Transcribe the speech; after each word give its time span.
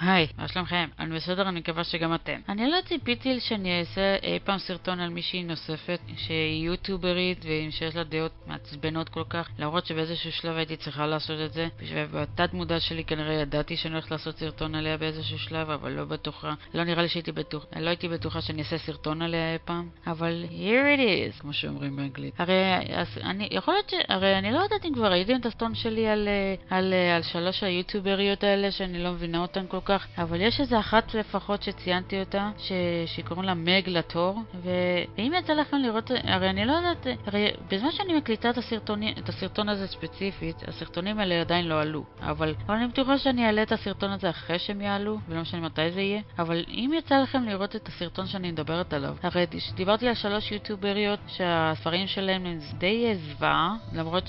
היי, 0.00 0.26
מה 0.38 0.48
שלומכם? 0.48 0.88
אני 0.98 1.14
בסדר, 1.14 1.48
אני 1.48 1.60
מקווה 1.60 1.84
שגם 1.84 2.14
אתם. 2.14 2.40
אני 2.48 2.70
לא 2.70 2.76
ציפיתי 2.84 3.40
שאני 3.40 3.80
אעשה 3.80 4.16
אי 4.22 4.38
פעם 4.44 4.58
סרטון 4.58 5.00
על 5.00 5.10
מישהי 5.10 5.42
נוספת 5.42 6.00
שהיא 6.16 6.66
יוטיוברית 6.66 7.44
ושיש 7.44 7.96
לה 7.96 8.04
דעות 8.04 8.32
מעצבנות 8.46 9.08
כל 9.08 9.24
כך, 9.30 9.48
למרות 9.58 9.86
שבאיזשהו 9.86 10.32
שלב 10.32 10.56
הייתי 10.56 10.76
צריכה 10.76 11.06
לעשות 11.06 11.40
את 11.46 11.52
זה, 11.52 11.68
ובתת 11.94 12.52
מודע 12.52 12.80
שלי 12.80 13.04
כנראה 13.04 13.34
ידעתי 13.34 13.76
שאני 13.76 13.94
הולכת 13.94 14.10
לעשות 14.10 14.38
סרטון 14.38 14.74
עליה 14.74 14.96
באיזשהו 14.96 15.38
שלב, 15.38 15.70
אבל 15.70 15.92
לא 15.92 16.04
בטוחה, 16.04 16.54
לא 16.74 16.84
נראה 16.84 17.02
לי 17.02 17.08
שהייתי 17.08 17.32
בטוחה, 17.32 17.66
לא 17.80 17.88
הייתי 17.88 18.08
בטוחה 18.08 18.40
שאני 18.40 18.62
אעשה 18.62 18.78
סרטון 18.78 19.22
עליה 19.22 19.52
אי 19.52 19.58
פעם, 19.64 19.88
אבל 20.06 20.44
here 20.50 20.98
it 20.98 21.00
is, 21.00 21.40
כמו 21.40 21.52
שאומרים 21.52 21.96
באנגלית. 21.96 22.40
הרי, 22.40 22.54
אז 22.94 23.18
אני, 23.22 23.48
יכול 23.50 23.74
להיות 23.74 23.90
ש... 23.90 23.94
הרי 24.08 24.38
אני 24.38 24.52
לא 24.52 24.58
יודעת 24.58 24.84
אם 24.84 24.94
כבר 24.94 25.10
ראיתם 25.10 25.36
את 25.40 25.46
הסרטון 25.46 25.74
שלי 25.74 26.08
על, 26.08 26.28
אה, 26.28 26.76
על, 26.76 26.84
על, 26.84 26.94
על 26.94 27.22
שלוש 27.22 27.62
היוטיובריות 27.62 28.44
האלה 28.44 28.70
שאני 28.70 29.02
לא 29.02 29.12
מבינה 29.12 29.38
אותן 29.38 29.64
כל 29.68 29.80
כך, 29.84 29.87
אבל 30.18 30.40
יש 30.40 30.60
איזה 30.60 30.80
אחת 30.80 31.14
לפחות 31.14 31.62
שציינתי 31.62 32.20
אותה, 32.20 32.50
ש... 32.58 32.72
שקוראים 33.06 33.44
לה 33.44 33.54
מג 33.54 33.82
לטור, 33.86 34.38
ואם 34.62 35.32
יצא 35.38 35.52
לכם 35.52 35.76
לראות, 35.76 36.10
הרי 36.24 36.50
אני 36.50 36.64
לא 36.64 36.72
יודעת, 36.72 37.06
הרי 37.26 37.50
בזמן 37.70 37.90
שאני 37.90 38.18
מקליטה 38.18 38.50
את, 38.50 38.58
הסרטוני, 38.58 39.14
את 39.18 39.28
הסרטון 39.28 39.68
הזה 39.68 39.86
ספציפית, 39.86 40.68
הסרטונים 40.68 41.18
האלה 41.18 41.40
עדיין 41.40 41.68
לא 41.68 41.80
עלו, 41.80 42.04
אבל, 42.20 42.54
אבל 42.66 42.74
אני 42.74 42.86
בטוחה 42.86 43.18
שאני 43.18 43.46
אעלה 43.46 43.62
את 43.62 43.72
הסרטון 43.72 44.10
הזה 44.10 44.30
אחרי 44.30 44.58
שהם 44.58 44.80
יעלו, 44.80 45.18
ולא 45.28 45.40
משנה 45.40 45.60
מתי 45.60 45.90
זה 45.90 46.00
יהיה, 46.00 46.20
אבל 46.38 46.64
אם 46.68 46.90
יצא 46.98 47.18
לכם 47.18 47.44
לראות 47.44 47.76
את 47.76 47.88
הסרטון 47.88 48.26
שאני 48.26 48.52
מדברת 48.52 48.92
עליו, 48.92 49.16
הרי 49.22 49.46
דיברתי 49.74 50.08
על 50.08 50.14
שלוש 50.14 50.52
יוטיובריות 50.52 51.20
שהספרים 51.26 52.06
שלהם 52.06 52.46
הם 52.46 52.58
די 52.78 53.14
זוועה, 53.14 53.74
למרות, 53.92 54.24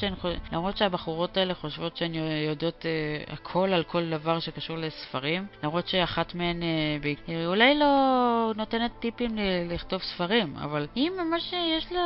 למרות 0.52 0.78
שהבחורות 0.78 1.38
האלה 1.38 1.54
חושבות 1.54 1.98
שהן 1.98 2.14
יודעות 2.48 2.86
uh, 2.86 3.34
הכל 3.34 3.74
על 3.74 3.84
כל 3.84 4.10
דבר 4.10 4.40
שקשור 4.40 4.78
לספרים, 4.78 5.48
למרות 5.64 5.88
שאחת 5.88 6.36
מהן 6.36 6.64
אה, 6.64 7.46
אולי 7.46 7.76
לא 7.76 8.52
נותנת 8.56 8.92
טיפים 9.00 9.38
לכתוב 9.70 10.02
ספרים, 10.02 10.56
אבל 10.58 10.88
היא 10.96 11.10
ממש 11.10 11.54
יש 11.78 11.92
לה, 11.92 12.00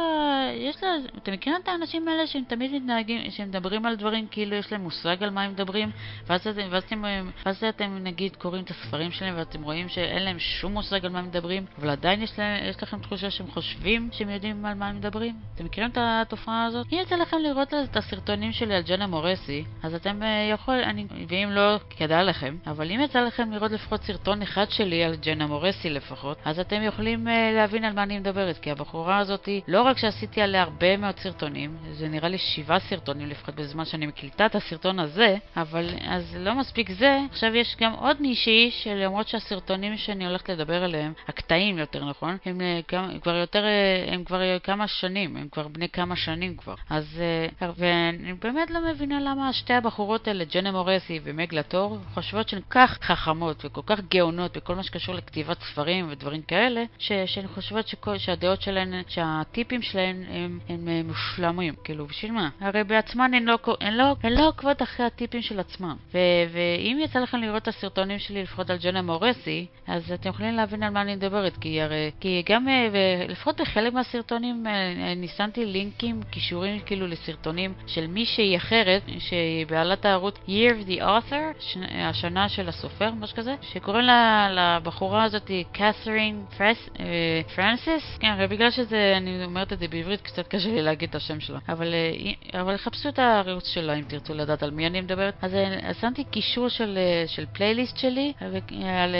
יש 0.56 0.84
לה, 0.84 0.90
אתם 1.18 1.34
מכירים 1.34 1.60
את 1.64 1.68
האנשים 1.68 2.08
האלה 2.08 2.28
שהם 2.28 2.44
תמיד 2.48 2.72
מתנהגים, 2.72 3.32
שהם 3.32 3.48
מדברים 3.48 3.86
על 3.86 3.96
דברים 3.96 4.28
כאילו 4.32 4.56
יש 4.56 4.72
להם 4.72 4.82
מושג 4.82 5.24
על 5.24 5.30
מה 5.30 5.42
הם 5.42 5.52
מדברים, 5.52 5.92
ואז 6.28 6.48
אתם, 6.48 6.68
ואז 6.70 6.84
אתם, 6.84 7.04
ואז 7.46 7.64
אתם 7.64 7.98
נגיד 8.02 8.36
קוראים 8.36 8.64
את 8.64 8.70
הספרים 8.70 9.12
שלהם 9.12 9.34
ואתם 9.38 9.64
רואים 9.64 9.90
שאין 9.90 10.24
להם 10.24 10.40
שום 10.40 10.74
מושג 10.74 11.06
על 11.06 11.12
מה 11.12 11.20
הם 11.20 11.26
מדברים, 11.26 11.66
אבל 11.80 11.90
עדיין 11.90 12.22
יש, 12.22 12.40
להם, 12.40 12.70
יש 12.70 12.84
לכם 12.84 13.00
תחושה 13.00 13.30
שהם 13.32 13.48
חושבים 13.52 14.10
שהם 14.12 14.30
יודעים 14.30 14.66
על 14.66 14.74
מה 14.74 14.88
הם 14.88 14.96
מדברים. 14.96 15.36
אתם 15.56 15.66
מכירים 15.66 15.90
את 15.90 15.98
התופעה 16.02 16.66
הזאת? 16.66 16.88
אם 16.94 16.98
יצא 17.02 17.16
לכם 17.16 17.38
לראות 17.38 17.74
את 17.74 17.98
הסרטונים 17.98 18.52
שלי 18.52 18.76
על 18.76 18.82
ג'נה 18.82 19.08
מורסי, 19.08 19.64
אז 19.84 19.96
אתם 19.96 20.24
אה, 20.24 20.50
יכול, 20.52 20.76
אני, 20.76 21.06
ואם 21.28 21.50
לא, 21.52 21.80
כדאי 21.90 22.24
לכם, 22.24 22.58
אבל 22.68 22.92
אם 22.92 23.00
יצא 23.00 23.20
לכם 23.20 23.33
לראות 23.40 23.72
לפחות 23.72 24.04
סרטון 24.04 24.42
אחד 24.42 24.66
שלי 24.70 25.04
על 25.04 25.16
ג'נה 25.16 25.48
מורסי 25.48 25.90
לפחות, 25.90 26.38
אז 26.46 26.60
אתם 26.60 26.82
יכולים 26.82 27.28
uh, 27.28 27.32
להבין 27.56 27.84
על 27.84 27.94
מה 27.94 28.04
אני 28.04 28.20
מדברת, 28.20 28.58
כי 28.58 28.72
הבחורה 28.72 29.18
הזאת, 29.18 29.50
לא 29.68 29.82
רק 29.82 29.98
שעשיתי 29.98 30.42
עליה 30.42 30.62
הרבה 30.62 30.98
מאוד 30.98 31.20
סרטונים, 31.20 31.78
זה 31.92 32.08
נראה 32.08 32.30
לי 32.30 32.38
שבעה 32.38 32.80
סרטונים 32.80 33.28
לפחות 33.30 33.56
בזמן 33.56 33.86
שאני 33.86 34.06
מקליטה 34.06 34.46
את 34.46 34.56
הסרטון 34.56 35.00
הזה, 35.00 35.36
אבל 35.58 35.90
אז 36.08 36.36
לא 36.40 36.56
מספיק 36.56 36.92
זה, 36.92 37.20
עכשיו 37.32 37.56
יש 37.56 37.76
גם 37.80 37.94
עוד 37.94 38.22
מישהי 38.22 38.72
שלמרות 38.72 39.28
שהסרטונים 39.28 39.98
שאני 39.98 40.28
הולכת 40.28 40.50
לדבר 40.50 40.84
עליהם, 40.84 41.14
הקטעים 41.28 41.78
יותר 41.78 42.06
נכון, 42.06 42.38
הם, 42.46 42.58
uh, 42.58 42.96
הם 42.96 43.20
כבר 43.20 43.36
יותר, 43.36 43.64
uh, 43.64 44.14
הם 44.14 44.24
כבר 44.24 44.60
כמה 44.60 44.88
שנים, 44.88 45.38
הם 45.38 45.48
כבר 45.52 45.68
בני 45.68 45.90
כמה 45.90 46.16
שנים 46.16 46.58
כבר, 46.58 46.76
אז 46.90 47.22
uh, 47.62 47.66
ואני 47.78 48.34
באמת 48.34 48.72
לא 48.72 48.80
מבינה 48.92 49.20
למה 49.20 49.54
שתי 49.54 49.74
הבחורות 49.74 50.28
האלה, 50.28 50.44
ג'נה 50.54 50.72
מורסי 50.72 51.20
ומג 51.24 51.56
לטור, 51.56 51.98
חושבות 52.14 52.50
שהן 52.50 52.62
כך 52.70 52.98
חכמות 53.02 53.23
וכל 53.64 53.82
כך 53.86 54.00
גאונות 54.10 54.58
בכל 54.58 54.76
מה 54.76 54.84
שקשור 54.84 55.16
לכתיבת 55.16 55.62
ספרים 55.62 56.08
ודברים 56.10 56.42
כאלה, 56.42 56.84
ש, 57.00 57.12
שהן 57.26 57.48
חושבות 57.48 57.88
שכל, 57.88 58.18
שהדעות 58.18 58.62
שלהן, 58.62 58.94
שהטיפים 59.08 59.82
שלהן 59.82 60.24
הם, 60.30 60.60
הם, 60.70 60.88
הם 60.88 61.08
מושלמים. 61.08 61.74
כאילו, 61.84 62.06
בשביל 62.06 62.32
מה? 62.32 62.50
הרי 62.60 62.84
בעצמן 62.84 63.34
הן 63.34 63.44
לא, 63.44 63.58
הן 63.82 63.94
לא, 63.94 64.16
הן 64.24 64.34
לא 64.34 64.48
עוקבות 64.48 64.82
אחרי 64.82 65.06
הטיפים 65.06 65.42
של 65.42 65.60
עצמן. 65.60 65.96
ו, 66.14 66.18
ואם 66.52 67.00
יצא 67.04 67.20
לכם 67.20 67.38
לראות 67.38 67.64
את 67.64 67.68
הסרטונים 67.68 68.20
שלי, 68.20 68.44
לפחות 68.44 68.70
על 68.70 68.78
ג'נה 68.78 69.02
מורסי, 69.02 69.66
אז 69.88 70.12
אתם 70.12 70.30
יכולים 70.30 70.56
להבין 70.56 70.84
על 70.84 70.90
מה 70.90 71.02
אני 71.02 71.16
מדברת, 71.16 71.58
כי 71.58 71.82
הרי, 71.82 72.12
כי 72.20 72.44
גם, 72.50 72.68
אה, 72.68 73.26
לפחות 73.30 73.62
בחלק 73.62 73.94
מהסרטונים, 73.94 74.68
אה, 74.68 75.14
ניסנתי 75.16 75.66
לינקים, 75.66 76.24
קישורים 76.30 76.80
כאילו 76.80 77.08
לסרטונים 77.08 77.74
של 77.88 78.08
מישהי 78.08 78.58
אחרת, 78.58 79.02
שהיא 79.20 79.68
בעלת 79.68 80.06
הערוץ 80.06 80.36
Year 80.48 80.84
of 80.84 80.90
the 80.90 81.02
Author, 81.02 81.78
השנה 81.92 82.50
של 82.50 82.70
הסופר, 82.70 83.13
משהו 83.20 83.38
כזה, 83.38 83.56
שקוראים 83.62 84.06
לה, 84.06 84.50
לבחורה 84.52 85.24
הזאת 85.24 85.52
קת'רין 85.72 86.46
פרס, 86.58 86.90
אה, 87.00 87.42
פרנסיס, 87.56 88.18
כן, 88.20 88.28
הרי 88.28 88.48
בגלל 88.48 88.72
שזה, 88.72 89.14
אני 89.18 89.46
אומרת 89.46 89.74
את 89.74 89.80
זה 89.80 89.88
בעברית, 89.88 90.22
קצת 90.22 90.48
קשה 90.48 90.70
לי 90.70 90.82
להגיד 90.82 91.10
את 91.10 91.16
השם 91.16 91.40
שלה, 91.40 91.60
אבל, 91.70 91.94
אה, 91.94 92.62
אבל 92.62 92.78
חפשו 92.78 93.10
את 93.10 93.20
הערוץ 93.20 93.68
שלה 93.68 93.94
אם 93.94 94.04
תרצו 94.08 94.34
לדעת 94.34 94.64
על 94.64 94.72
מי 94.72 94.88
אני 94.88 95.02
מדברת. 95.02 95.34
אז, 95.42 95.56
אה, 95.56 95.94
שמתי 95.94 96.24
קישור 96.24 96.70
של, 96.70 96.98
של 97.28 97.46
פלייליסט 97.54 97.98
שלי 97.98 98.34
על, 98.40 99.16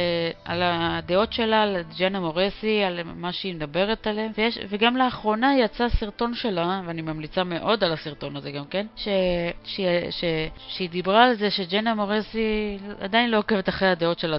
על, 0.46 0.62
הדעות 0.64 1.34
שלה, 1.34 1.64
על 1.64 1.78
ג'נה 1.98 2.20
מורסי, 2.20 2.84
על 2.84 3.00
מה 3.16 3.32
שהיא 3.32 3.56
מדברת 3.56 4.08
עליהם, 4.08 4.32
ויש, 4.38 4.60
וגם 4.70 4.98
לאחרונה 4.98 5.58
יצא 5.58 5.90
סרטון 5.90 6.36
שלה, 6.36 6.82
ואני 6.86 7.02
ממליצה 7.02 7.44
מאוד 7.44 7.84
על 7.84 7.94
הסרטון 7.94 8.36
הזה 8.36 8.52
גם 8.52 8.66
כן, 8.66 8.88
ש, 8.96 9.08
ש, 9.66 9.82
ש, 10.10 10.24
שהיא 10.68 10.90
דיברה 10.90 11.24
על 11.24 11.34
זה 11.34 11.52
שג'נה 11.52 11.96
מורסי 11.96 12.78
עדיין 13.00 13.32
לא 13.32 13.38
עוקבת 13.38 13.70
אחרי 13.70 13.83
הדעות 13.86 14.20
של 14.20 14.34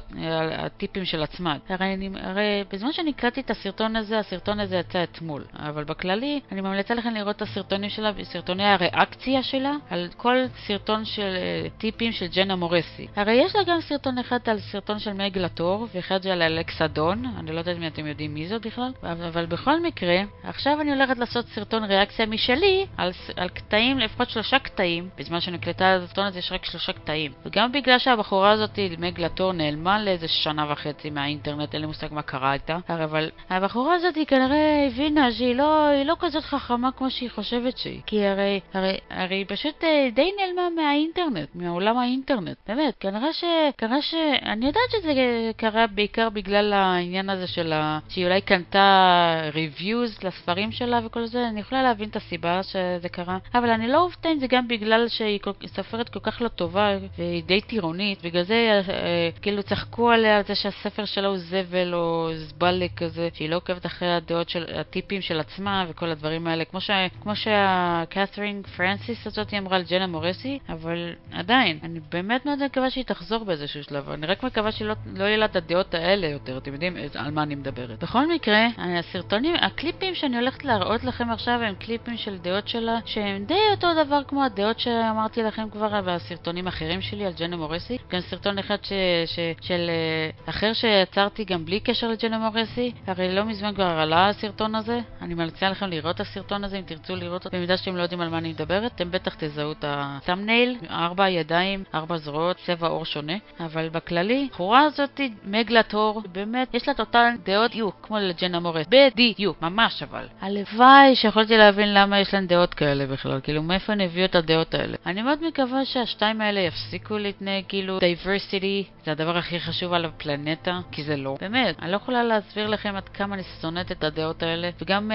הטיפים 0.59 1.05
של 1.05 1.23
עצמה. 1.23 1.57
הרי, 1.69 1.95
אני, 1.95 2.11
הרי 2.21 2.65
בזמן 2.73 2.93
שאני 2.93 3.11
הקלטתי 3.11 3.41
את 3.41 3.51
הסרטון 3.51 3.97
הזה, 3.97 4.19
הסרטון 4.19 4.61
הזה 4.61 4.77
יצא 4.77 5.03
אתמול. 5.03 5.45
אבל 5.59 5.85
בכללי, 5.85 6.41
אני 6.53 6.61
ממליצה 6.61 6.95
לכם 6.95 7.15
לראות 7.15 7.37
את 7.37 7.43
הסרטונים 7.43 7.91
שלה, 7.91 8.11
סרטוני 8.23 8.65
הריאקציה 8.65 9.43
שלה, 9.43 9.73
על 9.91 10.09
כל 10.17 10.37
סרטון 10.67 11.05
של 11.05 11.37
uh, 11.37 11.81
טיפים 11.81 12.13
של 12.13 12.27
ג'נה 12.27 12.57
מורסי. 12.57 13.07
הרי 13.17 13.33
יש 13.33 13.57
לה 13.57 13.63
גם 13.63 13.81
סרטון 13.81 14.19
אחד 14.19 14.39
על 14.47 14.59
סרטון 14.61 14.99
של 14.99 15.13
מג 15.13 15.39
לטור, 15.39 15.87
ואחד 15.95 16.23
של 16.23 16.43
אלכסדון, 16.43 17.25
אני 17.39 17.53
לא 17.53 17.59
יודעת 17.59 17.77
אם 17.77 17.87
אתם 17.87 18.07
יודעים 18.07 18.35
מי 18.35 18.49
זאת 18.49 18.67
בכלל, 18.67 18.93
אבל, 19.03 19.47
בכל 19.47 19.81
מקרה, 19.81 20.23
עכשיו 20.45 20.81
אני 20.81 20.93
הולכת 20.93 21.19
לעשות 21.19 21.47
סרטון 21.47 21.85
ריאקציה 21.85 22.27
משלי, 22.27 22.87
על, 22.97 23.13
על 23.37 23.49
קטעים, 23.49 23.99
לפחות 23.99 24.31
שלושה 24.31 24.59
קטעים, 24.59 25.09
בזמן 25.19 25.41
את 25.71 25.83
הסרטון 25.85 26.27
הזה 26.27 26.39
יש 26.39 26.53
רק 26.53 26.65
שלושה 26.65 26.93
קטעים. 26.93 27.33
וגם 27.47 27.73
בגלל 27.73 27.99
שהבחורה 27.99 28.51
הזאת, 28.51 28.79
מג 28.99 29.21
לטור, 29.35 29.53
נעלמה 29.53 30.03
לאיזה 30.03 30.29
שנה 30.29 30.73
וחצי 30.73 31.11
מהאינטרנט, 31.11 31.75
אין 31.75 31.81
לי 31.81 31.87
מושג 31.87 32.09
מה 32.11 32.23
קרה 32.23 32.53
איתה. 32.53 32.79
אבל 32.89 33.31
הבחורה 33.51 33.95
הזאת 33.95 34.15
היא 34.15 34.27
כנראה 34.27 34.87
הבינה 34.87 35.33
שהיא 35.33 35.55
לא, 35.55 36.03
לא 36.05 36.17
כזאת 36.21 36.45
חכמה 36.45 36.93
כמו 36.93 37.11
שהיא 37.11 37.31
חושבת 37.31 37.79
שהיא. 37.79 38.01
כי 38.07 38.27
הרי, 38.27 38.61
הרי, 38.75 38.97
הרי 39.11 39.37
היא 39.37 39.45
פשוט 39.49 39.85
אה, 39.85 40.09
די 40.15 40.31
נעלמה 40.41 40.83
מהאינטרנט, 40.83 41.49
מעולם 41.55 41.99
האינטרנט. 41.99 42.57
באמת, 42.69 42.95
כנראה 43.01 43.33
ש... 43.33 43.45
כנראה 43.79 44.03
ש... 44.03 44.15
אני 44.47 44.67
יודעת 44.67 44.91
שזה 44.91 45.13
קרה 45.57 45.87
בעיקר 45.87 46.31
בגלל 46.31 46.73
העניין 46.73 47.31
הזה 47.31 47.47
של 47.47 47.73
ה... 47.73 47.99
שהיא 48.09 48.27
אולי 48.27 48.41
קנתה 48.41 49.41
reviews 49.53 50.27
לספרים 50.27 50.73
שלה 50.73 51.01
וכל 51.05 51.27
זה, 51.27 51.49
אני 51.49 51.61
יכולה 51.61 51.83
להבין 51.83 52.09
את 52.09 52.17
הסיבה 52.17 52.63
שזה 52.63 53.09
קרה. 53.09 53.39
אבל 53.55 53.71
אני 53.71 53.89
לא 53.89 54.01
אופתע 54.01 54.33
אם 54.33 54.39
זה 54.39 54.47
גם 54.47 54.69
בגלל 54.69 55.09
שהיא 55.09 55.41
סופרת 55.67 56.09
כל 56.09 56.21
כך 56.21 56.43
לא 56.43 56.49
טובה 56.49 56.89
והיא 57.19 57.43
די 57.45 57.61
טירונית, 57.61 58.23
בגלל 58.23 58.43
זה 58.43 58.81
אה, 59.15 59.25
אה, 59.25 59.31
כאילו 59.43 59.63
צחקו 59.63 60.11
עליה 60.11 60.37
על 60.37 60.43
זה 60.45 60.55
שהספר 60.55 61.05
שלה 61.05 61.29
הוא 61.29 61.37
זבל 61.39 61.95
או 61.95 62.29
זבלה 62.35 62.87
כזה, 62.97 63.29
שהיא 63.35 63.51
לא 63.51 63.57
עוקבת 63.57 63.87
אחרי 63.87 64.15
הדעות 64.15 64.49
של, 64.49 64.65
הטיפים 64.75 65.21
של 65.21 65.41
עצמה 65.41 65.85
וכל 65.89 66.11
הדברים 66.11 66.47
האלה, 66.47 66.65
כמו, 66.65 66.81
ש, 66.81 66.91
כמו 67.23 67.37
שהקת'רין 67.37 68.63
פרנסיס 68.77 69.27
הזאת 69.27 69.55
אמרה 69.55 69.77
על 69.77 69.83
ג'נה 69.91 70.07
מורסי, 70.07 70.59
אבל 70.69 71.13
עדיין, 71.33 71.79
אני 71.83 72.01
באמת 72.13 72.47
מאוד 72.47 72.65
מקווה 72.65 72.91
שהיא 72.91 73.05
תחזור 73.05 73.45
באיזשהו 73.45 73.85
שלב, 73.85 74.11
אני 74.11 74.27
רק 74.27 74.43
מקווה 74.43 74.73
שלא 74.73 74.95
לא 75.15 75.25
יהיה 75.25 75.37
לה 75.37 75.45
את 75.45 75.57
הדעות 75.57 75.95
האלה 75.95 76.27
יותר, 76.27 76.59
אתם 76.59 76.73
יודעים 76.73 76.97
על 77.15 77.31
מה 77.31 77.43
אני 77.43 77.55
מדברת. 77.55 78.03
בכל 78.03 78.33
מקרה, 78.33 78.67
הסרטונים, 78.79 79.55
הקליפים 79.61 80.15
שאני 80.15 80.37
הולכת 80.37 80.65
להראות 80.65 81.05
לכם 81.05 81.31
עכשיו 81.31 81.61
הם 81.63 81.75
קליפים 81.75 82.17
של 82.17 82.39
דעות 82.39 82.69
שלה, 82.69 82.99
שהם 83.05 83.45
די 83.45 83.59
אותו 83.71 83.89
דבר 84.05 84.21
כמו 84.29 84.45
הדעות 84.45 84.79
שאמרתי 84.79 85.43
לכם 85.43 85.71
כבר 85.71 86.01
בסרטונים 86.01 86.67
אחרים 86.67 87.01
שלי 87.01 87.27
על 87.27 87.33
ג'נה 87.33 87.57
מורסי, 87.57 87.99
גם 88.13 88.21
סרטון 88.21 88.59
אחד 88.59 88.77
ש, 88.85 88.93
ש, 89.27 89.39
של 89.61 89.91
אה, 89.91 90.51
אחר 90.51 90.73
שיצרתי 90.73 91.45
גם 91.45 91.65
בלי 91.65 91.81
קשר 91.81 92.09
לג'נה 92.09 92.39
מורסי, 92.39 92.93
הרי 93.07 93.35
לא 93.35 93.45
מזמן 93.45 93.75
כבר 93.75 93.85
עלה 93.85 94.29
הסרטון 94.29 94.75
הזה, 94.75 95.01
אני 95.23 95.35
מלציעה 95.35 95.71
לכם 95.71 95.87
לראות 95.87 96.15
את 96.15 96.21
הסרטון 96.21 96.65
הזה 96.65 96.79
אם 96.79 96.83
תרצו 96.83 97.17
לראות 97.17 97.45
אותו, 97.45 97.57
במידה 97.57 97.77
שאתם 97.77 97.97
לא 97.97 98.03
יודעים 98.03 98.21
על 98.21 98.29
מה 98.29 98.39
אני 98.39 98.49
מדברת, 98.49 98.93
אתם 98.95 99.11
בטח 99.11 99.35
תזהו 99.39 99.73
את 99.73 99.85
הסאמנייל, 99.89 100.77
ארבע 100.91 101.29
ידיים, 101.29 101.85
ארבע 101.95 102.17
זרועות, 102.17 102.57
צבע 102.57 102.89
עור 102.89 103.05
שונה, 103.05 103.37
אבל 103.61 103.89
בכללי, 103.89 104.49
בחורה 104.53 104.81
הזאת, 104.81 105.21
מגלת 105.45 105.95
הור, 105.95 106.23
באמת, 106.33 106.75
יש 106.75 106.89
לה 106.89 106.95
את 106.95 107.01
אותן 107.01 107.37
דעות 107.45 107.71
דיוק, 107.71 107.97
כמו 108.03 108.19
לג'נה 108.19 108.61
מורס, 108.61 108.87
בדיוק, 109.17 109.63
ממש 109.63 110.03
אבל. 110.03 110.27
הלוואי 110.41 111.17
שיכולתי 111.17 111.57
להבין 111.57 111.95
למה 111.95 112.21
יש 112.21 112.35
להן 112.35 112.47
דעות 112.47 112.75
כאלה 112.75 113.07
בכלל, 113.07 113.41
כאילו 113.43 113.63
מאיפה 113.63 113.93
הן 113.93 114.01
הביאו 114.01 114.25
את 114.25 114.35
הדעות 114.35 114.75
האלה. 114.75 114.97
אני 115.07 115.23
מאוד 115.23 115.39
מקווה 115.47 115.85
שהשתיים 115.85 116.41
האלה 116.41 116.61
יפסיקו 116.61 117.19
להתנהג 117.19 117.65
כאילו 117.69 117.99
diversity 117.99 118.94
זה 119.05 119.13
הדבר 119.13 119.37
הכי 119.37 119.61
חשוב 119.61 119.93
על 119.93 120.05
הפלנטה, 120.05 120.81
כי 120.93 121.05
זה 121.05 121.17
לא. 121.17 121.37
באמת, 121.41 121.77
אני 121.83 121.91
לא 121.91 121.97
יכולה 121.97 122.25
להסביר 122.25 122.67
לכם 122.67 122.97
עד 122.97 123.09
כמה 123.09 123.35
אני 123.35 123.43
שונאת 123.61 123.93
את 123.93 124.05
הדעות 124.05 124.43
האלה. 124.43 124.71
וגם 124.83 125.11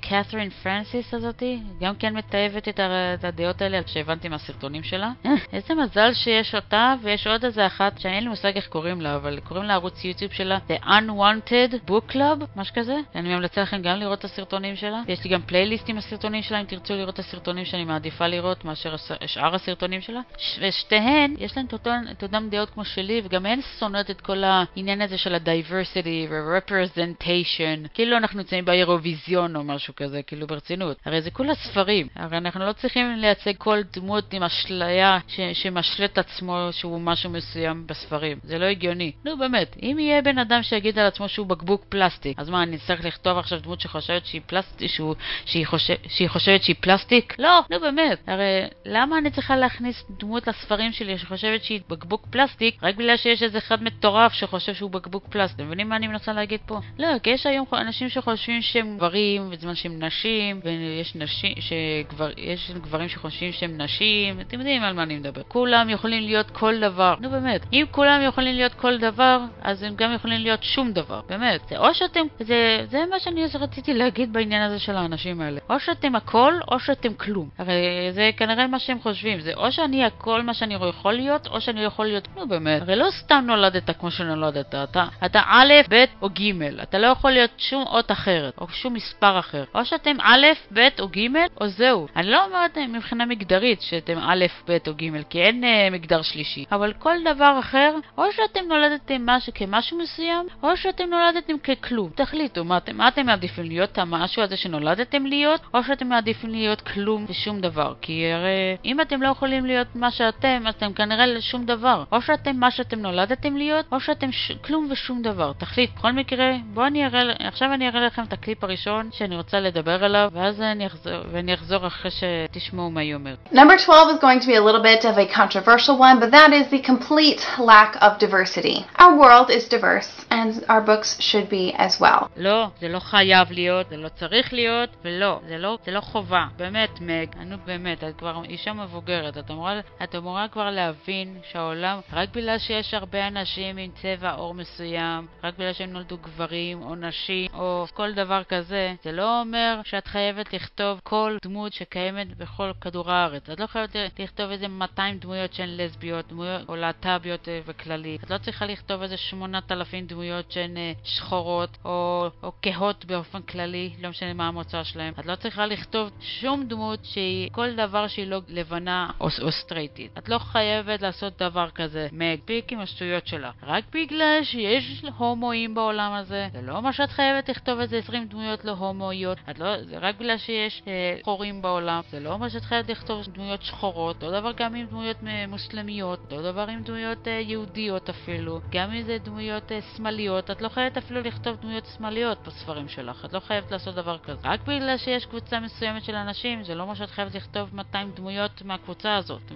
קת'רין 0.00 0.48
uh, 0.48 0.62
פרנסיס 0.62 1.14
הזאתי, 1.14 1.58
גם 1.80 1.94
כן 1.96 2.16
מתעבת 2.16 2.68
את, 2.68 3.24
הדעות 3.24 3.62
האלה, 3.62 3.80
שהבנתי 3.86 4.28
מהסרטונים 4.28 4.82
שלה. 4.82 5.10
איזה 5.52 5.74
מזל 5.74 6.12
שיש 6.14 6.54
אותה, 6.54 6.94
ויש 7.02 7.26
עוד 7.26 7.44
איזה 7.44 7.66
אחת, 7.66 7.98
שאין 7.98 8.24
לי 8.24 8.30
מושג 8.30 8.56
איך 8.56 8.66
קוראים 8.66 9.00
לה, 9.00 9.16
אבל 9.16 9.40
קוראים 9.40 9.64
לה 9.64 9.74
ערוץ 9.74 10.04
יוטיוב 10.04 10.32
שלה, 10.32 10.58
The 10.68 10.84
Unwanted 10.84 11.90
Book 11.90 12.12
Club, 12.12 12.44
משהו 12.56 12.74
כזה. 12.74 12.96
אני 13.14 13.34
ממליצה 13.34 13.62
לכם 13.62 13.82
גם 13.82 13.96
לראות 13.96 14.18
את 14.18 14.24
הסרטונים 14.24 14.76
שלה. 14.76 15.00
יש 15.08 15.24
לי 15.24 15.30
גם 15.30 15.42
פלייליסט 15.42 15.88
עם 15.88 15.98
הסרטונים 15.98 16.42
שלה, 16.42 16.60
אם 16.60 16.64
תרצו 16.66 16.94
לראות 16.94 17.14
את 17.14 17.18
הסרטונים 17.18 17.64
שאני 17.64 17.84
מעדיפה 17.84 18.26
לראות 18.26 18.64
מאשר 18.64 18.96
שאר 19.26 19.54
הסרטונים 19.54 20.00
שלה. 20.00 20.20
ושתיהן, 20.60 21.34
יש 21.38 21.56
להן 21.56 21.66
את 22.10 22.22
אותן 22.22 22.48
דעות 22.50 22.70
כמו 22.70 22.84
שלי, 22.84 23.22
וגם 23.34 23.46
הן 23.46 23.60
שונאות 23.78 24.10
את 24.10 24.20
כל 24.20 24.44
העניין 24.44 25.02
הזה 25.02 25.18
של 25.18 25.34
ה-diversity 25.34 26.30
ו-representation. 26.30 27.88
כאילו 27.94 28.16
אנחנו 28.16 28.38
נמצאים 28.38 28.64
באירוויזיון 28.64 29.56
או 29.56 29.64
משהו 29.64 29.94
כזה, 29.96 30.22
כאילו 30.22 30.46
ברצינות. 30.46 30.96
הרי 31.04 31.22
זה 31.22 31.30
כולה 31.30 31.54
ספרים. 31.54 32.08
הרי 32.16 32.36
אנחנו 32.36 32.66
לא 32.66 32.72
צריכים 32.72 33.16
לייצג 33.16 33.52
כל 33.58 33.78
דמות 33.92 34.32
עם 34.32 34.42
אשליה 34.42 35.18
שמשלה 35.52 36.06
את 36.06 36.18
עצמו 36.18 36.68
שהוא 36.70 37.00
משהו 37.00 37.30
מסוים 37.30 37.86
בספרים. 37.86 38.38
זה 38.42 38.58
לא 38.58 38.64
הגיוני. 38.64 39.12
נו 39.24 39.38
באמת, 39.38 39.76
אם 39.82 39.96
יהיה 40.00 40.22
בן 40.22 40.38
אדם 40.38 40.62
שיגיד 40.62 40.98
על 40.98 41.06
עצמו 41.06 41.28
שהוא 41.28 41.46
בקבוק 41.46 41.84
פלסטיק, 41.88 42.38
אז 42.38 42.50
מה, 42.50 42.62
אני 42.62 42.78
צריך 42.78 43.04
לכתוב 43.04 43.38
עכשיו 43.38 43.60
דמות 43.60 43.80
שחושבת 43.80 44.26
שהיא 44.26 44.40
פלסטיק, 44.46 44.90
שהוא, 44.90 45.14
שהיא, 45.44 45.66
חושב, 45.66 45.94
שהיא 46.08 46.28
חושבת 46.28 46.62
שהיא 46.62 46.76
פלסטיק? 46.80 47.34
לא, 47.38 47.60
נו 47.70 47.80
באמת. 47.80 48.18
הרי 48.26 48.60
למה 48.84 49.18
אני 49.18 49.30
צריכה 49.30 49.56
להכניס 49.56 50.04
דמות 50.18 50.48
לספרים 50.48 50.92
שלי 50.92 51.18
שחושבת 51.18 51.64
שהיא 51.64 51.80
בקבוק 51.88 52.26
פלסטיק 52.30 52.82
רק 52.82 52.94
בגלל 52.94 53.16
שיש 53.24 53.42
איזה 53.42 53.58
אחד 53.58 53.82
מטורף 53.82 54.32
שחושב 54.32 54.74
שהוא 54.74 54.90
בקבוק 54.90 55.26
פלסטיק? 55.30 55.56
אתם 55.56 55.66
מבינים 55.66 55.88
מה 55.88 55.96
אני 55.96 56.06
מנסה 56.08 56.32
להגיד 56.32 56.60
פה? 56.66 56.80
לא, 56.98 57.18
כי 57.22 57.30
יש 57.30 57.46
היום 57.46 57.66
אנשים 57.72 58.08
שחושבים 58.08 58.62
שהם 58.62 58.96
גברים 58.96 59.50
בזמן 59.50 59.74
שהם 59.74 60.04
נשים, 60.04 60.60
ויש 60.64 61.14
נשים, 61.16 61.54
שגבר, 61.60 62.30
יש 62.36 62.70
גברים 62.70 63.08
שחושבים 63.08 63.52
שהם 63.52 63.80
נשים, 63.80 64.40
אתם 64.40 64.58
יודעים 64.58 64.82
על 64.82 64.92
מה 64.92 65.02
אני 65.02 65.16
מדבר. 65.16 65.42
כולם 65.48 65.90
יכולים 65.90 66.22
להיות 66.22 66.50
כל 66.50 66.80
דבר. 66.80 67.14
נו 67.20 67.30
באמת, 67.30 67.60
אם 67.72 67.84
כולם 67.90 68.20
יכולים 68.22 68.54
להיות 68.54 68.74
כל 68.74 68.98
דבר, 68.98 69.40
אז 69.62 69.82
הם 69.82 69.94
גם 69.96 70.14
יכולים 70.14 70.40
להיות 70.40 70.62
שום 70.62 70.92
דבר. 70.92 71.20
באמת. 71.28 71.60
זה 71.68 71.78
או 71.78 71.94
שאתם, 71.94 72.20
זה, 72.40 72.84
זה 72.88 72.98
מה 73.10 73.18
שאני 73.18 73.44
רציתי 73.54 73.94
להגיד 73.94 74.32
בעניין 74.32 74.62
הזה 74.62 74.78
של 74.78 74.96
האנשים 74.96 75.40
האלה. 75.40 75.60
או 75.70 75.80
שאתם 75.80 76.16
הכל, 76.16 76.54
או 76.70 76.80
שאתם 76.80 77.14
כלום. 77.14 77.48
הרי 77.58 77.74
זה 78.10 78.30
כנראה 78.36 78.66
מה 78.66 78.78
שהם 78.78 79.00
חושבים. 79.00 79.40
זה 79.40 79.54
או 79.54 79.72
שאני 79.72 80.04
הכל 80.04 80.42
מה 80.42 80.54
שאני 80.54 80.74
יכול 80.74 81.12
להיות, 81.12 81.46
או 81.46 81.60
שאני 81.60 81.84
יכול 81.84 82.06
להיות... 82.06 82.28
נו 82.36 82.48
באמת. 82.48 82.82
הרי 82.82 82.96
לא 82.96 83.10
סתם 83.18 83.44
נולדת 83.46 83.90
כמו 83.98 84.10
שנולדת. 84.10 84.74
אתה, 84.74 85.04
אתה 85.26 85.40
א', 85.46 85.72
ב' 85.88 86.04
או 86.22 86.28
ג'. 86.28 86.62
אתה 86.82 86.98
לא 86.98 87.06
יכול 87.06 87.30
להיות 87.30 87.50
שום 87.58 87.82
אות 87.82 88.12
אחרת, 88.12 88.54
או 88.58 88.68
שום 88.68 88.94
מספר 88.94 89.38
אחר. 89.38 89.64
או 89.74 89.84
שאתם 89.84 90.16
א', 90.20 90.46
ב' 90.72 90.88
או 91.00 91.08
ג', 91.08 91.28
או 91.60 91.68
זהו. 91.68 92.06
אני 92.16 92.30
לא 92.30 92.44
אומרת 92.44 92.78
מבחינה 92.78 93.26
מגדרית 93.26 93.82
שאתם 93.82 94.18
א', 94.18 94.44
ב' 94.68 94.76
או 94.86 94.94
ג', 94.94 95.22
כי 95.30 95.42
אין 95.42 95.64
אה, 95.64 95.88
מגדר 95.90 96.22
שלישי. 96.22 96.64
אבל 96.72 96.92
כל 96.92 97.16
דבר 97.34 97.56
אחר, 97.58 97.94
או 98.18 98.24
שאתם 98.32 98.60
נולדתם 98.68 99.26
משהו 99.26 99.52
כמשהו 99.54 99.98
מסוים, 99.98 100.46
או 100.62 100.76
שאתם 100.76 101.04
נולדתם 101.04 101.58
ככלום. 101.58 102.10
תחליטו, 102.14 102.64
מה 102.64 102.76
אתם, 102.76 102.96
מה 102.96 103.08
אתם 103.08 103.26
מעדיפים 103.26 103.64
להיות 103.64 103.98
המשהו 103.98 104.42
הזה 104.42 104.56
שנולדתם 104.56 105.26
להיות, 105.26 105.60
או 105.74 105.84
שאתם 105.84 106.08
מעדיפים 106.08 106.50
להיות 106.50 106.80
כלום 106.80 107.26
ושום 107.28 107.60
דבר. 107.60 107.94
כי 108.00 108.32
הרי 108.32 108.76
אם 108.84 109.00
אתם 109.00 109.22
לא 109.22 109.28
יכולים 109.28 109.66
להיות 109.66 109.88
מה 109.94 110.10
שאתם, 110.10 110.62
אז 110.66 110.74
אתם 110.74 110.92
כנראה 110.92 111.40
שום 111.40 111.66
דבר. 111.66 112.04
או 112.12 112.22
שאתם 112.22 112.56
מה 112.56 112.70
שאתם 112.70 113.03
נולדתם 113.04 113.56
להיות, 113.56 113.86
או 113.92 114.00
שאתם 114.00 114.32
ש... 114.32 114.52
כלום 114.64 114.88
ושום 114.90 115.22
דבר. 115.22 115.52
תחליט. 115.58 115.90
בכל 115.96 116.12
מקרה, 116.12 116.52
בואו 116.72 116.86
אני 116.86 117.06
אראה, 117.06 117.20
עכשיו 117.38 117.74
אני 117.74 117.88
אראה 117.88 118.06
לכם 118.06 118.22
את 118.22 118.32
הקליפ 118.32 118.64
הראשון 118.64 119.10
שאני 119.12 119.36
רוצה 119.36 119.60
לדבר 119.60 120.04
עליו, 120.04 120.30
ואז 120.32 120.60
אני 120.60 120.86
אחזור, 120.86 121.12
ואני 121.32 121.54
אחזור 121.54 121.86
אחרי 121.86 122.10
שתשמעו 122.10 122.90
מה 122.90 123.00
היא 123.00 123.14
אומרת. 123.14 123.38
Number 123.52 123.78
12 123.78 124.10
is 124.10 124.20
going 124.20 124.40
to 124.40 124.46
be 124.46 124.56
a 124.56 124.64
little 124.68 124.82
bit 124.82 125.04
of 125.04 125.18
a 125.18 125.26
controversial 125.36 125.96
one, 125.98 126.20
but 126.20 126.30
that 126.30 126.52
is 126.52 126.66
the 126.70 126.82
complete 126.92 127.40
lack 127.58 127.96
of 128.00 128.18
diversity. 128.18 128.76
Our 128.98 129.14
world 129.18 129.48
is 129.50 129.68
diverse, 129.68 130.10
and 130.30 130.64
our 130.68 130.82
books 130.90 131.20
should 131.20 131.48
be 131.50 131.74
as 131.76 132.00
well. 132.00 132.28
לא, 132.36 132.68
זה 132.80 132.88
לא 132.88 132.98
חייב 132.98 133.52
להיות, 133.52 133.88
זה 133.88 133.96
לא 133.96 134.08
צריך 134.08 134.52
להיות, 134.52 134.90
ולא, 135.04 135.40
זה 135.48 135.58
לא, 135.58 135.78
זה 135.84 135.90
לא 135.90 136.00
חובה. 136.00 136.44
באמת, 136.56 137.00
מג, 137.00 137.26
נו 137.46 137.56
באמת, 137.66 138.04
את 138.04 138.16
כבר 138.18 138.42
אישה 138.44 138.72
מבוגרת, 138.72 139.38
את 139.38 139.50
אמורה, 139.50 139.80
את 140.02 140.14
אמורה 140.14 140.48
כבר 140.48 140.70
להבין 140.70 141.38
שהעולם, 141.52 141.98
רק 142.12 142.28
בגלל 142.34 142.58
שיש 142.58 142.93
הרבה 142.94 143.26
אנשים 143.26 143.76
עם 143.76 143.90
צבע 144.02 144.32
עור 144.32 144.54
מסוים, 144.54 145.26
רק 145.44 145.54
בגלל 145.54 145.72
שהם 145.72 145.92
נולדו 145.92 146.16
גברים 146.16 146.82
או 146.82 146.94
נשים 146.94 147.50
או 147.54 147.86
כל 147.94 148.12
דבר 148.12 148.44
כזה, 148.44 148.94
זה 149.02 149.12
לא 149.12 149.40
אומר 149.40 149.80
שאת 149.84 150.06
חייבת 150.06 150.52
לכתוב 150.52 151.00
כל 151.02 151.36
דמות 151.42 151.72
שקיימת 151.72 152.36
בכל 152.36 152.72
כדור 152.80 153.10
הארץ. 153.10 153.50
את 153.50 153.60
לא 153.60 153.66
חייבת 153.66 153.96
לכתוב 154.18 154.50
איזה 154.50 154.68
200 154.68 155.18
דמויות 155.18 155.54
שהן 155.54 155.68
לסביות, 155.76 156.28
דמויות 156.28 156.68
או 156.68 156.76
להט"ביות 156.76 157.48
בכללי. 157.66 158.18
את 158.24 158.30
לא 158.30 158.38
צריכה 158.38 158.66
לכתוב 158.66 159.02
איזה 159.02 159.16
8,000 159.16 160.06
דמויות 160.06 160.52
שהן 160.52 160.76
אה, 160.76 160.92
שחורות 161.04 161.78
או, 161.84 162.26
או 162.42 162.52
כהות 162.62 163.04
באופן 163.04 163.42
כללי, 163.42 163.90
לא 164.02 164.08
משנה 164.08 164.32
מה 164.32 164.48
המוצא 164.48 164.84
שלהן. 164.84 165.12
את 165.20 165.26
לא 165.26 165.36
צריכה 165.36 165.66
לכתוב 165.66 166.10
שום 166.20 166.64
דמות 166.68 167.04
שהיא 167.04 167.50
כל 167.52 167.74
דבר 167.76 168.08
שהיא 168.08 168.26
לא 168.26 168.40
לבנה 168.48 169.10
או, 169.20 169.28
או 169.42 169.52
סטרייטית. 169.52 170.18
את 170.18 170.28
לא 170.28 170.38
חייבת 170.38 171.02
לעשות 171.02 171.42
דבר 171.42 171.70
כזה. 171.70 172.08
מגפיק 172.12 172.72
עם 172.74 172.80
השטויות 172.80 173.26
שלה. 173.26 173.50
רק 173.62 173.84
בגלל 173.94 174.38
שיש 174.42 175.04
הומואים 175.18 175.74
בעולם 175.74 176.12
הזה, 176.12 176.48
זה 176.52 176.62
לא 176.62 176.76
אומר 176.76 176.90
שאת 176.90 177.10
חייבת 177.10 177.48
לכתוב 177.48 177.80
איזה 177.80 177.98
20 177.98 178.26
דמויות 178.26 178.64
לא 178.64 178.72
הומואיות. 178.72 179.38
לא, 179.58 179.82
זה 179.82 179.98
רק 179.98 180.14
בגלל 180.18 180.38
שיש 180.38 180.82
אה, 180.86 181.16
שחורים 181.20 181.62
בעולם, 181.62 182.00
זה 182.10 182.20
לא 182.20 182.32
אומר 182.32 182.48
שאת 182.48 182.62
חייבת 182.62 182.90
לכתוב 182.90 183.26
דמויות 183.34 183.62
שחורות. 183.62 184.22
אותו 184.22 184.40
דבר 184.40 184.52
גם 184.56 184.74
עם 184.74 184.86
דמויות 184.86 185.16
אה, 185.26 185.46
מוסלמיות, 185.46 186.20
אותו 186.20 186.42
דבר 186.42 186.68
עם 186.68 186.82
דמויות 186.82 187.28
אה, 187.28 187.32
יהודיות 187.32 188.08
אפילו. 188.08 188.60
גם 188.70 188.92
אם 188.92 189.02
זה 189.02 189.18
דמויות 189.24 189.72
אה, 189.72 189.78
שמאליות, 189.96 190.50
את 190.50 190.62
לא 190.62 190.68
חייבת 190.68 190.96
אפילו 190.96 191.20
לכתוב 191.20 191.56
דמויות 191.60 191.86
שמאליות 191.96 192.38
בספרים 192.46 192.88
שלך. 192.88 193.24
את 193.24 193.32
לא 193.32 193.40
חייבת 193.40 193.72
לעשות 193.72 193.94
דבר 193.94 194.18
כזה. 194.18 194.48
רק 194.48 194.60
בגלל 194.60 194.96
שיש 194.96 195.26
קבוצה 195.26 195.60
מסוימת 195.60 196.04
של 196.04 196.14
אנשים, 196.14 196.62
זה 196.64 196.74
לא 196.74 196.82
אומר 196.82 196.94
שאת 196.94 197.10
חייבת 197.10 197.34
לכתוב 197.34 197.76
200 197.76 198.10
דמויות 198.14 198.62
מהקבוצה 198.64 199.14
הזאת. 199.16 199.42
את 199.46 199.52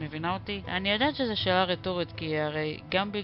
מבינה 0.00 0.34
אותי? 0.34 0.62
אני 0.68 0.90
יודעת 0.90 1.14
שזו 1.14 1.36
שאלה 1.36 1.64
רטורית, 1.64 2.12
כי 2.12 2.27
הרי 2.36 2.78
גם 2.88 3.12
ב, 3.12 3.18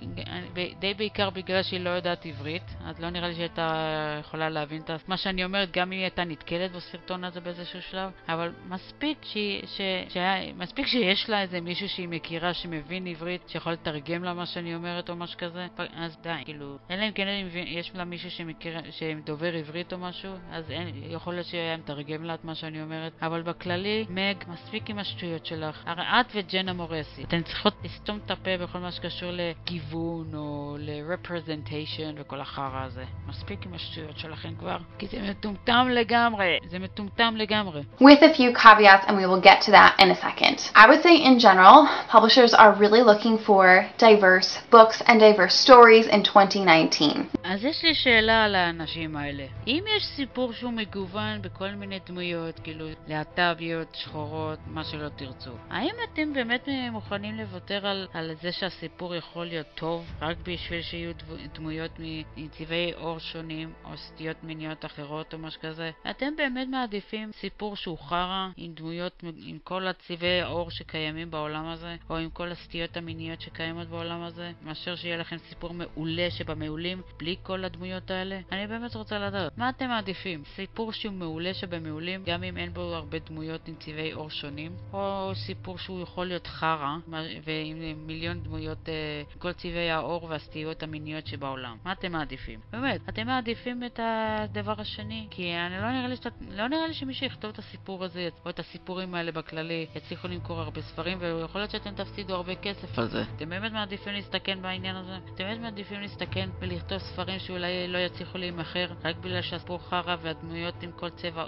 די 0.78 0.94
בעיקר 0.94 1.30
בגלל 1.30 1.62
שהיא 1.62 1.80
לא 1.80 1.90
יודעת 1.90 2.26
עברית, 2.26 2.62
אז 2.84 3.00
לא 3.00 3.10
נראה 3.10 3.28
לי 3.28 3.34
שהייתה 3.34 4.18
יכולה 4.20 4.48
להבין 4.48 4.82
את 4.82 5.08
מה 5.08 5.16
שאני 5.16 5.44
אומרת, 5.44 5.70
גם 5.70 5.86
אם 5.86 5.90
היא 5.90 6.00
הייתה 6.00 6.24
נתקלת 6.24 6.72
בסרטון 6.72 7.24
הזה 7.24 7.40
באיזשהו 7.40 7.82
שלב, 7.82 8.10
אבל 8.28 8.52
מספיק, 8.68 9.18
ש, 9.22 9.36
ש, 9.66 9.80
ש, 10.08 10.16
מספיק 10.56 10.86
שיש 10.86 11.30
לה 11.30 11.42
איזה 11.42 11.60
מישהו 11.60 11.88
שהיא 11.88 12.08
מכירה 12.08 12.54
שמבין 12.54 13.06
עברית, 13.06 13.48
שיכול 13.48 13.72
לתרגם 13.72 14.24
לה 14.24 14.34
מה 14.34 14.46
שאני 14.46 14.74
אומרת 14.74 15.10
או 15.10 15.16
משהו 15.16 15.38
כזה, 15.38 15.66
אז 15.96 16.16
די, 16.22 16.34
כאילו, 16.44 16.78
אלא 16.90 17.02
אם 17.02 17.12
כן 17.12 17.26
יש 17.54 17.92
לה 17.94 18.04
מישהו 18.04 18.30
שמכיר, 18.30 18.78
שדובר 18.90 19.54
עברית 19.54 19.92
או 19.92 19.98
משהו, 19.98 20.32
אז 20.50 20.70
אין, 20.70 20.88
יכול 21.10 21.34
להיות 21.34 21.46
שהיה 21.46 21.76
מתרגם 21.76 22.24
לה 22.24 22.34
את 22.34 22.44
מה 22.44 22.54
שאני 22.54 22.82
אומרת, 22.82 23.12
אבל 23.22 23.42
בכללי, 23.42 24.06
מג, 24.10 24.36
מספיק 24.48 24.90
עם 24.90 24.98
השטויות 24.98 25.46
שלך. 25.46 25.82
הרי 25.86 26.02
את 26.02 26.26
וג'נה 26.34 26.72
מורסי, 26.72 27.24
אתן 27.24 27.42
צריכות 27.42 27.74
לסתום 27.84 28.18
את 28.24 28.30
הפה 28.30 28.56
בכל 28.56 28.78
מה 28.78 28.92
שקשור 28.94 29.30
לגיוון 29.32 30.34
או 30.34 30.76
ל-representation 30.78 32.14
וכל 32.16 32.40
החרא 32.40 32.84
הזה. 32.84 33.04
מספיק 33.28 33.66
עם 33.66 33.74
השטויות 33.74 34.18
שלכם 34.18 34.54
כבר, 34.58 34.76
כי 34.98 35.06
זה 35.06 35.18
מטומטם 35.30 35.88
לגמרי. 35.90 36.58
זה 36.66 36.78
מטומטם 36.78 37.34
לגמרי. 37.36 37.82
With 38.00 38.22
a 38.22 38.34
few 38.34 38.52
caveats, 38.62 39.04
and 39.06 39.16
we 39.16 39.26
will 39.26 39.40
get 39.40 39.60
to 39.66 39.70
that 39.70 39.92
in 39.98 40.10
a 40.10 40.14
second. 40.14 40.70
I 40.74 40.86
would 40.88 41.02
say 41.02 41.16
in 41.16 41.38
general, 41.38 41.88
publishers 42.08 42.54
are 42.54 42.72
really 42.82 43.02
looking 43.02 43.36
for 43.46 43.86
diverse 43.98 44.58
books 44.70 45.02
and 45.08 45.20
diverse 45.20 45.54
stories 45.66 46.06
in 46.06 46.22
2019. 46.22 47.24
אז 47.44 47.64
יש 47.64 47.84
לי 47.84 47.94
שאלה 47.94 48.44
על 48.44 48.54
האנשים 48.54 49.16
האלה. 49.16 49.44
אם 49.66 49.84
יש 49.96 50.06
סיפור 50.06 50.52
שהוא 50.52 50.72
מגוון 50.72 51.42
בכל 51.42 51.70
מיני 51.70 51.98
דמויות, 52.06 52.60
כאילו 52.64 52.86
להט"ביות, 53.08 53.94
שחורות, 53.94 54.58
מה 54.66 54.84
שלא 54.84 55.08
תרצו, 55.08 55.50
האם 55.70 55.94
אתם 56.12 56.32
באמת 56.32 56.68
מוכנים 56.92 57.36
לוותר 57.36 57.86
על, 57.86 58.06
על 58.14 58.32
זה 58.42 58.52
שהסיפור 58.52 58.83
יכול 59.16 59.46
להיות 59.46 59.66
טוב 59.74 60.12
רק 60.20 60.36
בשביל 60.42 60.82
שיהיו 60.82 61.12
דמויות 61.54 61.90
מצבעי 62.36 62.92
עור 62.92 63.18
שונים 63.18 63.72
או 63.84 63.96
סטיות 63.96 64.36
מיניות 64.42 64.84
אחרות 64.84 65.34
או 65.34 65.38
משהו 65.38 65.60
כזה? 65.60 65.90
אתם 66.10 66.36
באמת 66.36 66.68
מעדיפים 66.68 67.30
סיפור 67.32 67.76
שהוא 67.76 67.98
חרא 67.98 68.48
עם 68.56 68.72
דמויות, 68.74 69.24
עם 69.46 69.58
כל 69.64 69.86
הצבעי 69.86 70.40
העור 70.40 70.70
שקיימים 70.70 71.30
בעולם 71.30 71.66
הזה, 71.66 71.96
או 72.10 72.16
עם 72.16 72.30
כל 72.30 72.52
הסטיות 72.52 72.96
המיניות 72.96 73.40
שקיימות 73.40 73.88
בעולם 73.88 74.22
הזה, 74.22 74.52
מאשר 74.62 74.96
שיהיה 74.96 75.16
לכם 75.16 75.36
סיפור 75.38 75.74
מעולה 75.74 76.30
שבמעולים 76.30 77.02
בלי 77.18 77.36
כל 77.42 77.64
הדמויות 77.64 78.10
האלה? 78.10 78.40
אני 78.52 78.66
באמת 78.66 78.94
רוצה 78.94 79.18
לדעת, 79.18 79.58
מה 79.58 79.68
אתם 79.68 79.88
מעדיפים? 79.88 80.42
סיפור 80.54 80.92
שהוא 80.92 81.14
מעולה 81.14 81.54
שבמעולים, 81.54 82.24
גם 82.24 82.42
אם 82.42 82.56
אין 82.56 82.72
בו 82.72 82.80
הרבה 82.80 83.18
דמויות 83.18 83.68
עם 83.68 83.74
צבעי 83.74 84.12
עור 84.12 84.30
שונים, 84.30 84.72
או 84.92 85.32
סיפור 85.34 85.78
שהוא 85.78 86.02
יכול 86.02 86.26
להיות 86.26 86.46
חרא, 86.46 86.96
ועם 87.44 88.06
מיליון 88.06 88.42
דמויות 88.42 88.73
להיות 88.74 88.88
אה, 88.88 89.38
כל 89.38 89.52
צבעי 89.52 89.90
העור 89.90 90.24
והסטיות 90.24 90.82
המיניות 90.82 91.26
שבעולם. 91.26 91.76
מה 91.84 91.92
אתם 91.92 92.12
מעדיפים? 92.12 92.60
באמת, 92.72 93.00
אתם 93.08 93.26
מעדיפים 93.26 93.84
את 93.84 94.00
הדבר 94.02 94.74
השני? 94.78 95.26
כי 95.30 95.54
אני 95.54 95.78
לא 95.78 95.92
נראה 95.92 96.08
לי, 96.08 96.16
שת, 96.16 96.32
לא 96.50 96.68
נראה 96.68 96.86
לי 96.86 96.94
שמישהו 96.94 97.26
יכתוב 97.26 97.50
את 97.50 97.58
הסיפור 97.58 98.04
הזה, 98.04 98.28
או 98.44 98.50
את 98.50 98.58
הסיפורים 98.58 99.14
האלה 99.14 99.32
בכללי, 99.32 99.86
יצליחו 99.94 100.28
למכור 100.28 100.60
הרבה 100.60 100.82
ספרים, 100.82 101.18
ויכול 101.20 101.60
להיות 101.60 101.70
שאתם 101.70 101.94
תפסידו 101.94 102.34
הרבה 102.34 102.54
כסף 102.54 102.98
על 102.98 103.08
זה. 103.08 103.22
אתם 103.36 103.48
באמת 103.48 103.72
מעדיפים 103.72 104.12
להסתכן 104.12 104.62
בעניין 104.62 104.96
הזה? 104.96 105.16
אתם 105.16 105.44
באמת 105.44 105.60
מעדיפים 105.60 106.00
להסתכן 106.00 106.50
ולכתוב 106.60 106.98
ספרים 106.98 107.38
שאולי 107.38 107.88
לא 107.88 107.98
יצליחו 107.98 108.38
להימכר, 108.38 108.86
רק 109.04 109.16
בגלל 109.16 109.42
שהסיפור 109.42 109.78
חרא 109.78 110.16
והדמויות 110.22 110.82
עם 110.82 110.92
כל 110.92 111.10
צבע, 111.10 111.44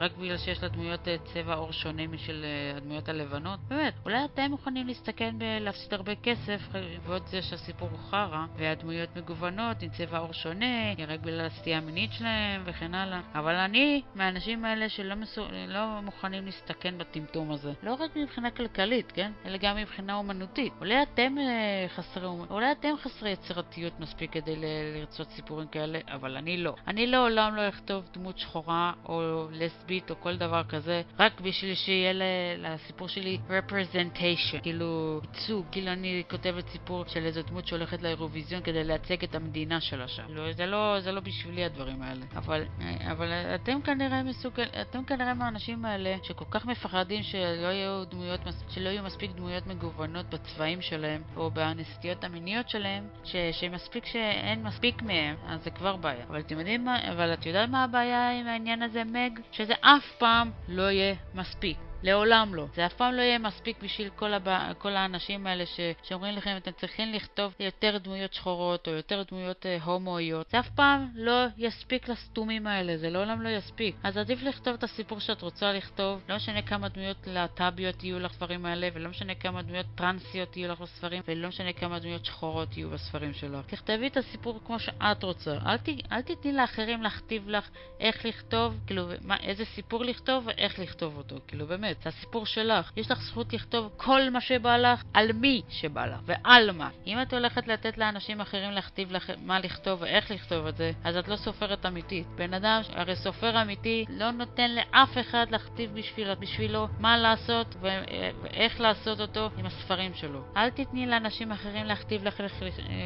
רק 0.00 0.16
בגלל 0.16 0.36
שיש 0.36 0.62
לדמויות 0.62 1.08
אה, 1.08 1.16
צבע 1.24 1.54
עור 1.54 1.72
שונה 1.72 2.06
משל 2.06 2.44
אה, 2.44 2.76
הדמויות 2.76 3.08
הלבנות? 3.08 3.60
באמת, 3.68 3.94
אולי 4.04 4.24
אתם 4.24 4.50
מוכנים 4.50 4.86
להסתכן 4.86 5.38
בלהפסיד 5.38 5.94
הרבה 5.94 6.14
כסף, 6.14 6.60
ועוד 7.02 7.26
זה 7.26 7.42
שהסיפור 7.42 7.88
הוא 7.88 7.98
חרא, 7.98 8.44
והדמויות 8.56 9.16
מגוונות 9.16 9.82
עם 9.82 9.88
צבע 9.90 10.18
עור 10.18 10.32
שונה, 10.32 10.92
רק 11.08 11.20
בגלל 11.20 11.46
הסטייה 11.46 11.78
המינית 11.78 12.12
שלהם 12.12 12.62
וכן 12.64 12.94
הלאה. 12.94 13.20
אבל 13.34 13.54
אני 13.54 14.02
מהאנשים 14.14 14.64
האלה 14.64 14.88
שלא 14.88 15.14
מסו... 15.14 15.46
לא 15.68 16.00
מוכנים 16.02 16.46
להסתכן 16.46 16.98
בטמטום 16.98 17.50
הזה. 17.50 17.72
לא 17.82 17.94
רק 17.94 18.16
מבחינה 18.16 18.50
כלכלית, 18.50 19.12
כן? 19.12 19.32
אלא 19.44 19.56
גם 19.56 19.76
מבחינה 19.76 20.14
אומנותית. 20.14 20.72
אולי 20.80 21.02
אתם 21.02 21.34
אה, 21.38 21.88
חסרי, 21.88 22.26
אולי 22.50 22.72
אתם 22.72 22.94
חסרי 23.02 23.30
יצירתיות 23.30 24.00
מספיק 24.00 24.32
כדי 24.32 24.56
ל... 24.56 24.64
לרצות 24.96 25.28
סיפורים 25.30 25.68
כאלה, 25.68 25.98
אבל 26.06 26.36
אני 26.36 26.56
לא. 26.56 26.74
אני 26.86 27.06
לעולם 27.06 27.54
לא 27.54 27.68
אכתוב 27.68 28.04
דמות 28.14 28.38
שחורה 28.38 28.92
או 29.08 29.46
לסבית 29.52 30.10
או 30.10 30.20
כל 30.20 30.36
דבר 30.36 30.64
כזה, 30.64 31.02
רק 31.18 31.40
בשביל 31.40 31.74
שיהיה 31.74 32.12
לסיפור 32.58 33.08
שלי 33.08 33.38
representation, 33.48 34.62
כאילו 34.62 35.20
ייצוג, 35.22 35.66
כאילו 35.72 35.92
אני 35.92 36.22
כותבת 36.30 36.59
סיפור 36.68 37.04
של 37.06 37.24
איזו 37.24 37.42
דמות 37.42 37.66
שהולכת 37.66 38.02
לאירוויזיון 38.02 38.62
כדי 38.62 38.84
לייצג 38.84 39.24
את 39.24 39.34
המדינה 39.34 39.80
שלה 39.80 40.08
שם. 40.08 40.22
לא, 40.28 40.52
זה 40.52 40.66
לא, 40.66 41.00
זה 41.00 41.12
לא 41.12 41.20
בשבילי 41.20 41.64
הדברים 41.64 42.02
האלה. 42.02 42.24
אבל, 42.36 42.64
אבל 43.10 43.32
אתם 43.54 43.82
כנראה 43.82 44.22
מסוגל, 44.22 44.66
אתם 44.80 45.04
כנראה 45.04 45.34
מהאנשים 45.34 45.84
האלה 45.84 46.16
שכל 46.22 46.44
כך 46.50 46.66
מפחדים 46.66 47.22
שלא 47.22 47.66
יהיו 47.66 48.04
דמויות, 48.04 48.40
שלא 48.68 48.88
יהיו 48.88 49.02
מספיק 49.02 49.30
דמויות 49.30 49.66
מגוונות 49.66 50.26
בצבעים 50.26 50.82
שלהם 50.82 51.22
או 51.36 51.50
בנסטיות 51.50 52.24
המיניות 52.24 52.68
שלהם, 52.68 53.08
ש, 53.24 53.36
שמספיק 53.52 54.06
שאין 54.06 54.62
מספיק 54.62 55.02
מהם, 55.02 55.36
אז 55.46 55.64
זה 55.64 55.70
כבר 55.70 55.96
בעיה. 55.96 56.24
אבל 56.28 56.40
אתם 56.40 56.58
יודעים 56.58 56.84
מה, 56.84 57.12
אבל 57.12 57.32
את 57.32 57.46
יודעת 57.46 57.68
מה 57.68 57.84
הבעיה 57.84 58.40
עם 58.40 58.46
העניין 58.46 58.82
הזה, 58.82 59.04
מג? 59.04 59.40
שזה 59.52 59.74
אף 59.80 60.12
פעם 60.18 60.50
לא 60.68 60.90
יהיה 60.90 61.14
מספיק. 61.34 61.89
לעולם 62.02 62.54
לא. 62.54 62.66
זה 62.74 62.86
אף 62.86 62.92
פעם 62.92 63.14
לא 63.14 63.22
יהיה 63.22 63.38
מספיק 63.38 63.82
בשביל 63.82 64.10
כל, 64.16 64.34
הבא, 64.34 64.72
כל 64.78 64.96
האנשים 64.96 65.46
האלה 65.46 65.66
ש, 65.66 65.80
שאומרים 66.02 66.36
לכם 66.36 66.56
אתם 66.56 66.70
צריכים 66.72 67.12
לכתוב 67.12 67.52
יותר 67.60 67.98
דמויות 67.98 68.34
שחורות 68.34 68.88
או 68.88 68.92
יותר 68.92 69.22
דמויות 69.30 69.66
אה, 69.66 69.78
הומואיות. 69.84 70.50
זה 70.50 70.60
אף 70.60 70.68
פעם 70.68 71.08
לא 71.14 71.46
יספיק 71.56 72.08
לסתומים 72.08 72.66
האלה, 72.66 72.98
זה 72.98 73.10
לעולם 73.10 73.42
לא 73.42 73.48
יספיק. 73.48 73.96
אז 74.02 74.16
עדיף 74.16 74.42
לכתוב 74.42 74.74
את 74.74 74.84
הסיפור 74.84 75.20
שאת 75.20 75.42
רוצה 75.42 75.72
לכתוב, 75.72 76.20
לא 76.28 76.36
משנה 76.36 76.62
כמה 76.62 76.88
דמויות 76.88 77.16
להט"ביות 77.26 78.04
יהיו 78.04 78.18
לספרים 78.18 78.66
האלה, 78.66 78.88
ולא 78.94 79.10
משנה 79.10 79.34
כמה 79.34 79.62
דמויות 79.62 79.86
טרנסיות 79.94 80.56
יהיו 80.56 80.72
לך 80.72 80.80
בספרים, 80.80 81.22
ולא 81.28 81.48
משנה 81.48 81.72
כמה 81.72 81.98
דמויות 81.98 82.24
שחורות 82.24 82.76
יהיו 82.76 82.90
בספרים 82.90 83.32
שלך. 83.32 83.66
תכתבי 83.66 84.06
את 84.06 84.16
הסיפור 84.16 84.60
כמו 84.66 84.78
שאת 84.78 85.22
רוצה. 85.22 85.58
אל, 85.66 85.76
ת, 85.76 85.88
אל 86.12 86.22
תתני 86.22 86.52
לאחרים 86.52 87.02
להכתיב 87.02 87.48
לך 87.48 87.70
איך 88.00 88.26
לכתוב, 88.26 88.78
כאילו, 88.86 89.06
מה, 89.22 89.36
איזה 89.36 89.64
סיפור 89.64 90.04
לכתוב 90.04 90.46
ואיך 90.46 90.78
לכתוב 90.78 91.16
אותו. 91.16 91.36
כאילו, 91.48 91.66
באמת. 91.66 91.89
זה 92.02 92.08
הסיפור 92.08 92.46
שלך. 92.46 92.90
יש 92.96 93.10
לך 93.10 93.22
זכות 93.22 93.52
לכתוב 93.52 93.90
כל 93.96 94.30
מה 94.30 94.40
שבא 94.40 94.76
לך, 94.76 95.02
על 95.14 95.32
מי 95.32 95.62
שבא 95.68 96.06
לך, 96.06 96.20
ועל 96.24 96.70
מה. 96.70 96.88
אם 97.06 97.22
את 97.22 97.32
הולכת 97.32 97.68
לתת 97.68 97.98
לאנשים 97.98 98.40
אחרים 98.40 98.70
להכתיב 98.70 99.12
לך 99.12 99.32
מה 99.42 99.58
לכתוב 99.60 100.02
ואיך 100.02 100.30
לכתוב 100.30 100.66
את 100.66 100.76
זה, 100.76 100.92
אז 101.04 101.16
את 101.16 101.28
לא 101.28 101.36
סופרת 101.36 101.86
אמיתית. 101.86 102.26
בן 102.26 102.54
אדם, 102.54 102.80
הרי 102.92 103.16
סופר 103.16 103.62
אמיתי 103.62 104.04
לא 104.08 104.30
נותן 104.30 104.70
לאף 104.70 105.18
אחד 105.18 105.46
להכתיב 105.50 105.94
בשביל, 105.94 106.34
בשבילו 106.34 106.88
מה 106.98 107.18
לעשות 107.18 107.76
ואיך 107.80 108.80
לעשות 108.80 109.20
אותו 109.20 109.50
עם 109.58 109.66
הספרים 109.66 110.14
שלו. 110.14 110.40
אל 110.56 110.70
תתני 110.70 111.06
לאנשים 111.06 111.52
אחרים 111.52 111.86
להכתיב 111.86 112.24
לך, 112.24 112.42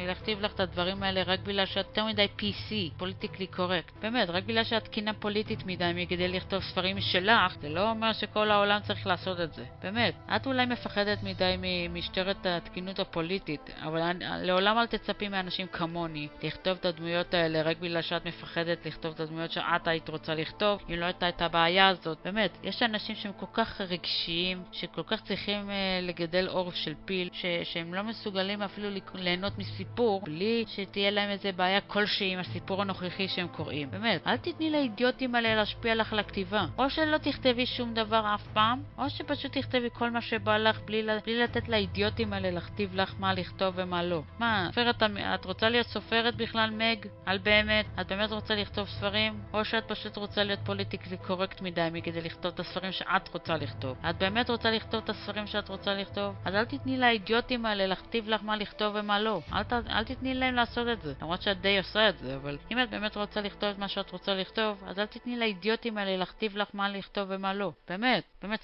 להכתיב 0.07 0.41
לך 0.41 0.53
את 0.53 0.59
הדברים 0.59 1.03
האלה 1.03 1.23
רק 1.23 1.39
בגלל 1.39 1.65
שאת 1.65 1.85
יותר 1.87 2.05
מדי 2.05 2.27
PC, 2.39 2.97
פוליטיקלי 2.97 3.47
קורקט. 3.47 3.93
באמת, 4.01 4.29
רק 4.29 4.43
בגלל 4.43 4.63
שאת 4.63 4.83
תקינה 4.83 5.13
פוליטית 5.13 5.65
מדי 5.65 6.05
כדי 6.09 6.27
לכתוב 6.27 6.63
ספרים 6.63 6.97
משלך, 6.97 7.55
זה 7.61 7.69
לא 7.69 7.89
אומר 7.89 8.13
שכל 8.13 8.51
העולם 8.51 8.74
העולם 8.75 8.87
צריך 8.87 9.07
לעשות 9.07 9.39
את 9.39 9.53
זה. 9.53 9.65
באמת. 9.83 10.13
את 10.35 10.45
אולי 10.45 10.65
מפחדת 10.65 11.23
מדי 11.23 11.55
ממשטרת 11.57 12.45
התקינות 12.45 12.99
הפוליטית, 12.99 13.69
אבל 13.83 14.01
אני, 14.01 14.25
לעולם 14.47 14.77
אל 14.77 14.85
תצפי 14.85 15.27
מאנשים 15.27 15.67
כמוני 15.67 16.27
לכתוב 16.43 16.77
את 16.77 16.85
הדמויות 16.85 17.33
האלה 17.33 17.61
רק 17.61 17.77
בגלל 17.77 18.01
שאת 18.01 18.25
מפחדת 18.25 18.85
לכתוב 18.85 19.13
את 19.13 19.19
הדמויות 19.19 19.51
שאת 19.51 19.87
היית 19.87 20.09
רוצה 20.09 20.35
לכתוב, 20.35 20.81
אם 20.89 20.95
לא 20.99 21.05
הייתה 21.05 21.29
את 21.29 21.41
הבעיה 21.41 21.87
הזאת. 21.87 22.17
באמת, 22.25 22.57
יש 22.63 22.83
אנשים 22.83 23.15
שהם 23.15 23.31
כל 23.33 23.45
כך 23.53 23.81
רגשיים, 23.81 24.63
שכל 24.71 25.03
כך 25.07 25.23
צריכים 25.23 25.69
אה, 25.69 25.75
לגדל 26.01 26.47
עורף 26.47 26.75
של 26.75 26.93
פיל, 27.05 27.29
ש, 27.33 27.45
שהם 27.63 27.93
לא 27.93 28.03
מסוגלים 28.03 28.61
אפילו 28.61 28.89
ליהנות 29.13 29.57
מסיפור 29.57 30.21
בלי 30.21 30.65
שתהיה 30.67 31.11
להם 31.11 31.29
איזה 31.29 31.51
בעיה 31.51 31.81
כלשהי 31.81 32.33
עם 32.33 32.39
הסיפור 32.39 32.81
הנוכחי 32.81 33.27
שהם 33.27 33.47
קוראים. 33.47 33.91
באמת, 33.91 34.27
אל 34.27 34.37
תתני 34.37 34.69
לאידיוטים 34.69 35.35
האלה 35.35 35.55
להשפיע 35.55 35.95
לך 35.95 36.13
על 36.13 36.19
הכתיבה. 36.19 36.65
או 36.77 36.89
שלא 36.89 37.17
תכתבי 37.17 37.65
שום 37.65 37.93
דבר 37.93 38.35
אף 38.35 38.47
פעם. 38.53 38.64
פעם, 38.65 38.83
או 38.97 39.09
שפשוט 39.09 39.57
תכתבי 39.57 39.87
כל 39.93 40.11
מה 40.11 40.21
שבא 40.21 40.57
לך 40.57 40.79
בלי, 40.85 41.07
בלי 41.25 41.43
לתת 41.43 41.69
לאידיוטים 41.69 42.33
האלה 42.33 42.51
להכתיב 42.51 42.95
לך 42.95 43.13
מה 43.19 43.33
לכתוב 43.33 43.73
ומה 43.77 44.03
לא. 44.03 44.21
מה, 44.39 44.67
סופרת, 44.69 45.03
את 45.35 45.45
רוצה 45.45 45.69
להיות 45.69 45.87
סופרת 45.87 46.35
בכלל, 46.35 46.69
מג? 46.69 47.05
על 47.25 47.37
באמת? 47.37 47.85
את 48.01 48.07
באמת 48.07 48.31
רוצה 48.31 48.55
לכתוב 48.55 48.87
ספרים? 48.87 49.41
או 49.53 49.65
שאת 49.65 49.83
פשוט 49.87 50.17
רוצה 50.17 50.43
להיות 50.43 50.59
פוליטיקלי 50.65 51.17
קורקט 51.17 51.61
מדי 51.61 51.87
מכדי 51.91 52.21
לכתוב 52.21 52.51
את 52.53 52.59
הספרים 52.59 52.91
שאת 52.91 53.33
רוצה 53.33 53.57
לכתוב? 53.57 53.97
את 54.09 54.17
באמת 54.17 54.49
רוצה 54.49 54.71
לכתוב 54.71 55.01
את 55.03 55.09
הספרים 55.09 55.47
שאת 55.47 55.69
רוצה 55.69 55.93
לכתוב? 55.93 56.35
אז 56.45 56.55
אל 56.55 56.65
תתני 56.65 56.97
לאידיוטים 56.97 57.65
האלה 57.65 57.87
להכתיב 57.87 58.29
לך 58.29 58.43
מה 58.43 58.55
לכתוב 58.55 58.95
ומה 58.95 59.19
לא. 59.19 59.41
אל, 59.53 59.63
ת, 59.63 59.73
אל 59.73 60.03
תתני 60.03 60.33
להם 60.33 60.55
לעשות 60.55 60.87
את 60.87 61.01
זה. 61.01 61.13
למרות 61.21 61.41
שאת 61.41 61.61
די 61.61 61.77
עושה 61.77 62.09
את 62.09 62.17
זה, 62.17 62.35
אבל 62.35 62.57
אם 62.71 62.83
את 62.83 62.89
באמת 62.89 63.17
רוצה 63.17 63.41
לכתוב 63.41 63.69
את 63.69 63.77
מה 63.77 63.87
שאת 63.87 64.11
רוצה 64.11 64.33
לכתוב, 64.33 64.83
אז 64.87 64.99
אל 64.99 65.05
תתני 65.05 65.39
לאידיוטים 65.39 65.97
האלה 65.97 66.17
להכתיב 66.17 66.57
לך 66.57 66.67
מה 66.73 66.89
לכתוב 66.89 67.27
ומה 67.29 67.53
לא. 67.53 67.71
באמת, 67.89 68.23
באמת. 68.41 68.54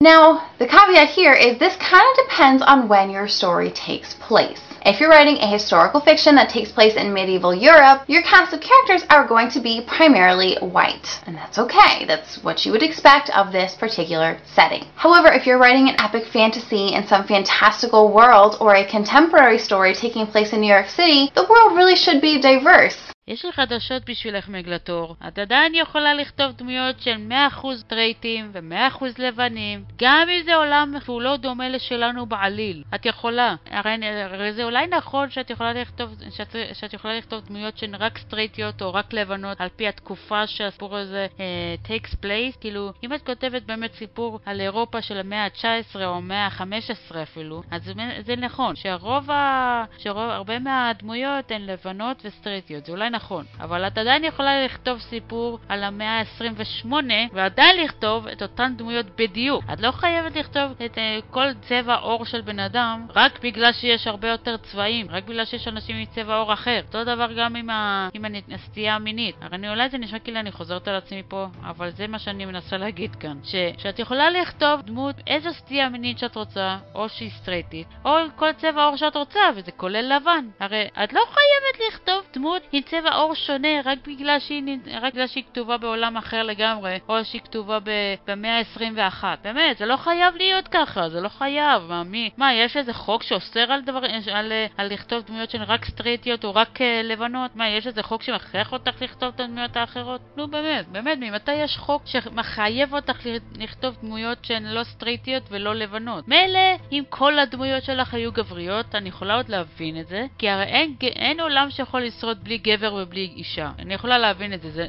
Now, 0.00 0.50
the 0.58 0.66
caveat 0.66 1.10
here 1.10 1.32
is 1.32 1.58
this 1.58 1.76
kind 1.76 2.06
of 2.10 2.24
depends 2.24 2.62
on 2.62 2.88
when 2.88 3.10
your 3.10 3.28
story 3.28 3.70
takes 3.70 4.14
place. 4.14 4.60
If 4.84 4.98
you're 4.98 5.10
writing 5.10 5.36
a 5.36 5.46
historical 5.46 6.00
fiction 6.00 6.34
that 6.36 6.48
takes 6.48 6.72
place 6.72 6.94
in 6.94 7.12
medieval 7.12 7.54
Europe, 7.54 8.04
your 8.08 8.22
cast 8.22 8.54
of 8.54 8.60
characters 8.60 9.04
are 9.10 9.26
going 9.26 9.50
to 9.50 9.60
be 9.60 9.82
primarily 9.86 10.56
white. 10.56 11.20
And 11.26 11.36
that's 11.36 11.58
okay, 11.58 12.06
that's 12.06 12.42
what 12.42 12.64
you 12.64 12.72
would 12.72 12.82
expect 12.82 13.28
of 13.36 13.52
this 13.52 13.74
particular 13.74 14.38
setting. 14.54 14.86
However, 14.94 15.28
if 15.28 15.46
you're 15.46 15.58
writing 15.58 15.88
an 15.88 16.00
epic 16.00 16.26
fantasy 16.26 16.94
in 16.94 17.06
some 17.06 17.26
fantastical 17.26 18.10
world 18.10 18.56
or 18.60 18.74
a 18.74 18.88
contemporary 18.88 19.58
story 19.58 19.94
taking 19.94 20.26
place 20.26 20.52
in 20.52 20.60
New 20.60 20.72
York 20.72 20.88
City, 20.88 21.30
the 21.34 21.46
world 21.48 21.76
really 21.76 21.96
should 21.96 22.20
be 22.20 22.40
diverse. 22.40 23.09
יש 23.30 23.44
לי 23.44 23.52
חדשות 23.52 24.10
בשבילך 24.10 24.48
מגלטור. 24.48 25.16
את 25.28 25.38
עדיין 25.38 25.74
יכולה 25.74 26.14
לכתוב 26.14 26.52
דמויות 26.52 27.00
של 27.00 27.16
100% 27.60 27.66
טרייטים 27.86 28.50
ו-100% 28.52 29.04
לבנים, 29.18 29.84
גם 29.98 30.26
אם 30.28 30.44
זה 30.44 30.54
עולם 30.54 30.94
שהוא 31.04 31.22
לא 31.22 31.36
דומה 31.36 31.68
לשלנו 31.68 32.26
בעליל. 32.26 32.84
את 32.94 33.06
יכולה. 33.06 33.54
הרי, 33.70 33.90
הרי 34.24 34.52
זה 34.52 34.64
אולי 34.64 34.86
נכון 34.86 35.30
שאת 35.30 35.50
יכולה 35.50 35.72
לכתוב, 35.72 36.14
שאת, 36.30 36.56
שאת 36.72 36.92
יכולה 36.92 37.18
לכתוב 37.18 37.44
דמויות 37.46 37.78
שהן 37.78 37.94
רק 37.94 38.18
סטרייטיות 38.18 38.82
או 38.82 38.94
רק 38.94 39.12
לבנות 39.12 39.60
על 39.60 39.68
פי 39.76 39.88
התקופה 39.88 40.46
שהסיפור 40.46 40.96
הזה 40.96 41.26
uh, 41.36 41.86
takes 41.86 42.14
place. 42.24 42.60
כאילו, 42.60 42.92
אם 43.04 43.14
את 43.14 43.26
כותבת 43.26 43.62
באמת 43.62 43.94
סיפור 43.94 44.40
על 44.46 44.60
אירופה 44.60 45.02
של 45.02 45.18
המאה 45.18 45.44
ה-19 45.44 45.96
או 46.04 46.16
המאה 46.16 46.46
ה-15 46.46 47.16
אפילו, 47.22 47.62
אז 47.70 47.92
זה 48.20 48.36
נכון, 48.36 48.76
שהרוב 48.76 49.30
ה... 49.30 49.84
שרוב, 49.98 50.30
הרבה 50.30 50.58
מהדמויות 50.58 51.50
הן 51.50 51.62
לבנות 51.62 52.22
וסטרייטיות. 52.24 52.86
זה 52.86 52.92
אולי 52.92 53.10
נכון. 53.10 53.19
נכון, 53.20 53.44
אבל 53.60 53.86
את 53.86 53.98
עדיין 53.98 54.24
יכולה 54.24 54.64
לכתוב 54.64 54.98
סיפור 54.98 55.58
על 55.68 55.84
המאה 55.84 56.20
ה-28 56.20 56.92
ועדיין 57.32 57.84
לכתוב 57.84 58.26
את 58.26 58.42
אותן 58.42 58.74
דמויות 58.76 59.06
בדיוק. 59.16 59.64
את 59.72 59.80
לא 59.80 59.90
חייבת 59.90 60.36
לכתוב 60.36 60.72
את 60.84 60.94
uh, 60.94 60.98
כל 61.30 61.46
צבע 61.68 61.94
עור 61.94 62.24
של 62.24 62.40
בן 62.40 62.58
אדם 62.58 63.06
רק 63.16 63.38
בגלל 63.42 63.72
שיש 63.72 64.06
הרבה 64.06 64.28
יותר 64.28 64.56
צבעים, 64.56 65.06
רק 65.10 65.24
בגלל 65.24 65.44
שיש 65.44 65.68
אנשים 65.68 65.96
עם 65.96 66.04
צבע 66.04 66.36
עור 66.36 66.52
אחר. 66.52 66.80
אותו 66.86 67.04
דבר 67.04 67.32
גם 67.32 67.56
עם, 67.56 67.70
ה... 67.70 68.08
עם 68.14 68.24
הסטייה 68.52 68.94
המינית. 68.94 69.36
הרי 69.40 69.56
אני, 69.56 69.70
אולי 69.70 69.88
זה 69.88 69.98
נשמע 69.98 70.18
כאילו 70.18 70.40
אני 70.40 70.52
חוזרת 70.52 70.88
על 70.88 70.94
עצמי 70.94 71.22
פה, 71.28 71.46
אבל 71.62 71.90
זה 71.90 72.06
מה 72.06 72.18
שאני 72.18 72.44
מנסה 72.44 72.76
להגיד 72.76 73.16
כאן. 73.16 73.38
ש... 73.44 73.54
שאת 73.78 73.98
יכולה 73.98 74.30
לכתוב 74.30 74.80
דמות 74.82 75.16
איזו 75.26 75.54
סטייה 75.54 75.88
מינית 75.88 76.18
שאת 76.18 76.36
רוצה, 76.36 76.76
או 76.94 77.08
שהיא 77.08 77.30
סטרייטית, 77.30 77.86
או 78.04 78.16
כל 78.36 78.52
צבע 78.52 78.84
עור 78.84 78.96
שאת 78.96 79.16
רוצה, 79.16 79.40
וזה 79.56 79.72
כולל 79.72 80.16
לבן. 80.16 80.44
הרי 80.60 80.88
את 81.04 81.12
לא 81.12 81.20
חייבת 81.26 81.88
לכתוב 81.88 82.24
דמות 82.34 82.62
עם 82.72 82.82
צבע 82.82 83.09
צבע 83.10 83.18
עור 83.18 83.34
שונה 83.34 83.68
רק 83.84 83.98
בגלל 84.06 84.38
שהיא, 84.38 84.76
רק 85.00 85.14
בגלל 85.14 85.26
שהיא 85.26 85.44
כתובה 85.44 85.76
בעולם 85.76 86.16
אחר 86.16 86.42
לגמרי, 86.42 86.98
או 87.08 87.24
שהיא 87.24 87.40
כתובה 87.40 87.78
במאה 88.26 88.58
ה-21. 88.58 89.24
באמת, 89.44 89.78
זה 89.78 89.86
לא 89.86 89.96
חייב 89.96 90.34
להיות 90.36 90.68
ככה, 90.68 91.08
זה 91.08 91.20
לא 91.20 91.28
חייב. 91.28 91.82
מה, 91.88 92.02
מי? 92.04 92.30
מה, 92.36 92.54
יש 92.54 92.76
איזה 92.76 92.92
חוק 92.92 93.22
שאוסר 93.22 93.72
על, 93.72 93.80
דבר, 93.80 94.00
על, 94.32 94.52
על 94.76 94.92
לכתוב 94.92 95.22
דמויות 95.22 95.50
שהן 95.50 95.62
רק 95.62 95.84
סטרייטיות 95.84 96.44
או 96.44 96.54
רק 96.54 96.80
uh, 96.80 96.84
לבנות? 97.04 97.56
מה, 97.56 97.68
יש 97.68 97.86
איזה 97.86 98.02
חוק 98.02 98.22
שמכריח 98.22 98.72
אותך 98.72 99.02
לכתוב 99.02 99.32
את 99.34 99.40
הדמויות 99.40 99.76
האחרות? 99.76 100.20
נו 100.36 100.48
באמת, 100.48 100.88
באמת, 100.88 101.18
ממתי 101.20 101.52
יש 101.52 101.76
חוק 101.76 102.02
שמחייב 102.06 102.94
אותך 102.94 103.26
לכתוב 103.58 103.96
דמויות 104.02 104.44
שהן 104.44 104.66
לא 104.66 104.84
סטרייטיות 104.84 105.42
ולא 105.50 105.74
לבנות? 105.74 106.28
מילא 106.28 106.76
אם 106.92 107.02
כל 107.08 107.38
הדמויות 107.38 107.84
שלך 107.84 108.14
היו 108.14 108.32
גבריות, 108.32 108.94
אני 108.94 109.08
יכולה 109.08 109.34
עוד 109.34 109.48
להבין 109.48 110.00
את 110.00 110.08
זה, 110.08 110.26
כי 110.38 110.48
הרי 110.48 110.64
אין, 110.64 110.94
אין 111.02 111.40
עולם 111.40 111.70
שיכול 111.70 112.02
לשרוד 112.02 112.44
בלי 112.44 112.58
גבר 112.58 112.89
ובלי 112.92 113.32
אישה. 113.36 113.70
אני 113.78 113.94
יכולה 113.94 114.18
להבין 114.18 114.52
את 114.52 114.62
זה. 114.62 114.70
זה, 114.70 114.86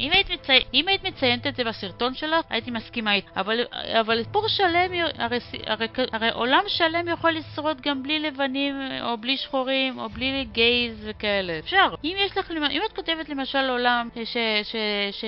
אם, 0.00 0.10
היית 0.12 0.30
מצי... 0.30 0.52
אם 0.74 0.88
היית 0.88 1.04
מציינת 1.04 1.46
את 1.46 1.56
זה 1.56 1.64
בסרטון 1.64 2.14
שלך, 2.14 2.44
הייתי 2.50 2.70
מסכימה 2.70 3.14
איתך. 3.14 3.30
אבל, 3.36 3.60
אבל 4.00 4.22
סיפור 4.24 4.48
שלם, 4.48 4.90
הרי, 5.18 5.38
הרי, 5.66 5.86
הרי 6.12 6.30
עולם 6.30 6.62
שלם 6.66 7.08
יכול 7.08 7.30
לשרוד 7.32 7.80
גם 7.80 8.02
בלי 8.02 8.18
לבנים, 8.18 8.74
או 9.02 9.16
בלי 9.18 9.36
שחורים, 9.36 9.98
או 9.98 10.08
בלי 10.08 10.46
גייז 10.52 10.94
וכאלה. 11.04 11.58
אפשר. 11.58 11.94
אם 12.04 12.16
יש 12.18 12.38
לך, 12.38 12.50
אם 12.50 12.80
את 12.86 12.92
כותבת 12.92 13.28
למשל 13.28 13.70
עולם 13.70 14.08
ש, 14.14 14.18
ש, 14.32 14.36
ש, 14.62 14.76
ש, 15.20 15.24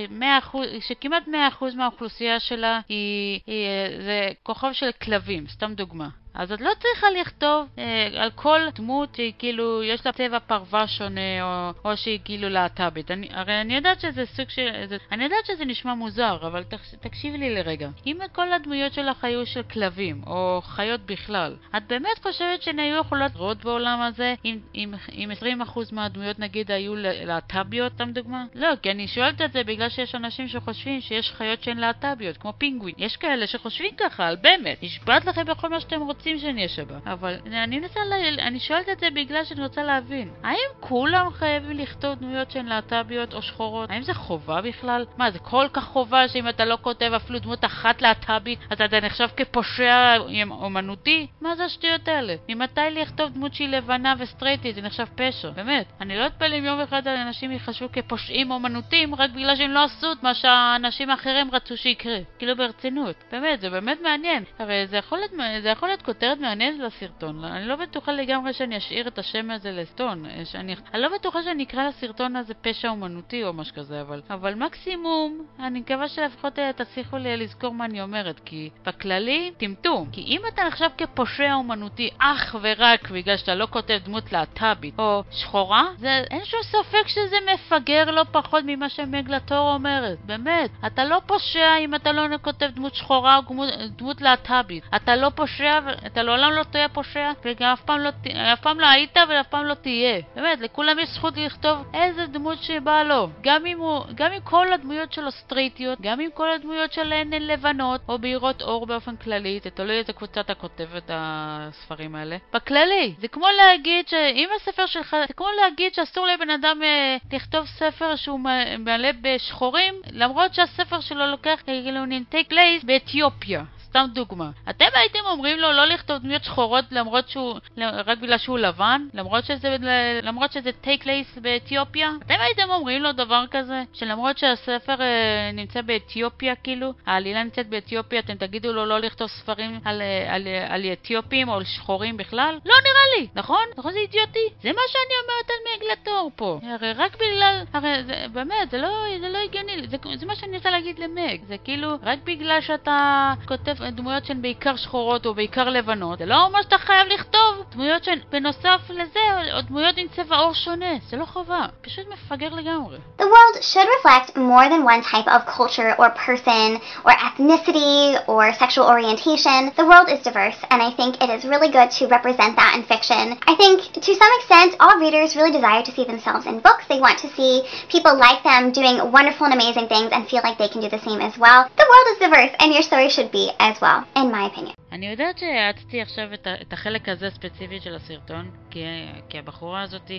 שכמעט 0.88 1.28
100% 1.28 1.30
מהאוכלוסייה 1.76 2.40
שלה 2.40 2.80
היא, 2.88 3.40
היא, 3.46 3.68
זה 4.00 4.28
כוכב 4.42 4.72
של 4.72 4.90
כלבים, 5.02 5.46
סתם 5.46 5.75
דוגמה. 5.75 6.08
אז 6.38 6.52
את 6.52 6.61
לא 6.61 6.71
צריכה 6.78 7.07
לכתוב 7.21 7.66
אה, 7.78 8.09
על 8.23 8.30
כל 8.35 8.61
דמות 8.75 9.14
שהיא 9.14 9.33
כאילו, 9.38 9.83
יש 9.83 10.07
לה 10.07 10.12
צבע 10.12 10.38
פרווה 10.38 10.87
שונה, 10.87 11.42
או, 11.42 11.71
או 11.85 11.97
שהיא 11.97 12.18
כאילו 12.25 12.49
להט"בית. 12.49 13.11
הרי 13.30 13.61
אני 13.61 13.75
יודעת 13.75 14.00
שזה 14.00 14.26
סוג 14.26 14.49
של... 14.49 14.87
זה, 14.88 14.97
אני 15.12 15.25
יודעת 15.25 15.47
שזה 15.47 15.64
נשמע 15.64 15.95
מוזר, 15.95 16.38
אבל 16.47 16.62
תק, 16.62 16.78
תקשיבי 17.00 17.38
לי 17.38 17.54
לרגע. 17.54 17.88
אם 18.07 18.18
כל 18.33 18.52
הדמויות 18.52 18.92
שלך 18.92 19.25
היו 19.25 19.47
של 19.47 19.62
כלבים, 19.62 20.23
או 20.26 20.61
חיות 20.64 21.00
בכלל, 21.00 21.57
את 21.76 21.83
באמת 21.88 22.18
חושבת 22.23 22.62
שהן 22.62 22.78
היו 22.78 22.97
יכולות 22.97 23.35
לראות 23.35 23.64
בעולם 23.64 24.00
הזה 24.00 24.35
אם, 24.45 24.59
אם, 24.75 24.95
אם 25.12 25.30
20% 25.66 25.78
מהדמויות 25.92 26.38
נגיד 26.38 26.71
היו 26.71 26.92
להט"ביות, 26.97 27.92
סתם 27.92 28.12
דוגמה? 28.12 28.45
לא, 28.54 28.68
כי 28.83 28.90
אני 28.90 29.09
שואלת 29.09 29.40
את 29.42 29.52
זה 29.52 29.64
בגלל 29.64 29.88
שיש 29.88 30.14
אנשים 30.14 30.49
שחושבים 30.49 31.00
שיש 31.00 31.33
חיות 31.33 31.62
שהן 31.62 31.78
להט"ביות, 31.78 32.37
כמו 32.37 32.52
פינגווין. 32.59 32.95
יש 32.99 33.16
כאלה 33.16 33.47
שחושבים 33.47 33.90
ככה, 33.97 34.26
על 34.26 34.37
באמת. 34.37 34.83
נשבעת 34.83 35.25
לכם 35.25 35.45
בכל 35.45 35.68
מה 35.68 35.80
שאתם 35.80 36.00
רוצים. 36.00 36.27
רוצים 36.32 36.49
שאני 36.49 36.58
אהיה 36.58 36.68
שבה. 36.68 36.99
אבל 37.06 37.35
אני 37.47 37.78
מנסה, 37.78 38.00
ל... 38.04 38.40
אני 38.40 38.61
שואלת 38.61 38.88
את 38.88 39.00
זה 39.00 39.11
בגלל 39.11 39.44
שאני 39.44 39.62
רוצה 39.62 39.82
להבין. 39.82 40.30
האם 40.44 40.68
כולם 40.80 41.30
חייבים 41.30 41.78
לכתוב 41.78 42.14
דמויות 42.14 42.50
שהן 42.50 42.66
להט"ביות 42.66 43.35
או 43.35 43.42
שחורות? 43.42 43.90
האם 43.90 44.02
זה 44.02 44.14
חובה 44.14 44.61
בכלל? 44.61 45.04
מה, 45.16 45.30
זה 45.30 45.38
כל 45.38 45.66
כך 45.73 45.85
חובה 45.85 46.28
שאם 46.28 46.49
אתה 46.49 46.64
לא 46.64 46.78
כותב 46.80 47.12
אפילו 47.16 47.38
דמות 47.38 47.64
אחת 47.64 48.02
להט"בית, 48.02 48.58
אז 48.70 48.82
אתה 48.82 49.00
נחשב 49.00 49.28
כפושע 49.37 50.16
אומנותי? 50.50 51.26
מה 51.40 51.56
זה 51.56 51.64
השטויות 51.64 52.08
האלה? 52.08 52.35
ממתי 52.49 52.80
לכתוב 52.90 53.32
דמות 53.32 53.54
שהיא 53.54 53.68
לבנה 53.68 54.14
וסטרייטית 54.18 54.75
זה 54.75 54.82
נחשב 54.82 55.06
פשע? 55.14 55.50
באמת. 55.50 55.87
אני 56.00 56.16
לא 56.16 56.26
אתפלא 56.26 56.58
אם 56.58 56.64
יום 56.64 56.80
אחד 56.80 57.08
אנשים 57.08 57.50
ייחשבו 57.50 57.92
כפושעים 57.92 58.50
אומנותיים 58.50 59.14
רק 59.14 59.30
בגלל 59.30 59.56
שהם 59.56 59.70
לא 59.70 59.85
עשו 59.85 60.12
את 60.12 60.23
מה 60.23 60.35
שהאנשים 60.35 61.11
האחרים 61.11 61.50
רצו 61.52 61.76
שיקרה. 61.76 62.18
כאילו 62.38 62.56
ברצינות. 62.56 63.16
באמת, 63.32 63.61
זה 63.61 63.70
באמת 63.70 63.99
מעניין. 64.02 64.44
הרי 64.58 64.87
זה 64.87 64.97
יכול 64.97 65.18
להיות, 65.18 65.30
זה 65.62 65.68
יכול 65.68 65.88
להיות 65.88 66.02
כותרת 66.18 66.38
מעניינת 66.38 66.80
לסרטון. 66.80 67.44
אני 67.44 67.66
לא 67.66 67.76
בטוחה 67.76 68.12
לגמרי 68.12 68.52
שאני 68.52 68.76
אשאיר 68.76 69.08
את 69.08 69.18
השם 69.18 69.50
הזה 69.50 69.72
לסטון. 69.72 70.25
שאני, 70.44 70.76
אני 70.94 71.02
לא 71.02 71.08
בטוחה 71.14 71.42
שאני 71.42 71.64
אקרא 71.64 71.88
לסרטון 71.88 72.37
הזה 72.37 72.54
פשע 72.54 72.88
אומנותי 72.88 73.44
או 73.44 73.52
משהו 73.52 73.75
כזה, 73.75 74.00
אבל, 74.00 74.22
אבל 74.30 74.54
מקסימום, 74.54 75.46
אני 75.60 75.80
מקווה 75.80 76.08
שלפחות 76.08 76.58
אה, 76.58 76.72
תצליחו 76.72 77.16
לי 77.16 77.37
לזכור 77.37 77.75
מה 77.75 77.84
אני 77.84 78.02
אומרת, 78.02 78.40
כי 78.44 78.70
בכללי, 78.87 79.52
טמטום. 79.58 80.08
כי 80.12 80.20
אם 80.20 80.40
אתה 80.48 80.62
נחשב 80.64 80.88
כפושע 80.98 81.52
אומנותי 81.52 82.10
אך 82.18 82.56
ורק 82.60 83.10
בגלל 83.10 83.37
שאתה 83.37 83.54
לא 83.54 83.66
כותב 83.70 83.98
דמות 84.04 84.32
להט"בית 84.32 84.94
או 84.98 85.22
שחורה, 85.30 85.84
זה, 85.98 86.22
אין 86.30 86.44
שום 86.44 86.60
ספק 86.62 87.08
שזה 87.08 87.37
מפגר 87.54 88.10
לא 88.10 88.25
פחות 88.32 88.64
ממה 88.66 88.88
שמגלטור 88.88 89.75
אומרת. 89.75 90.19
באמת. 90.26 90.71
אתה 90.86 91.04
לא 91.04 91.21
פושע 91.26 91.76
אם 91.80 91.95
אתה 91.95 92.12
לא 92.12 92.38
כותב 92.43 92.71
דמות 92.75 92.95
שחורה 92.95 93.36
או 93.36 93.43
דמות, 93.43 93.69
דמות 93.97 94.21
להט"בית. 94.21 94.84
אתה 94.97 95.16
לא 95.16 95.30
פושע 95.34 95.78
אתה 96.06 96.23
לעולם 96.23 96.52
לא 96.52 96.63
תהיה 96.63 96.89
פושע, 96.89 97.30
וגם 97.45 97.73
אף 97.73 97.80
פעם 97.80 98.00
לא, 98.00 98.11
אף 98.52 98.61
פעם 98.61 98.80
לא 98.80 98.87
היית 98.87 99.17
ואף 99.28 99.47
פעם 99.47 99.65
לא 99.65 99.75
תהיה. 99.75 100.21
באמת, 100.34 100.61
לכולם 100.61 100.99
יש 100.99 101.08
זכות 101.08 101.37
לכתוב 101.37 101.78
איזה 101.95 102.26
דמות 102.26 102.63
שבא 102.63 103.02
לו. 103.02 103.28
גם 103.41 103.67
אם, 103.67 103.78
הוא, 103.78 104.04
גם 104.15 104.32
אם 104.32 104.41
כל 104.45 104.73
הדמויות 104.73 105.13
שלו 105.13 105.30
סטרייטיות, 105.30 106.00
גם 106.00 106.21
אם 106.21 106.28
כל 106.34 106.50
הדמויות 106.50 106.93
שלהן 106.93 107.32
הן 107.32 107.43
לבנות, 107.43 108.00
או 108.08 108.19
בהירות 108.19 108.63
עור 108.63 108.87
באופן 108.87 109.17
כללי, 109.17 109.61
זה 109.65 109.71
תלוי 109.71 109.99
איזה 109.99 110.13
קבוצה 110.13 110.41
אתה 110.41 110.54
כותב 110.54 110.89
את 110.97 111.11
הספרים 111.15 112.15
האלה. 112.15 112.37
בכללי, 112.52 113.15
זה 113.21 113.28
כמו 113.28 113.47
להגיד 113.56 114.08
שאם 114.08 114.49
הספר 114.56 114.87
שלך, 114.87 115.17
זה 115.28 115.34
כמו 115.34 115.47
להגיד 115.63 115.95
שאסור 115.95 116.26
לבן 116.26 116.50
אדם 116.50 116.82
אה, 116.82 117.17
לכתוב 117.32 117.67
ספר 117.67 118.17
שהוא 118.17 118.41
מלא 118.78 119.08
בשחורים, 119.21 119.95
למרות 120.13 120.54
שהספר 120.54 121.00
שלו 121.00 121.26
לוקח, 121.26 121.61
כאילו, 121.67 122.04
take 122.32 122.52
place 122.52 122.87
באתיופיה. 122.87 123.65
סתם 123.88 124.06
דוגמה. 124.14 124.50
אתם 124.70 124.84
הייתם 124.94 125.18
אומרים 125.26 125.58
לו 125.58 125.72
לא 125.72 125.84
לכתוב 125.84 126.18
דמויות 126.18 126.44
שחורות 126.44 126.84
למרות 126.90 127.28
שהוא, 127.28 127.58
רק 127.78 128.18
בגלל 128.18 128.38
שהוא 128.38 128.58
לבן? 128.58 129.02
למרות 129.14 129.44
שזה, 129.44 129.76
למרות 130.22 130.52
שזה 130.52 130.72
טייק 130.72 131.06
לייס 131.06 131.38
באתיופיה? 131.38 132.10
אתם 132.26 132.34
הייתם 132.40 132.70
אומרים 132.70 133.02
לו 133.02 133.12
דבר 133.12 133.44
כזה? 133.50 133.82
שלמרות 133.92 134.38
שהספר 134.38 135.02
אה, 135.02 135.50
נמצא 135.52 135.82
באתיופיה 135.82 136.54
כאילו, 136.54 136.92
העלילה 137.06 137.44
נמצאת 137.44 137.68
באתיופיה, 137.68 138.20
אתם 138.20 138.34
תגידו 138.34 138.72
לו 138.72 138.86
לא 138.86 138.98
לכתוב 138.98 139.28
ספרים 139.28 139.80
על, 139.84 140.02
אה, 140.02 140.34
על, 140.34 140.48
על, 140.48 140.84
על 140.84 140.92
אתיופים 140.92 141.48
או 141.48 141.54
על 141.54 141.64
שחורים 141.64 142.16
בכלל? 142.16 142.58
לא 142.64 142.74
נראה 142.74 143.18
לי, 143.18 143.28
נכון? 143.34 143.64
נכון 143.78 143.92
זה 143.92 143.98
אידיוטי? 143.98 144.48
זה 144.62 144.68
מה 144.68 144.82
שאני 144.88 145.14
אומרת 145.22 145.50
על 145.50 145.76
מגלטור 145.76 146.30
פה. 146.36 146.60
הרי 146.62 146.92
רק 146.92 147.16
בגלל, 147.16 147.62
הרי 147.72 148.04
זה, 148.04 148.26
באמת, 148.32 148.70
זה 148.70 148.78
לא, 148.78 148.88
זה 149.20 149.28
לא 149.28 149.38
הגיוני, 149.38 149.86
זה, 149.88 149.96
זה 150.16 150.26
מה 150.26 150.34
שאני 150.34 150.56
רוצה 150.56 150.70
להגיד 150.70 150.98
למג. 150.98 151.38
זה 151.48 151.56
כאילו, 151.64 151.90
רק 152.02 152.18
בגלל 152.24 152.60
שאתה 152.60 153.32
כותב 153.46 153.77
דמויות 153.92 154.25
שהן 154.25 154.42
בעיקר 154.42 154.75
שחורות 154.75 155.25
או 155.25 155.33
בעיקר 155.33 155.70
לבנות, 155.70 156.20
זה 156.20 156.25
לא 156.25 156.46
אומר 156.46 156.61
שאתה 156.61 156.77
חייב 156.77 157.07
לכתוב 157.07 157.63
דמויות 157.72 158.03
שהן 158.03 158.20
בנוסף 158.31 158.79
לזה, 158.89 159.53
או 159.53 159.61
דמויות 159.61 159.98
עם 159.98 160.07
צבע 160.16 160.37
עור 160.37 160.53
שונה. 160.53 160.96
זה 161.09 161.18
לא 161.18 161.25
חובה. 161.25 161.66
פשוט 161.81 162.05
מפגר 162.13 162.50
לגמרי. 162.50 162.98
The 163.20 163.25
world 163.25 163.55
should 163.61 163.87
reflect 163.98 164.35
more 164.35 164.68
than 164.70 164.83
one 164.94 165.01
type 165.13 165.27
of 165.35 165.42
culture 165.57 165.92
or 166.00 166.09
person 166.27 166.81
or 167.05 167.11
ethnicity 167.27 168.18
or 168.27 168.53
sexual 168.53 168.85
orientation. 168.94 169.59
The 169.81 169.87
world 169.92 170.07
is 170.13 170.20
diverse 170.27 170.59
and 170.72 170.79
I 170.81 170.92
think 170.98 171.11
it 171.24 171.29
is 171.35 171.42
really 171.51 171.72
good 171.77 171.89
to 171.98 172.03
represent 172.07 172.55
that 172.61 172.72
in 172.77 172.83
fiction. 172.94 173.25
I 173.51 173.55
think 173.61 173.75
to 174.07 174.11
some 174.22 174.31
extent 174.37 174.70
all 174.79 174.96
readers 175.05 175.35
really 175.37 175.53
desire 175.59 175.83
to 175.83 175.92
see 175.96 176.05
themselves 176.05 176.46
in 176.46 176.55
books. 176.68 176.85
They 176.87 177.00
want 177.00 177.18
to 177.20 177.29
see 177.37 177.53
people 177.96 178.13
like 178.18 178.42
them 178.44 178.72
doing 178.79 178.96
wonderful 179.18 179.46
and 179.48 179.55
amazing 179.59 179.87
things 179.94 180.09
and 180.13 180.27
feel 180.27 180.44
like 180.44 180.57
they 180.57 180.72
can 180.74 180.81
do 180.81 180.89
the 180.89 181.03
same 181.07 181.22
as 181.22 181.35
well. 181.44 181.59
The 181.81 181.87
world 181.92 182.07
is 182.11 182.18
diverse 182.25 182.53
and 182.59 182.74
your 182.74 182.85
story 182.89 183.09
should 183.09 183.31
be 183.31 183.51
as 183.69 183.81
well, 183.83 184.00
in 184.17 184.31
my 184.33 184.45
opinion. 184.50 184.78
אני 184.93 185.07
יודעת 185.07 185.39
שהאצתי 185.39 186.02
עכשיו 186.02 186.35
את, 186.35 186.47
את 186.63 186.73
החלק 186.73 187.09
הזה 187.09 187.31
ספציפית 187.31 187.83
של 187.83 187.95
הסרטון, 187.95 188.50
כי, 188.71 188.85
כי 189.28 189.39
הבחורה 189.39 189.83
הזאת 189.83 190.11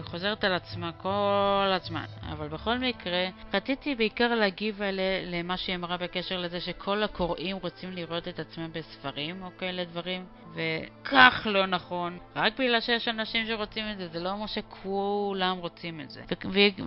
חוזרת 0.00 0.44
על 0.44 0.54
עצמה 0.54 0.92
כל 0.92 1.70
הזמן. 1.76 2.04
אבל 2.32 2.48
בכל 2.48 2.78
מקרה, 2.78 3.26
רציתי 3.54 3.94
בעיקר 3.94 4.34
להגיב 4.34 4.82
על, 4.82 5.00
למה 5.26 5.56
שהיא 5.56 5.76
אמרה 5.76 5.96
בקשר 5.96 6.38
לזה 6.38 6.60
שכל 6.60 7.02
הקוראים 7.02 7.56
רוצים 7.56 7.92
לראות 7.92 8.28
את 8.28 8.38
עצמם 8.38 8.68
בספרים 8.72 9.42
או 9.42 9.48
כאלה 9.58 9.84
דברים, 9.84 10.24
וכך 10.54 11.46
לא 11.50 11.66
נכון. 11.66 12.18
רק 12.36 12.58
בגלל 12.58 12.80
שיש 12.80 13.08
אנשים 13.08 13.46
שרוצים 13.46 13.84
את 13.92 13.98
זה, 13.98 14.08
זה 14.08 14.20
לא 14.20 14.30
אומר 14.30 14.46
שכולם 14.46 15.56
רוצים 15.58 16.00
את 16.00 16.10
זה. 16.10 16.22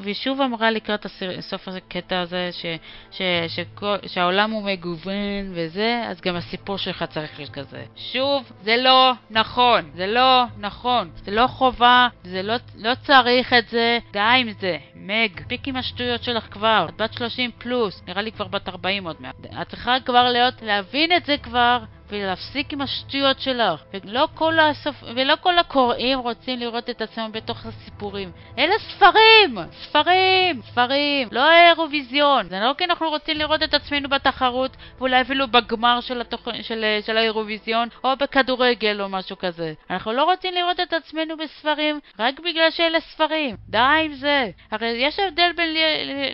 ושוב 0.02 0.42
אמרה 0.42 0.72
לקראת 0.72 1.06
הסר, 1.06 1.42
סוף 1.42 1.68
הקטע 1.68 2.20
הזה 2.20 2.50
ש, 2.52 2.66
ש, 3.12 3.22
ש, 3.48 3.60
שהעולם 4.08 4.52
הוא 4.52 4.64
מגוון 4.64 5.52
וזה, 5.54 6.07
אז 6.08 6.22
גם 6.22 6.36
הסיפור 6.36 6.78
שלך 6.78 7.04
צריך 7.04 7.38
להיות 7.38 7.52
כזה. 7.52 7.84
שוב, 7.96 8.52
זה 8.62 8.78
לא 8.78 9.12
נכון, 9.30 9.92
זה 9.96 10.08
לא 10.08 10.44
נכון, 10.58 11.10
זה 11.16 11.32
לא 11.32 11.48
חובה, 11.48 12.08
זה 12.24 12.44
לא, 12.44 12.56
לא 12.76 12.96
צריך 12.96 13.54
את 13.54 13.68
זה, 13.68 14.00
די 14.14 14.20
עם 14.20 14.52
זה. 14.60 14.78
מג, 14.96 15.48
פיק 15.48 15.68
עם 15.68 15.76
השטויות 15.76 16.24
שלך 16.24 16.48
כבר, 16.52 16.86
את 16.90 16.98
בת 16.98 17.14
30 17.14 17.52
פלוס, 17.58 18.04
נראה 18.08 18.22
לי 18.22 18.32
כבר 18.32 18.48
בת 18.48 18.70
40 18.70 19.08
עוד 19.08 19.16
מעט. 19.20 19.36
את 19.62 19.68
צריכה 19.68 20.00
כבר 20.06 20.30
להיות, 20.32 20.62
להבין 20.62 21.12
את 21.12 21.26
זה 21.26 21.38
כבר, 21.38 21.80
ולהפסיק 22.10 22.74
עם 22.74 22.82
השטויות 22.82 23.40
שלך. 23.40 23.84
ולא 23.94 24.28
כל, 24.34 24.60
הסופ... 24.60 25.04
ולא 25.16 25.34
כל 25.42 25.60
הקוראים 25.60 26.20
רוצים 26.20 26.60
לראות 26.60 26.90
את 26.90 27.02
עצמם 27.02 27.30
בתוך 27.32 27.66
הסיפורים. 27.66 28.32
אלה 28.58 28.76
ספרים! 28.80 29.58
ספרים! 29.72 30.62
ספרים! 30.62 31.28
לא 31.32 31.52
האירוויזיון. 31.52 32.50
זה 32.50 32.60
לא 32.60 32.74
כי 32.78 32.86
אנחנו 32.86 33.10
רוצים 33.10 33.38
לראות 33.38 33.64
את 33.64 33.74
עצמנו 33.74 34.10
בתחרות, 34.10 34.78
ואולי 34.98 35.22
אפילו 35.22 35.48
בגמר 35.48 36.02
של, 36.02 36.22
התוכ... 36.22 36.48
של, 36.62 36.86
של 37.06 37.18
האירוויזיון, 37.18 37.88
או 38.04 38.10
בכדורגל 38.20 39.02
או 39.02 39.10
משהו 39.10 39.38
כזה. 39.38 39.74
אנחנו 39.90 40.14
לא 40.14 40.24
רוצים 40.24 40.54
לראות 40.54 40.80
את 40.80 40.94
עצמנו 40.94 41.38
בספרים 41.38 42.00
רק 42.20 42.40
בגלל 42.40 42.72
שאלה 42.72 43.00
ספרים. 43.00 43.56
די 43.70 43.78
עם 43.78 44.14
זה. 44.14 44.50
הרי 44.72 44.88
יש 44.88 45.20
הבדל 45.20 45.52
בין, 45.56 45.74
ל... 45.74 45.78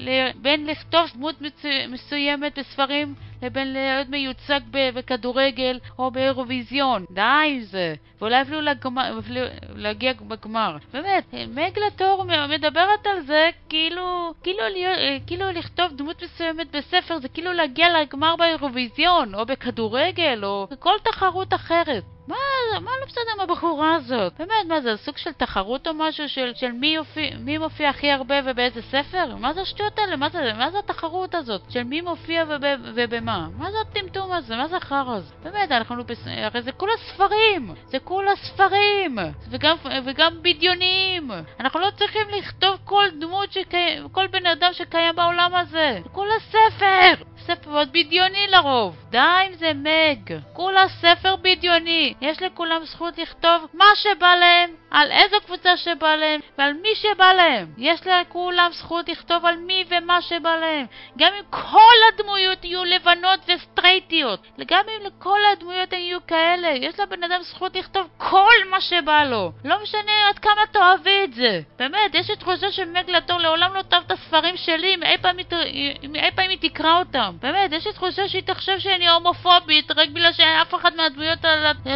ל... 0.10 0.32
בין 0.36 0.66
לכתוב 0.66 1.12
דמות 1.16 1.42
מצו... 1.42 1.68
מסוימת 1.90 2.60
בספרים 2.60 3.16
לבין 3.44 3.74
להיות 3.74 4.10
מיוצג 4.10 4.60
בכדורגל 4.72 5.80
או 6.00 6.12
באירוויזיון. 6.12 7.06
די 7.12 7.62
זה. 7.62 7.96
ואולי 8.22 8.42
אפילו 8.42 8.62
לגמר, 8.62 9.20
אפילו 9.20 9.42
להגיע 9.76 10.14
בגמר. 10.28 10.78
באמת, 10.94 11.34
מגלטור 11.34 12.24
מדברת 12.50 13.08
על 13.08 13.22
זה 13.22 13.50
כאילו, 13.70 14.34
כאילו, 14.44 14.64
כאילו 15.28 15.52
לכתוב 15.52 15.92
דמות 15.96 16.24
מסוימת 16.24 16.76
בספר 16.76 17.20
זה 17.20 17.30
כאילו 17.30 17.54
להגיע 17.54 18.02
לגמר 18.02 18.36
באירוויזיון 18.36 19.36
או 19.36 19.46
בכדורגל 19.46 20.40
או 20.44 20.68
בכל 20.72 20.94
תחרות 21.04 21.54
אחרת. 21.54 22.04
מה, 22.28 22.36
מה 22.82 22.92
לא 23.00 23.06
בסדר 23.06 23.22
עם 23.36 23.40
הבחורה 23.40 23.96
הזאת? 23.96 24.34
באמת, 24.40 24.66
מה 24.68 24.82
זה, 24.82 24.98
סוג 24.98 25.18
של 25.18 25.32
תחרות 25.32 25.88
או 25.88 25.94
משהו 25.94 26.30
של, 26.30 26.52
של 26.56 26.72
מי, 26.72 26.88
יופיע, 26.88 27.30
מי 27.40 27.58
מופיע 27.58 27.90
הכי 27.90 28.12
הרבה 28.12 28.36
ובאיזה 28.46 28.82
ספר? 28.82 29.36
מה 29.36 29.54
זה 29.54 29.62
השטויות 29.62 30.00
האלה? 30.00 30.16
מה 30.16 30.30
זה, 30.30 30.54
מה 30.58 30.72
זה 30.72 30.80
התחרות 30.80 31.36
הזאת? 31.36 31.62
של 31.72 31.84
מי 31.84 32.02
מופיע 32.02 32.44
וב, 32.50 32.64
ובמה? 32.96 33.48
מה 33.58 33.72
זה 33.72 33.78
הטמטום 33.82 34.32
הזה? 34.32 34.56
מה 34.56 34.68
זה 34.68 34.78
החרא 34.78 35.16
הזה? 35.16 35.34
באמת, 35.44 35.72
אנחנו, 35.72 36.04
בס... 36.04 36.28
הרי 36.28 36.62
זה 36.62 36.72
כולה 36.72 36.94
ספרים! 36.98 37.74
זה 37.86 38.00
כולה 38.00 38.36
ספרים! 38.36 39.18
וגם, 39.50 39.76
וגם 40.06 40.34
בדיוניים! 40.42 41.32
אנחנו 41.60 41.80
לא 41.80 41.90
צריכים 41.98 42.28
לכתוב 42.38 42.78
כל 42.84 43.06
דמות, 43.20 43.52
שקי... 43.52 43.98
כל 44.12 44.28
בן 44.28 44.46
אדם 44.46 44.74
שקיים 44.74 45.16
בעולם 45.16 45.56
הזה! 45.56 46.00
זה 46.04 46.10
כולה 46.10 46.40
ספר! 46.40 47.24
ספר 47.46 47.72
מאוד 47.72 47.90
בדיוני 47.90 48.48
לרוב. 48.50 48.96
די 49.10 49.18
עם 49.18 49.54
זה 49.54 49.72
מג. 49.74 50.38
כולה 50.54 50.88
ספר 50.88 51.36
בדיוני. 51.36 52.13
יש 52.22 52.42
לכולם 52.42 52.86
זכות 52.86 53.18
לכתוב 53.18 53.68
מה 53.74 53.86
שבא 53.96 54.36
להם, 54.36 54.70
על 54.92 55.12
איזו 55.12 55.38
קבוצה 55.46 55.78
שבא 55.78 56.16
להם, 56.16 56.40
ועל 56.58 56.74
מי 56.74 56.90
שבא 56.96 57.34
להם. 57.34 57.68
יש 57.78 58.08
לכולם 58.08 58.70
זכות 58.74 59.10
לכתוב 59.10 59.46
על 59.46 59.58
מי 59.58 59.86
ומה 59.90 60.22
שבא 60.22 60.56
להם. 60.56 60.86
גם 61.18 61.32
אם 61.40 61.44
כל 61.50 61.94
הדמויות 62.14 62.66
יהיו 62.66 62.84
לבנות 62.84 63.40
וסטרייטיות. 63.48 64.48
גם 64.68 64.84
אם 64.88 65.06
לכל 65.06 65.40
הדמויות 65.52 65.94
יהיו 65.94 66.20
כאלה. 66.28 66.70
יש 66.70 67.00
לבן 67.00 67.24
אדם 67.24 67.42
זכות 67.42 67.76
לכתוב 67.76 68.08
כל 68.18 68.54
מה 68.70 68.82
שבא 68.82 69.24
לו. 69.24 69.52
לא 69.66 69.84
משנה 69.84 70.12
עד 70.30 70.40
כמה 70.40 70.62
תאהבי 70.72 71.24
את 71.24 71.34
זה. 71.34 71.62
באמת, 71.80 72.16
יש 72.16 72.30
לי 72.30 72.36
תחושה 72.36 72.72
שמג 72.72 73.10
לטור 73.10 73.38
לעולם 73.38 73.74
לא 73.74 73.82
תאהב 73.82 74.04
את 74.06 74.12
הספרים 74.12 74.58
שלי, 74.58 74.96
אם 74.96 75.04
אי 75.04 75.18
פעם, 75.18 75.36
אם 76.04 76.16
אי 76.16 76.32
פעם 76.36 76.50
היא 76.50 76.58
תקרא 76.62 77.00
אותם. 77.00 77.36
באמת, 77.42 77.72
יש 77.72 77.88
לי 77.88 77.94
תחושה 77.94 78.28
שהיא 78.28 78.44
תחשב 78.44 78.80
שאני 78.80 79.10
הומופובית 79.10 79.92
רק 79.92 80.10
בגלל 80.10 80.34
שאף 80.34 80.76
אחת 80.76 80.96
מהדמויות 80.96 81.40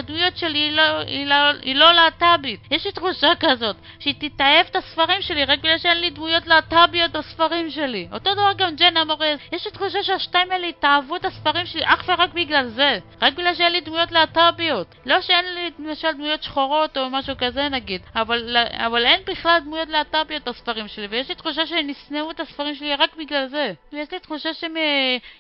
הדמויות 0.08 0.38
שלי 0.38 0.60
היא 0.60 0.72
לא, 0.72 1.00
היא 1.00 1.26
לא, 1.26 1.52
לא 1.76 1.94
להט"בית. 1.94 2.60
יש 2.72 2.86
לי 2.86 2.92
תחושה 2.92 3.28
כזאת, 3.40 3.76
שהיא 4.00 4.14
תתאהב 4.20 4.66
את 4.72 4.76
הספרים 4.76 5.22
שלי 5.22 5.46
רק 5.46 5.60
בגלל 5.60 5.78
שאין 5.78 5.98
לי 5.98 6.10
דמויות 6.10 6.48
להט"ביות 6.48 7.12
בספרים 7.12 7.70
שלי. 7.70 8.08
אותו 8.14 8.34
דבר 8.34 8.52
גם 8.58 8.76
ג'נה 8.76 9.04
מורז. 9.04 9.40
יש 9.52 9.66
לי 9.66 9.72
תחושה 9.72 10.04
שהשתיים 10.04 10.52
האלה 10.52 10.68
יתאהבו 10.68 11.16
את 11.16 11.26
הספרים 11.26 11.66
שלי 11.66 11.82
אך 11.86 12.04
ורק 12.08 12.34
בגלל 12.34 12.68
זה. 12.68 13.00
רק 13.22 13.34
בגלל 13.34 13.56
שאין 13.56 13.72
לי 13.72 13.82
דמויות 13.82 14.12
להט"ביות. 14.12 14.96
לא 15.06 15.22
שאין 15.22 15.46
לי 15.56 15.70
למשל 15.80 16.12
דמויות 16.12 16.44
שחורות 16.44 16.98
או 16.98 17.10
משהו 17.10 17.36
כזה 17.38 17.70
נגיד, 17.70 18.02
אבל, 18.16 18.58
אבל 18.74 19.06
אין 19.06 19.22
בכלל 19.28 19.60
דמויות 19.60 19.90
להט"ביות 19.90 20.48
בספרים 20.48 20.88
שלי, 20.88 21.08
ויש 21.08 21.30
לי 21.30 21.36
תחושה 21.36 21.66
שהם 21.66 21.90
ישנאו 21.90 22.32
את 22.32 22.40
הספרים 22.40 22.76
שלי 22.76 22.96
רק 22.96 23.16
בגלל 23.16 23.48
זה. 23.48 23.74
ויש 23.94 24.12
לי 24.12 24.20
תחושה 24.20 24.54
שהם 24.54 24.76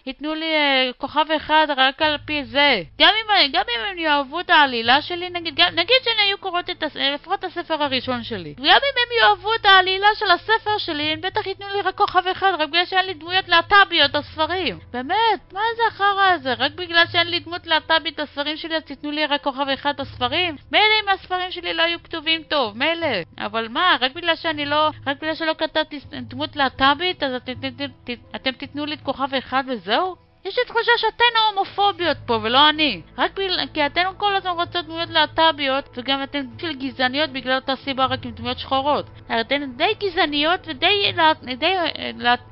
ייתנו 0.05 0.33
לי 0.33 0.55
uh, 0.55 0.93
כוכב 0.93 1.25
אחד 1.35 1.67
רק 1.77 2.01
על 2.01 2.17
פי 2.25 2.43
זה. 2.43 2.81
גם 2.99 3.09
אם, 3.21 3.51
גם 3.51 3.63
אם 3.75 3.91
הם 3.91 3.97
יאהבו 3.97 4.39
את 4.39 4.49
העלילה 4.57 5.01
שלי, 5.01 5.29
נגיד, 5.29 5.61
נגיד 5.61 5.95
שהן 6.03 6.25
היו 6.25 6.37
קוראות 6.37 6.69
את, 6.69 6.83
לפחות 6.95 7.39
את 7.39 7.43
הספר 7.43 7.83
הראשון 7.83 8.23
שלי. 8.23 8.53
גם 8.57 8.63
אם 8.63 8.71
הם 8.73 9.09
יאהבו 9.21 9.53
את 9.53 9.65
העלילה 9.65 10.07
של 10.15 10.31
הספר 10.31 10.77
שלי, 10.77 11.03
הם 11.03 11.21
בטח 11.21 11.47
ייתנו 11.47 11.65
לי 11.75 11.81
רק 11.81 11.95
כוכב 11.97 12.27
אחד, 12.27 12.51
רק 12.59 12.69
בגלל 12.69 12.85
שאין 12.85 13.05
לי 13.05 13.13
דמויות 13.13 13.47
להט"ביות 13.47 14.11
בספרים. 14.11 14.79
באמת, 14.91 15.53
מה 15.53 15.61
זה 15.77 15.83
החרא 15.87 16.31
הזה? 16.33 16.53
רק 16.53 16.71
בגלל 16.71 17.03
שאין 17.11 17.27
לי 17.27 17.39
דמות 17.39 17.67
להט"בית 17.67 18.19
בספרים 18.19 18.57
שלי, 18.57 18.75
אז 18.75 18.83
תיתנו 18.83 19.11
לי 19.11 19.25
רק 19.25 19.43
כוכב 19.43 19.65
אחד 19.73 19.93
בספרים? 19.97 20.55
מילא 20.71 20.83
אם 21.03 21.09
הספרים 21.09 21.51
שלי 21.51 21.73
לא 21.73 21.83
היו 21.83 22.03
כתובים 22.03 22.43
טוב, 22.43 22.77
מילא. 22.77 23.07
אבל 23.37 23.67
מה, 23.67 23.97
רק 24.01 24.11
בגלל 24.11 24.35
שאני 24.35 24.65
לא, 24.65 24.89
רק 25.07 25.17
בגלל 25.21 25.35
שלא 25.35 25.53
כתבתי 25.57 25.99
דמות 26.21 26.55
להט"בית, 26.55 27.23
אז 27.23 27.33
אתם, 27.33 27.51
אתם, 27.51 27.85
אתם, 28.03 28.13
אתם 28.35 28.51
תיתנו 28.51 28.85
לי 28.85 28.95
את 28.95 29.01
כוכב 29.01 29.33
אחד 29.33 29.63
וזהו? 29.67 30.26
יש 30.45 30.57
לי 30.57 30.65
תחושה 30.65 30.91
שאתן 30.97 31.25
ההומופוביות 31.35 32.17
פה 32.25 32.39
ולא 32.43 32.69
אני. 32.69 33.01
רק 33.17 33.31
בגלל, 33.33 33.67
כי 33.73 33.85
אתן 33.85 34.01
כל 34.17 34.35
הזמן 34.35 34.51
רוצות 34.51 34.85
דמויות 34.85 35.09
להט"ביות 35.09 35.89
וגם 35.97 36.23
אתן 36.23 36.45
של 36.61 36.73
גזעניות 36.73 37.29
בגלל 37.29 37.55
אותה 37.55 37.75
סיבה 37.75 38.05
רק 38.05 38.25
עם 38.25 38.31
דמויות 38.31 38.59
שחורות. 38.59 39.05
אתן 39.41 39.71
די 39.75 39.93
גזעניות 39.99 40.59
ודי, 40.67 41.13
די, 41.57 41.75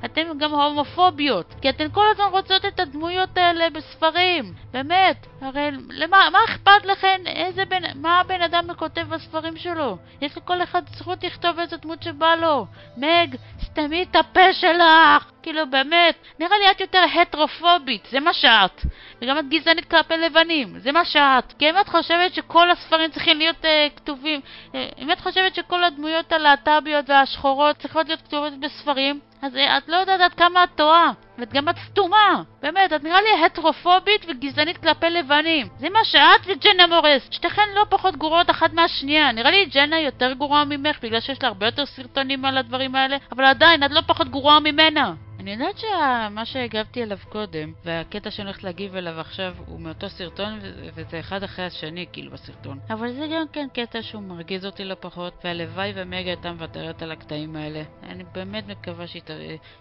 אתן 0.04 0.38
גם 0.38 0.50
הומופוביות. 0.50 1.54
כי 1.62 1.70
אתן 1.70 1.86
כל 1.92 2.04
הזמן 2.10 2.26
רוצות 2.30 2.64
את 2.64 2.80
הדמויות 2.80 3.36
האלה 3.36 3.70
בספרים. 3.70 4.54
באמת. 4.72 5.26
הרי 5.40 5.70
למה, 5.90 6.30
מה 6.32 6.38
אכפת 6.44 6.86
לכן 6.86 7.20
איזה 7.26 7.64
בן, 7.64 7.82
מה 7.94 8.20
הבן 8.20 8.42
אדם 8.42 8.74
כותב 8.74 9.06
בספרים 9.08 9.56
שלו? 9.56 9.98
יש 10.20 10.36
לכל 10.36 10.62
אחד 10.62 10.82
זכות 10.88 11.24
לכתוב 11.24 11.58
איזה 11.58 11.76
דמות 11.76 12.02
שבא 12.02 12.34
לו. 12.34 12.66
מג, 12.96 13.36
סתמי 13.64 14.02
את 14.02 14.16
הפה 14.16 14.52
שלך! 14.52 15.30
כאילו 15.42 15.70
באמת, 15.70 16.14
נראה 16.38 16.58
לי 16.58 16.70
את 16.70 16.80
יותר 16.80 17.04
הטרופובית, 17.22 18.06
זה 18.10 18.20
מה 18.20 18.32
שאת. 18.32 18.80
וגם 19.22 19.38
את 19.38 19.48
גזענית 19.48 19.90
כלפי 19.90 20.16
לבנים, 20.16 20.78
זה 20.78 20.92
מה 20.92 21.04
שאת. 21.04 21.52
כי 21.58 21.70
אם 21.70 21.74
את 21.80 21.88
חושבת 21.88 22.34
שכל 22.34 22.70
הספרים 22.70 23.10
צריכים 23.10 23.38
להיות 23.38 23.64
uh, 23.64 23.96
כתובים, 23.96 24.40
uh, 24.72 24.76
אם 24.98 25.12
את 25.12 25.20
חושבת 25.20 25.54
שכל 25.54 25.84
הדמויות 25.84 26.32
הלהט"ביות 26.32 27.10
והשחורות 27.10 27.76
צריכות 27.76 28.08
להיות 28.08 28.22
כתובות 28.22 28.60
בספרים, 28.60 29.20
אז 29.42 29.54
uh, 29.54 29.58
את 29.78 29.88
לא 29.88 29.96
יודעת 29.96 30.20
עד 30.20 30.34
כמה 30.34 30.64
את 30.64 30.68
טועה. 30.74 31.12
ואת 31.38 31.52
גם 31.52 31.68
את 31.68 31.76
סתומה. 31.78 32.42
באמת, 32.62 32.92
את 32.92 33.04
נראה 33.04 33.22
לי 33.22 33.44
הטרופובית 33.46 34.26
וגזענית 34.28 34.78
כלפי 34.78 35.10
לבנים. 35.10 35.68
זה 35.78 35.88
מה 35.90 36.04
שאת 36.04 36.46
וג'נה 36.46 36.86
מורס. 36.86 37.28
שתיכן 37.30 37.68
לא 37.74 37.86
פחות 37.88 38.16
גרועות 38.16 38.50
אחת 38.50 38.72
מהשנייה. 38.72 39.32
נראה 39.32 39.50
לי 39.50 39.66
ג'נה 39.66 39.98
יותר 39.98 40.32
גרועה 40.32 40.64
ממך 40.64 40.98
בגלל 41.02 41.20
שיש 41.20 41.42
לה 41.42 41.48
הרבה 41.48 41.66
יותר 41.66 41.86
סרטונים 41.86 42.44
על 42.44 42.58
הדברים 42.58 42.94
האלה, 42.94 43.16
אבל 43.32 43.44
עדיין, 43.44 43.84
את 43.84 43.90
לא 43.90 44.00
פחות 44.06 44.28
גרועה 44.28 44.60
ממנה. 44.60 45.12
אני 45.46 45.52
יודעת 45.54 45.78
שמה 45.78 46.44
שהגבתי 46.44 47.02
אליו 47.02 47.18
קודם, 47.28 47.72
והקטע 47.84 48.30
שאני 48.30 48.48
הולכת 48.48 48.64
להגיב 48.64 48.96
אליו 48.96 49.20
עכשיו 49.20 49.56
הוא 49.66 49.80
מאותו 49.80 50.08
סרטון, 50.08 50.58
וזה 50.94 51.20
אחד 51.20 51.42
אחרי 51.42 51.64
השני 51.64 52.06
כאילו 52.12 52.30
בסרטון. 52.30 52.78
אבל 52.90 53.12
זה 53.12 53.26
גם 53.32 53.48
כן 53.52 53.66
קטע 53.72 54.02
שהוא 54.02 54.22
מרגיז 54.22 54.66
אותי 54.66 54.84
לא 54.84 54.96
פחות, 55.00 55.34
והלוואי 55.44 55.92
ומגה 55.94 56.30
הייתה 56.30 56.52
מוותרת 56.52 57.02
על 57.02 57.12
הקטעים 57.12 57.56
האלה. 57.56 57.82
אני 58.02 58.24
באמת 58.32 58.66
מקווה 58.66 59.06
שהיא... 59.06 59.22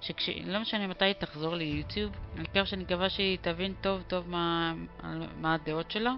שכש... 0.01 0.29
לא 0.29 0.59
משנה 0.59 0.87
מתי 0.87 1.05
היא 1.05 1.13
תחזור 1.13 1.55
ליוטיוב, 1.55 2.11
העיקר 2.37 2.65
שאני 2.65 2.83
מקווה 2.83 3.09
שהיא 3.09 3.37
תבין 3.41 3.73
טוב 3.81 4.03
טוב 4.07 4.29
מה, 4.29 4.73
מה 5.41 5.53
הדעות 5.53 5.91
שלה, 5.91 6.13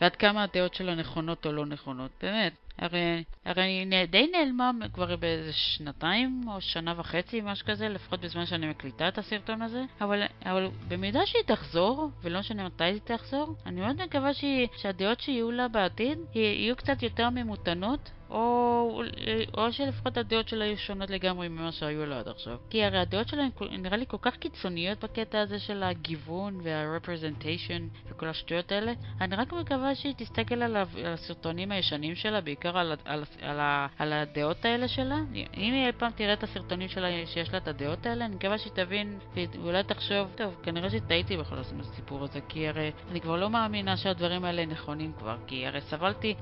ועד 0.00 0.16
כמה 0.16 0.42
הדעות 0.42 0.74
שלה 0.74 0.94
נכונות 0.94 1.46
או 1.46 1.52
לא 1.52 1.66
נכונות. 1.66 2.10
באמת. 2.22 2.67
הרי, 2.78 3.24
הרי 3.44 3.62
היא 3.62 4.04
די 4.04 4.30
נעלמה 4.32 4.70
כבר 4.92 5.16
באיזה 5.16 5.52
שנתיים 5.52 6.44
או 6.48 6.60
שנה 6.60 6.94
וחצי, 6.96 7.40
משהו 7.40 7.66
כזה, 7.66 7.88
לפחות 7.88 8.20
בזמן 8.20 8.46
שאני 8.46 8.66
מקליטה 8.66 9.08
את 9.08 9.18
הסרטון 9.18 9.62
הזה. 9.62 9.84
אבל, 10.00 10.22
אבל 10.44 10.68
במידה 10.88 11.26
שהיא 11.26 11.42
תחזור, 11.46 12.10
ולא 12.22 12.40
משנה 12.40 12.66
מתי 12.66 12.84
היא 12.84 13.00
תחזור, 13.04 13.54
אני 13.66 13.80
מאוד 13.80 14.02
מקווה 14.02 14.34
שהיא, 14.34 14.68
שהדעות 14.76 15.20
שיהיו 15.20 15.50
לה 15.50 15.68
בעתיד 15.68 16.18
יהיו 16.34 16.76
קצת 16.76 17.02
יותר 17.02 17.30
ממותנות, 17.30 18.10
או, 18.30 19.02
או 19.56 19.72
שלפחות 19.72 20.16
הדעות 20.16 20.48
שלה 20.48 20.64
יהיו 20.64 20.78
שונות 20.78 21.10
לגמרי 21.10 21.48
ממה 21.48 21.72
שהיו 21.72 22.06
לה 22.06 22.18
עד 22.18 22.28
עכשיו. 22.28 22.56
כי 22.70 22.84
הרי 22.84 22.98
הדעות 22.98 23.28
שלה 23.28 23.46
נראה 23.70 23.96
לי 23.96 24.04
כל 24.08 24.16
כך 24.20 24.36
קיצוניות 24.36 25.04
בקטע 25.04 25.40
הזה 25.40 25.58
של 25.58 25.82
הגיוון 25.82 26.60
וה-representation 26.62 28.10
וכל 28.10 28.26
השטויות 28.26 28.72
האלה. 28.72 28.92
אני 29.20 29.36
רק 29.36 29.52
מקווה 29.52 29.94
שהיא 29.94 30.14
תסתכל 30.16 30.62
על 30.62 30.76
הסרטונים 31.04 31.72
הישנים 31.72 32.14
שלה, 32.14 32.40
בעיקר 32.40 32.78
על, 32.78 32.92
על, 33.04 33.24
על, 33.40 33.60
על, 33.60 33.86
על 33.98 34.12
הדעות 34.12 34.64
האלה 34.64 34.88
שלה. 34.88 35.18
אם 35.34 35.72
היא 35.72 35.86
אי 35.86 35.92
פעם 35.92 36.10
תראה 36.16 36.32
את 36.32 36.42
הסרטונים 36.42 36.88
שלה 36.88 37.26
שיש 37.26 37.52
לה 37.52 37.58
את 37.58 37.68
הדעות 37.68 38.06
האלה, 38.06 38.24
אני 38.24 38.34
מקווה 38.34 38.58
שהיא 38.58 38.72
תבין 38.72 39.18
ואולי 39.62 39.82
תחשוב, 39.82 40.28
טוב, 40.36 40.54
כנראה 40.62 40.90
שטעיתי 40.90 41.36
בכל 41.36 41.56
הסיפור 41.58 42.24
הזה, 42.24 42.40
כי 42.48 42.68
הרי 42.68 42.90
אני 43.10 43.20
כבר 43.20 43.36
לא 43.36 43.50
מאמינה 43.50 43.96
שהדברים 43.96 44.44
האלה 44.44 44.66
נכונים 44.66 45.12
כבר, 45.18 45.36
כי 45.46 45.66
הרי 45.66 45.80
סבלתי 45.80 46.34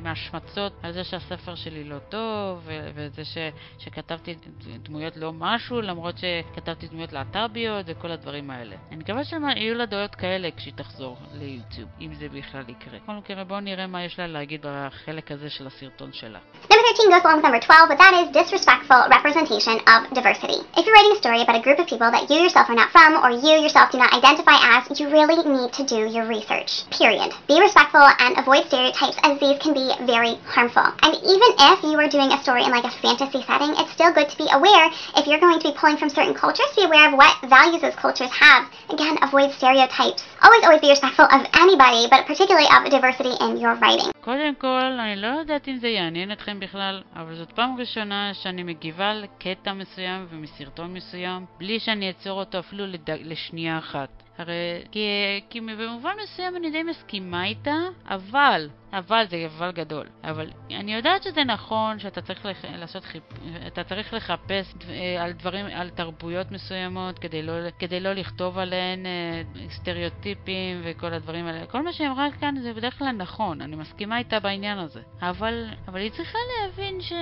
מהשמצות 0.00 0.72
על 0.82 0.92
זה 0.92 1.03
זה 1.04 1.10
שהספר 1.10 1.54
שלי 1.54 1.84
לא 1.84 1.96
טוב, 2.08 2.68
וזה 2.94 3.24
ש, 3.24 3.38
שכתבתי 3.78 4.34
דמויות 4.82 5.16
לא 5.16 5.32
משהו, 5.32 5.80
למרות 5.80 6.14
שכתבתי 6.18 6.86
דמויות 6.88 7.12
להט"ביות 7.12 7.86
וכל 7.88 8.10
הדברים 8.10 8.50
האלה. 8.50 8.76
אני 8.88 8.96
מקווה 8.96 9.24
שיהיו 9.24 9.74
לה 9.74 9.86
דעות 9.86 10.14
כאלה 10.14 10.48
כשהיא 10.56 10.74
תחזור 10.76 11.16
ליוטיוב, 11.34 11.88
אם 12.00 12.14
זה 12.14 12.28
בכלל 12.28 12.62
יקרה. 12.68 12.98
בכל 13.04 13.12
מקרה, 13.12 13.44
בואו 13.44 13.60
נראה 13.60 13.86
מה 13.86 14.04
יש 14.04 14.18
לה 14.18 14.26
להגיד 14.26 14.66
בחלק 14.66 15.32
הזה 15.32 15.50
של 15.50 15.66
הסרטון 15.66 16.12
שלה. 16.12 16.38
Number 16.70 16.84
13 16.96 17.10
goes 17.10 17.24
along 17.24 17.36
with 17.36 17.44
number 17.44 17.60
12, 17.60 17.88
but 17.90 17.98
that 17.98 18.14
is 18.20 18.26
disrespectful 18.40 19.00
representation 19.16 19.76
of 19.92 20.00
diversity. 20.14 20.58
If 20.76 20.86
you're 20.86 20.94
writing 20.96 21.14
a 21.16 21.20
story 21.24 21.40
about 21.42 21.56
a 21.60 21.62
group 21.66 21.78
of 21.78 21.86
people 21.86 22.10
that 22.10 22.24
you 22.30 22.38
yourself 22.44 22.66
are 22.70 22.78
not 22.82 22.90
from, 22.96 23.10
or 23.22 23.30
you 23.30 23.54
yourself 23.64 23.90
do 23.92 23.98
not 23.98 24.12
identify 24.20 24.56
as, 24.74 24.82
you 24.98 25.06
really 25.10 25.38
need 25.56 25.70
to 25.78 25.82
do 25.94 26.00
your 26.16 26.26
research. 26.36 26.70
Period. 26.90 27.30
Be 27.48 27.60
respectful 27.60 28.06
and 28.24 28.38
avoid 28.38 28.62
stereotypes 28.70 29.18
as 29.22 29.34
these 29.40 29.58
can 29.62 29.72
be 29.74 29.86
very 30.06 30.34
harmful. 30.54 30.88
And 31.02 31.14
even 31.16 31.50
if 31.72 31.82
you 31.82 31.96
are 31.98 32.08
doing 32.08 32.30
a 32.32 32.38
story 32.42 32.64
in 32.64 32.70
like 32.70 32.84
a 32.84 32.94
fantasy 33.02 33.42
setting, 33.42 33.72
it's 33.80 33.92
still 33.92 34.12
good 34.12 34.28
to 34.28 34.36
be 34.36 34.48
aware 34.52 34.86
if 35.16 35.26
you're 35.26 35.40
going 35.40 35.58
to 35.60 35.66
be 35.68 35.74
pulling 35.76 35.96
from 35.96 36.10
certain 36.10 36.34
cultures, 36.34 36.66
be 36.76 36.84
aware 36.84 37.08
of 37.08 37.14
what 37.14 37.34
values 37.48 37.80
those 37.82 37.96
cultures 37.96 38.30
have. 38.30 38.62
Again, 38.90 39.18
avoid 39.22 39.52
stereotypes. 39.52 40.22
Always, 40.42 40.62
always 40.64 40.80
be 40.80 40.90
respectful 40.90 41.26
of 41.26 41.40
anybody, 41.54 42.06
but 42.12 42.26
particularly 42.26 42.68
of 42.74 42.80
diversity 42.90 43.34
in 43.44 43.56
your 43.62 43.74
writing. 43.82 44.10
קודם 44.20 44.54
כל, 44.54 44.98
אני 45.00 45.16
לא 45.16 45.26
יודעת 45.26 45.68
אם 45.68 45.76
זה 45.76 45.88
יעניין 45.88 46.32
אתכם 46.32 46.60
בכלל, 46.60 47.02
אבל 47.16 47.34
זאת 47.34 47.52
פעם 47.52 47.76
ראשונה 47.78 48.34
שאני 48.34 48.62
מגיבה 48.62 49.14
לקטע 49.14 49.72
מסוים 49.72 50.26
ומסרטון 50.30 50.94
מסוים, 50.94 51.44
בלי 51.58 51.80
שאני 51.80 52.08
אעצור 52.08 52.40
אותו 52.40 52.58
אפילו 52.58 52.86
לד... 52.86 53.10
לשנייה 53.10 53.78
אחת. 53.78 54.22
הרי 54.38 54.82
כי, 54.90 55.08
כי 55.50 55.60
במובן 55.60 56.12
מסוים 56.22 56.56
אני 56.56 56.70
די 56.70 56.82
מסכימה 56.82 57.44
איתה, 57.44 57.76
אבל 58.08 58.68
אבל 58.98 59.24
זה 59.28 59.46
אבל 59.46 59.70
גדול. 59.70 60.06
אבל 60.24 60.50
אני 60.70 60.94
יודעת 60.94 61.22
שזה 61.22 61.44
נכון 61.44 61.98
שאתה 61.98 62.22
צריך 62.22 62.46
לח... 62.46 62.64
לעשות 62.64 63.04
חיפ... 63.04 63.22
אתה 63.66 63.84
צריך 63.84 64.14
לחפש 64.14 64.74
אה, 64.88 65.24
על 65.24 65.32
דברים, 65.32 65.66
על 65.66 65.90
תרבויות 65.90 66.50
מסוימות 66.50 67.18
כדי 67.18 67.42
לא, 67.42 67.52
כדי 67.78 68.00
לא 68.00 68.12
לכתוב 68.12 68.58
עליהן 68.58 69.06
אה, 69.06 69.42
סטריאוטיפים 69.70 70.80
וכל 70.84 71.12
הדברים 71.12 71.46
האלה. 71.46 71.66
כל 71.66 71.82
מה 71.82 71.92
שהיא 71.92 72.08
אמרה 72.08 72.26
כאן 72.40 72.54
זה 72.62 72.72
בדרך 72.72 72.98
כלל 72.98 73.12
נכון, 73.12 73.60
אני 73.60 73.76
מסכימה 73.76 74.18
איתה 74.18 74.40
בעניין 74.40 74.78
הזה. 74.78 75.00
אבל, 75.22 75.66
אבל 75.88 76.00
היא 76.00 76.10
צריכה 76.10 76.38
להבין 76.60 77.00
ש... 77.00 77.12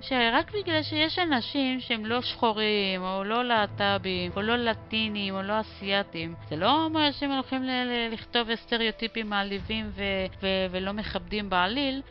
שרק 0.00 0.52
בגלל 0.54 0.82
שיש 0.82 1.18
אנשים 1.18 1.80
שהם 1.80 2.06
לא 2.06 2.22
שחורים, 2.22 3.02
או 3.02 3.24
לא 3.24 3.44
להט"בים, 3.44 4.32
או 4.36 4.42
לא 4.42 4.56
לטינים, 4.56 5.34
או 5.34 5.42
לא 5.42 5.60
אסייתים, 5.60 6.34
זה 6.50 6.56
לא 6.56 6.84
אומר 6.84 7.10
שהם 7.12 7.30
הולכים. 7.30 7.62
לכתוב 8.12 8.54
סטריאוטיפים 8.54 9.30
מעליבים. 9.30 9.90
ולא 10.70 10.92
מכ... 10.92 11.10
מכבדים 11.10 11.50
בעליל, 11.50 12.02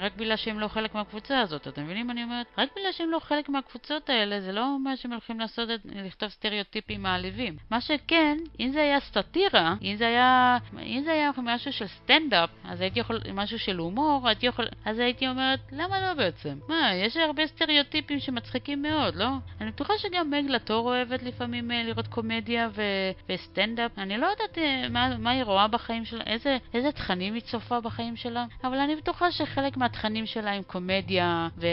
רק 0.00 0.12
בגלל 0.16 0.36
שהם 0.36 0.60
לא 0.60 0.68
חלק 0.68 0.94
מהקבוצה 0.94 1.40
הזאת. 1.40 1.68
אתם 1.68 1.84
מבינים 1.84 2.06
מה 2.06 2.12
אני 2.12 2.24
אומרת? 2.24 2.46
רק 2.58 2.68
בגלל 2.76 2.92
שהם 2.92 3.10
לא 3.10 3.18
חלק 3.18 3.48
מהקבוצות 3.48 4.10
האלה, 4.10 4.40
זה 4.40 4.52
לא 4.52 4.74
אומר 4.74 4.96
שהם 4.96 5.12
הולכים 5.12 5.40
לעשות 5.40 5.70
את, 5.70 5.80
לכתוב 5.84 6.28
סטריאוטיפים 6.28 7.02
מעליבים. 7.02 7.56
מה 7.70 7.80
שכן, 7.80 8.38
אם 8.60 8.70
זה 8.72 8.80
היה 8.80 9.00
סאטירה, 9.00 9.74
אם 9.82 9.94
זה 9.96 10.06
היה, 10.06 10.58
אם 10.82 11.02
זה 11.04 11.12
היה 11.12 11.30
משהו 11.42 11.72
של 11.72 11.86
סטנדאפ, 11.86 12.50
אז 12.64 12.80
הייתי 12.80 13.00
יכול, 13.00 13.20
משהו 13.34 13.58
של 13.58 13.76
הומור, 13.76 14.28
הייתי 14.28 14.46
יכול, 14.46 14.64
אז 14.84 14.98
הייתי 14.98 15.28
אומרת, 15.28 15.60
למה 15.72 16.00
לא 16.00 16.14
בעצם? 16.14 16.58
מה, 16.68 16.94
יש 16.94 17.16
הרבה 17.16 17.46
סטריאוטיפים 17.46 18.20
שמצחיקים 18.20 18.82
מאוד, 18.82 19.16
לא? 19.16 19.28
אני 19.60 19.70
בטוחה 19.70 19.92
שגם 19.98 20.30
מג 20.30 20.50
לטור 20.50 20.88
אוהבת 20.88 21.22
לפעמים 21.22 21.70
אה, 21.70 21.82
לראות 21.82 22.06
קומדיה 22.06 22.68
ו, 22.74 22.82
וסטנדאפ. 23.28 23.51
אני 23.98 24.18
לא 24.18 24.26
יודעת 24.26 24.58
אה, 24.58 24.88
מה, 24.90 25.16
מה 25.18 25.30
היא 25.30 25.44
רואה 25.44 25.68
בחיים 25.68 26.04
שלה, 26.04 26.24
איזה, 26.26 26.58
איזה 26.74 26.92
תכנים 26.92 27.34
היא 27.34 27.42
צופה 27.42 27.80
בחיים 27.80 28.16
שלה, 28.16 28.44
אבל 28.64 28.78
אני 28.78 28.96
בטוחה 28.96 29.32
שחלק 29.32 29.76
מהתכנים 29.76 30.26
שלה 30.26 30.52
הם 30.52 30.62
קומדיה 30.62 31.48
ו- 31.56 31.66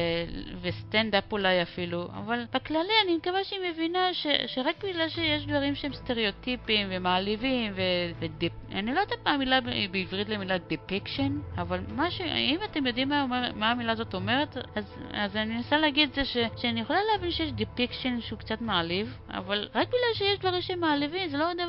וסטנדאפ 0.61 1.31
אולי 1.31 1.61
אפילו, 1.61 2.07
אבל 2.13 2.45
בכללי 2.53 2.93
אני 3.05 3.17
מקווה 3.17 3.43
שהיא 3.43 3.59
מבינה 3.71 4.13
ש- 4.13 4.27
שרק 4.47 4.83
בגלל 4.83 5.09
שיש 5.09 5.45
דברים 5.45 5.75
שהם 5.75 5.93
סטריאוטיפים 5.93 6.87
ומעליבים 6.91 7.73
ו 8.19 8.24
dep... 8.24 8.53
אני 8.71 8.93
לא 8.93 8.99
יודעת 8.99 9.19
מה 9.25 9.31
המילה 9.31 9.59
בעברית 9.91 10.29
למילה 10.29 10.57
depiction, 10.57 11.39
אבל 11.57 11.79
ש... 12.09 12.21
אם 12.21 12.57
אתם 12.71 12.87
יודעים 12.87 13.09
מה, 13.09 13.21
אומר, 13.21 13.51
מה 13.55 13.71
המילה 13.71 13.91
הזאת 13.91 14.13
אומרת, 14.13 14.57
אז, 14.75 14.95
אז 15.13 15.35
אני 15.35 15.55
מנסה 15.55 15.77
להגיד 15.77 16.13
זה 16.13 16.25
ש... 16.25 16.37
שאני 16.57 16.81
יכולה 16.81 16.99
להבין 17.13 17.31
שיש 17.31 17.51
depiction 17.51 18.21
שהוא 18.21 18.39
קצת 18.39 18.61
מעליב, 18.61 19.17
אבל 19.29 19.67
רק 19.75 19.87
בגלל 19.87 20.13
שיש 20.13 20.39
דברים 20.39 20.61
שהם 20.61 20.79
מעליבים, 20.79 21.27
זה 21.27 21.37
לא 21.37 21.53
דבר, 21.53 21.68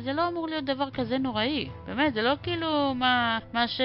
זה 0.00 0.12
לא 0.12 0.28
אמור 0.28 0.48
להיות 0.48 0.64
דבר 0.64 0.90
כזה 0.90 1.18
נוראי. 1.18 1.68
באמת, 1.86 2.14
זה 2.14 2.22
לא 2.22 2.32
כאילו 2.42 2.94
מה, 2.94 3.38
מה 3.52 3.68
ש... 3.68 3.80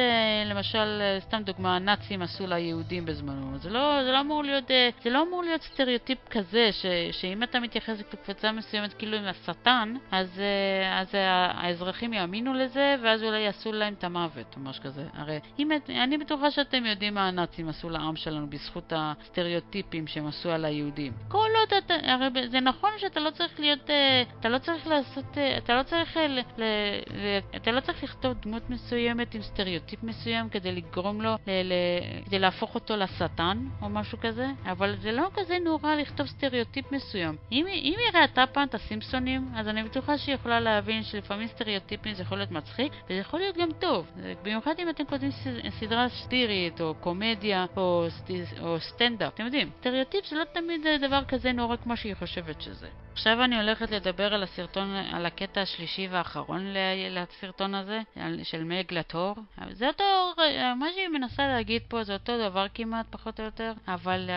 למשל, 0.46 1.02
סתם 1.20 1.44
דוגמה, 1.44 1.76
הנאצים 1.76 2.22
עשו 2.22 2.48
ליהודים 2.48 3.06
בזמנו. 3.06 3.58
זה 3.58 3.70
לא, 3.70 4.04
זה 4.04 4.12
לא 4.12 4.20
אמור 4.20 4.44
להיות, 4.44 4.72
אה, 4.72 4.90
זה 5.04 5.10
לא 5.10 5.24
אמור 5.24 5.44
להיות 5.44 5.62
סטריאוטיפ 5.62 6.18
כזה, 6.30 6.70
ש, 6.72 6.86
שאם 7.12 7.44
אתה 7.44 7.60
מתייחס 7.60 8.00
לקבוצה 8.00 8.52
מסוימת 8.52 8.94
כאילו 8.94 9.18
עם 9.18 9.26
השטן, 9.26 9.96
אז, 10.12 10.40
אה, 10.40 11.02
אז 11.02 11.08
האזרחים 11.14 12.14
יאמינו 12.14 12.54
לזה, 12.54 12.96
ואז 13.04 13.24
אולי 13.24 13.40
יעשו 13.40 13.72
להם 13.72 13.94
את 13.94 14.04
המוות, 14.04 14.56
או 14.56 14.62
משהו 14.62 14.84
כזה. 14.84 15.06
הרי 15.14 15.40
אם, 15.60 15.72
אני 15.90 16.18
בטוחה 16.18 16.52
שאתם 16.52 16.86
יודעים 16.86 17.14
מה 17.14 17.28
הנאצים 17.28 17.70
עשו 17.70 17.90
לעם 17.90 18.16
שלנו 18.16 18.50
בזכות 18.50 18.94
הסטריאוטיפים 18.96 20.08
שהם 20.08 20.28
עשו 20.28 20.52
על 20.52 20.66
היהודים. 20.66 21.14
כל 21.28 21.50
עוד 21.60 21.84
אתה, 21.84 21.94
הרי 22.04 22.48
זה 22.48 22.60
נכון 22.60 22.92
שאתה 22.98 23.20
לא 23.20 23.30
צריך 23.30 23.60
להיות, 23.60 23.90
אה, 23.90 24.24
אתה 24.40 24.50
לא 24.50 24.58
צריך 24.58 24.88
לעשות, 24.88 25.38
אתה 25.58 25.76
לא 25.76 25.84
צריך, 25.84 26.18
ל, 26.18 26.40
ל, 26.58 26.64
ל, 27.14 27.40
אתה 27.56 27.72
לא 27.72 27.80
צריך 27.80 28.04
לכתוב 28.04 28.34
דמות 28.42 28.70
מסוימת 28.70 29.36
עם 29.36 29.42
סטריאוטיפ 29.42 30.04
מסוים 30.04 30.50
כדי 30.50 30.72
לגרום 30.72 31.22
לו, 31.22 31.36
ל- 31.48 31.64
ל- 31.64 32.24
כדי 32.26 32.40
להפוך 32.40 32.76
אותו 32.76 32.96
לשטן 32.96 33.58
או 33.82 33.90
משהו 33.90 34.18
כזה, 34.22 34.48
אבל 34.66 34.96
זה 35.02 35.12
לא 35.12 35.28
כזה 35.34 35.58
נורא 35.66 35.96
לכתוב 35.96 36.28
סטריאוטיפ 36.28 36.92
מסוים. 36.92 37.36
אם, 37.52 37.66
אם 37.68 37.94
היא 37.98 38.22
ראתה 38.22 38.44
פעם 38.54 38.68
את 38.68 38.76
הסימפסונים, 38.76 39.48
אז 39.56 39.68
אני 39.68 39.84
בטוחה 39.84 40.18
שהיא 40.18 40.36
יכולה 40.36 40.60
להבין 40.60 41.04
שלפעמים 41.04 41.48
סטריאוטיפים 41.48 42.14
זה 42.14 42.22
יכול 42.22 42.38
להיות 42.38 42.52
מצחיק, 42.52 42.94
וזה 43.06 43.20
יכול 43.20 43.40
להיות 43.40 43.58
גם 43.58 43.70
טוב. 43.80 44.12
במיוחד 44.44 44.74
אם 44.80 44.90
אתם 44.90 45.06
כותבים 45.06 45.32
סדרה 45.80 46.10
סטירית, 46.10 46.82
או 46.82 46.94
קומדיה, 47.00 47.66
או, 47.78 48.06
או 48.62 48.80
סטנדאפ. 48.80 49.34
אתם 49.34 49.46
יודעים, 49.46 49.70
סטריאוטיפ 49.80 50.26
זה 50.26 50.36
לא 50.36 50.44
תמיד 50.44 50.82
דבר 51.02 51.24
כזה 51.28 51.52
נורא 51.52 51.76
כמו 51.76 51.98
שהיא 51.98 52.16
חושבת 52.16 52.62
שזה. 52.62 52.88
עכשיו 53.14 53.44
אני 53.44 53.62
הולכת 53.62 53.92
לדבר 53.92 54.34
על 54.34 54.44
הסרטון, 54.44 54.96
על 55.14 55.26
הקטע 55.26 55.62
השלישי 55.62 56.08
והאחרון 56.12 56.74
לסרטון 57.10 57.76
הזה, 57.76 58.00
של 58.44 58.64
מג 58.64 58.84
לטור. 58.92 59.36
זה 59.72 59.88
אותו, 59.88 60.04
מה 60.76 60.86
שהיא 60.94 61.08
מנסה 61.08 61.48
להגיד 61.48 61.82
פה 61.88 62.04
זה 62.04 62.14
אותו 62.14 62.50
דבר 62.50 62.66
כמעט, 62.74 63.06
פחות 63.10 63.40
או 63.40 63.46
יותר, 63.46 63.74
אבל, 63.88 64.30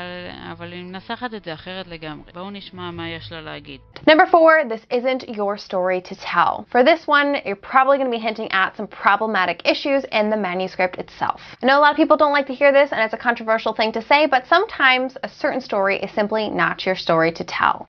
אבל 0.52 0.72
היא 0.72 0.84
מנסחת 0.84 1.34
את 1.34 1.44
זה 1.44 1.54
אחרת 1.54 1.86
לגמרי. 1.86 2.32
בואו 2.34 2.50
נשמע 2.50 2.90
מה 2.90 3.08
יש 3.08 3.32
לה 3.32 3.40
להגיד. 3.40 3.80
Number 4.10 4.26
four, 4.26 4.68
this 4.68 4.96
isn't 4.98 5.28
your 5.28 5.56
story 5.56 6.00
to 6.00 6.14
tell. 6.14 6.66
For 6.70 6.84
this 6.84 7.06
one, 7.06 7.36
you're 7.46 7.64
probably 7.72 7.96
going 7.98 8.10
to 8.12 8.16
be 8.18 8.26
hinting 8.28 8.50
at 8.52 8.76
some 8.76 8.86
problematic 8.86 9.58
issues 9.72 10.04
in 10.12 10.30
the 10.30 10.36
manuscript 10.36 10.98
itself. 10.98 11.40
I 11.62 11.66
know 11.66 11.78
a 11.78 11.84
lot 11.84 11.92
of 11.92 11.96
people 11.96 12.16
don't 12.16 12.36
like 12.38 12.48
to 12.48 12.54
hear 12.60 12.72
this, 12.72 12.90
and 12.92 13.00
it's 13.04 13.14
a 13.20 13.24
controversial 13.28 13.72
thing 13.74 13.92
to 13.92 14.02
say, 14.10 14.26
but 14.26 14.46
sometimes 14.46 15.16
a 15.22 15.30
certain 15.42 15.62
story 15.70 15.96
is 16.04 16.10
simply 16.10 16.44
not 16.50 16.76
your 16.86 16.96
story 17.06 17.32
to 17.32 17.44
tell. 17.60 17.88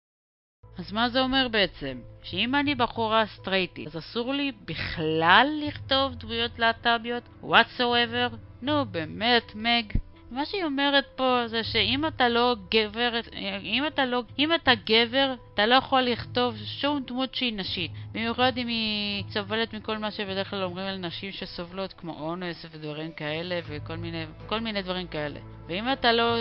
אז 0.78 0.92
מה 0.94 1.10
זה 1.10 1.22
אומר 1.22 1.48
בעצם? 1.52 2.00
שאם 2.24 2.56
אני 2.56 2.76
בחורה 2.76 3.26
סטרייטית, 3.26 3.88
אז 3.88 3.98
אסור 3.98 4.34
לי 4.34 4.52
בכלל 4.66 5.48
לכתוב 5.68 6.16
דמויות 6.16 6.60
להט"ביות? 6.60 7.24
whatsoever? 7.44 8.36
נו 8.62 8.86
באמת, 8.86 9.56
מג? 9.56 9.84
מה 10.32 10.46
שהיא 10.46 10.64
אומרת 10.64 11.06
פה 11.16 11.44
זה 11.46 11.64
שאם 11.64 12.08
אתה 12.08 12.30
לא 12.30 12.56
גבר, 12.72 13.20
אם 13.64 13.88
אתה 13.88 14.06
לא, 14.06 14.24
אם 14.40 14.54
אתה 14.54 14.72
גבר, 14.86 15.34
אתה 15.58 15.66
לא 15.66 15.76
יכול 15.76 16.02
לכתוב 16.02 16.56
שום 16.66 17.04
דמות 17.08 17.36
שהיא 17.36 17.54
נשית. 17.54 17.92
במיוחד 18.12 18.58
אם 18.58 18.68
היא 18.68 19.24
סובלת 19.30 19.74
מכל 19.74 19.98
מה 19.98 20.12
שבדרך 20.12 20.50
כלל 20.50 20.64
אומרים 20.64 20.88
על 20.88 20.98
נשים 20.98 21.32
שסובלות, 21.32 21.94
כמו 21.94 22.20
אונס 22.20 22.66
ודברים 22.72 23.12
כאלה 23.12 23.60
וכל 23.68 23.96
מיני, 23.96 24.26
מיני 24.62 24.82
דברים 24.82 25.08
כאלה. 25.08 25.40
ואם 25.68 25.92
אתה 25.94 26.12
לא, 26.12 26.36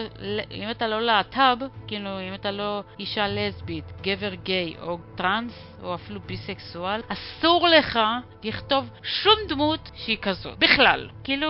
אם 0.50 0.70
אתה 0.70 0.88
לא 0.88 1.02
להט"ב, 1.02 1.56
כאילו 1.86 2.20
אם 2.20 2.34
אתה 2.34 2.50
לא 2.50 2.82
אישה 2.98 3.28
לסבית, 3.28 3.84
גבר 4.02 4.34
גיי 4.34 4.74
או 4.82 4.98
טראנס 5.14 5.76
או 5.82 5.94
אפילו 5.94 6.20
ביסקסואל, 6.20 7.00
אסור 7.08 7.68
לך 7.68 7.98
לכתוב 8.44 8.90
שום 9.02 9.34
דמות 9.48 9.90
שהיא 9.94 10.18
כזאת, 10.22 10.58
בכלל. 10.58 11.08
כאילו, 11.24 11.48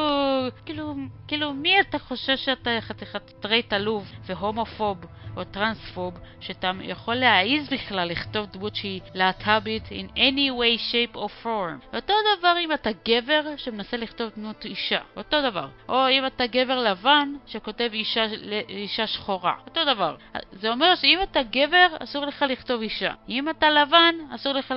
כאילו, 0.66 0.94
כאילו, 1.28 1.52
מי 1.52 1.80
אתה 1.80 1.98
חושב 1.98 2.36
שאתה 2.36 2.70
חתיכת 2.80 3.30
סטרייט 3.40 3.72
עלוב 3.72 4.12
והומופוב 4.26 4.98
או 5.36 5.44
טרנספוב, 5.44 6.14
שאתה 6.40 6.70
יכול 6.82 7.14
להעיז 7.14 7.68
בכלל 7.68 8.08
לכתוב 8.08 8.46
דמות 8.46 8.76
שהיא 8.76 9.00
להט"בית 9.14 9.84
in 9.86 10.16
any 10.16 10.50
way, 10.58 10.92
shape 10.92 11.16
or 11.16 11.44
form. 11.44 11.96
אותו 11.96 12.14
דבר 12.38 12.54
אם 12.60 12.72
אתה 12.72 12.90
גבר 13.08 13.42
שמנסה 13.56 13.96
לכתוב 13.96 14.30
דמות 14.36 14.64
אישה, 14.64 15.00
אותו 15.16 15.42
דבר. 15.42 15.68
או 15.88 16.08
אם 16.08 16.26
אתה 16.26 16.46
גבר 16.46 16.78
לבן 16.78 17.32
שכותב 17.46 17.90
אישה, 17.92 18.24
אישה 18.68 19.06
שחורה, 19.06 19.54
אותו 19.66 19.84
דבר. 19.84 20.16
זה 20.52 20.70
אומר 20.70 20.94
שאם 20.94 21.18
אתה 21.22 21.40
גבר, 21.42 21.86
אסור 21.98 22.26
לך 22.26 22.44
לכתוב 22.48 22.80
אישה. 22.80 23.12
אם 23.28 23.48
אתה 23.48 23.70
לבן, 23.70 24.14
אסור 24.34 24.52
לך 24.52 24.74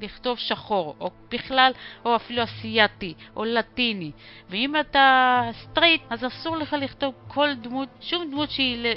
לכתוב 0.00 0.38
שחור, 0.38 0.96
או 1.00 1.10
בכלל, 1.30 1.72
או 2.04 2.16
אפילו 2.16 2.42
אסייתי, 2.42 3.14
או 3.36 3.44
לטיני. 3.44 4.10
ואם 4.50 4.80
אתה 4.80 5.42
סטרייט, 5.52 6.02
אז 6.10 6.26
אסור 6.26 6.56
לך 6.56 6.76
לכתוב 6.80 7.14
כל 7.28 7.54
דמות, 7.54 7.88
שום 8.00 8.30
דמות 8.30 8.50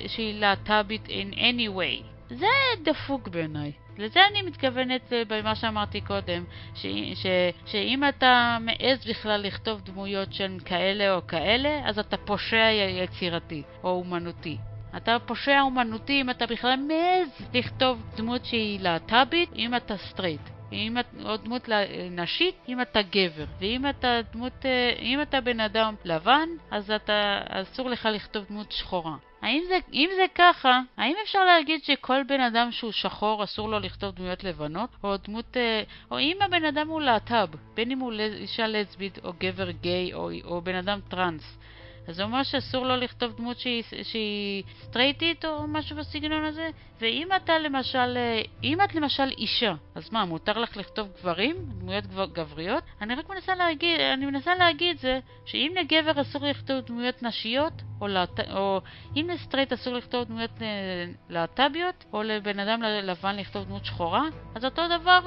שהיא 0.08 0.34
להט"בית 0.92 1.08
in 1.08 1.34
any 1.36 1.78
way. 1.78 2.04
זה 2.30 2.48
דפוק 2.84 3.28
בעיניי. 3.28 3.72
לזה 3.98 4.20
אני 4.32 4.42
מתכוונת 4.42 5.14
אה, 5.14 5.24
במה 5.28 5.56
שאמרתי 5.56 6.02
קודם, 6.02 6.44
ש, 6.76 6.86
ש, 7.14 7.26
שאם 7.66 8.04
אתה 8.10 8.58
מעז 8.62 9.06
בכלל 9.10 9.42
לכתוב 9.42 9.82
דמויות 9.82 10.34
שהן 10.34 10.60
כאלה 10.66 11.16
או 11.16 11.28
כאלה, 11.28 11.82
אז 11.86 12.00
אתה 12.00 12.18
פושע 12.18 12.70
יצירתי 13.04 13.64
או 13.84 13.90
אומנותי. 13.90 14.58
אתה 14.98 15.18
פושע 15.26 15.62
אומנותי 15.62 16.22
אם 16.22 16.30
אתה 16.30 16.46
בכלל 16.46 16.76
מעז 16.76 17.48
לכתוב 17.54 18.04
דמות 18.18 18.46
שהיא 18.46 18.80
להט"בית, 18.80 19.50
אם 19.56 19.76
אתה 19.76 19.98
סטרייט. 19.98 20.42
אם 20.72 20.98
את, 21.00 21.06
או 21.26 21.38
דמות 21.38 21.70
נשית, 22.12 22.56
אם 22.70 22.82
אתה 22.82 23.02
גבר. 23.02 23.46
ואם 23.60 23.90
אתה 23.90 24.20
דמות, 24.34 24.66
אה, 24.66 24.94
אם 25.00 25.22
אתה 25.22 25.42
בן 25.42 25.60
אדם 25.60 25.96
לבן, 26.06 26.50
אז 26.72 26.92
אתה, 26.92 27.42
אסור 27.48 27.90
לך 27.90 28.10
לכתוב 28.12 28.46
דמות 28.50 28.72
שחורה. 28.72 29.16
האם 29.42 29.64
זה, 29.68 29.78
אם 29.94 30.10
זה 30.16 30.26
ככה, 30.36 30.82
האם 30.98 31.16
אפשר 31.24 31.46
להגיד 31.46 31.84
שכל 31.84 32.24
בן 32.28 32.42
אדם 32.42 32.72
שהוא 32.72 32.92
שחור 32.92 33.44
אסור 33.44 33.70
לו 33.70 33.80
לכתוב 33.80 34.16
דמויות 34.16 34.44
לבנות? 34.44 34.90
או 35.04 35.18
דמות... 35.18 35.58
אה, 35.58 35.84
או 36.12 36.20
אם 36.20 36.38
הבן 36.42 36.66
אדם 36.66 36.88
הוא 36.88 37.02
להט"ב, 37.02 37.48
בין 37.74 37.92
אם 37.92 38.00
הוא 38.00 38.14
אישה 38.14 38.68
לסבית 38.68 39.20
או 39.24 39.34
גבר 39.40 39.72
גיי 39.72 40.14
או, 40.14 40.30
או 40.44 40.62
בן 40.62 40.76
אדם 40.76 41.00
טראנס, 41.10 41.58
אז 42.08 42.16
זה 42.16 42.24
אומר 42.24 42.44
שאסור 42.44 42.86
לו 42.86 42.96
לכתוב 42.96 43.38
דמות 43.38 43.60
שהיא, 43.60 43.84
שהיא 44.04 44.64
סטרייטית 44.82 45.46
או 45.46 45.68
משהו 45.68 45.98
בסגנון 45.98 46.46
הזה? 46.46 46.70
ואם 47.02 47.28
אתה 47.36 47.60
למשל, 47.60 48.18
אם 48.64 48.82
את 48.82 48.96
למשל 48.96 49.30
אישה, 49.38 49.74
אז 49.96 50.14
מה, 50.14 50.26
מותר 50.26 50.60
לך 50.60 50.78
לכתוב 50.78 51.08
גברים? 51.20 51.56
דמויות 51.80 52.06
גבריות? 52.08 52.84
אני 53.02 53.16
רק 53.16 53.30
מנסה 53.30 53.56
להגיד, 53.56 54.00
אני 54.00 54.26
מנסה 54.26 54.56
להגיד 54.56 54.98
זה, 54.98 55.20
שאם 55.46 55.74
לגבר 55.80 56.22
אסור 56.22 56.46
לכתוב 56.46 56.80
דמויות 56.80 57.24
נשיות, 57.24 57.74
או, 58.02 58.08
לת... 58.08 58.40
או 58.54 58.82
אם 59.16 59.28
לסטרייט 59.34 59.74
אסור 59.74 59.94
לכתוב 59.94 60.24
דמויות 60.24 60.62
אה, 60.62 60.68
להט"ביות, 61.30 62.06
או 62.14 62.24
לבן 62.24 62.60
אדם 62.60 62.82
לבן 62.82 63.36
לכתוב 63.36 63.66
דמות 63.66 63.86
שחורה, 63.86 64.24
אז 64.56 64.66
אותו 64.66 64.82
דבר, 64.88 65.20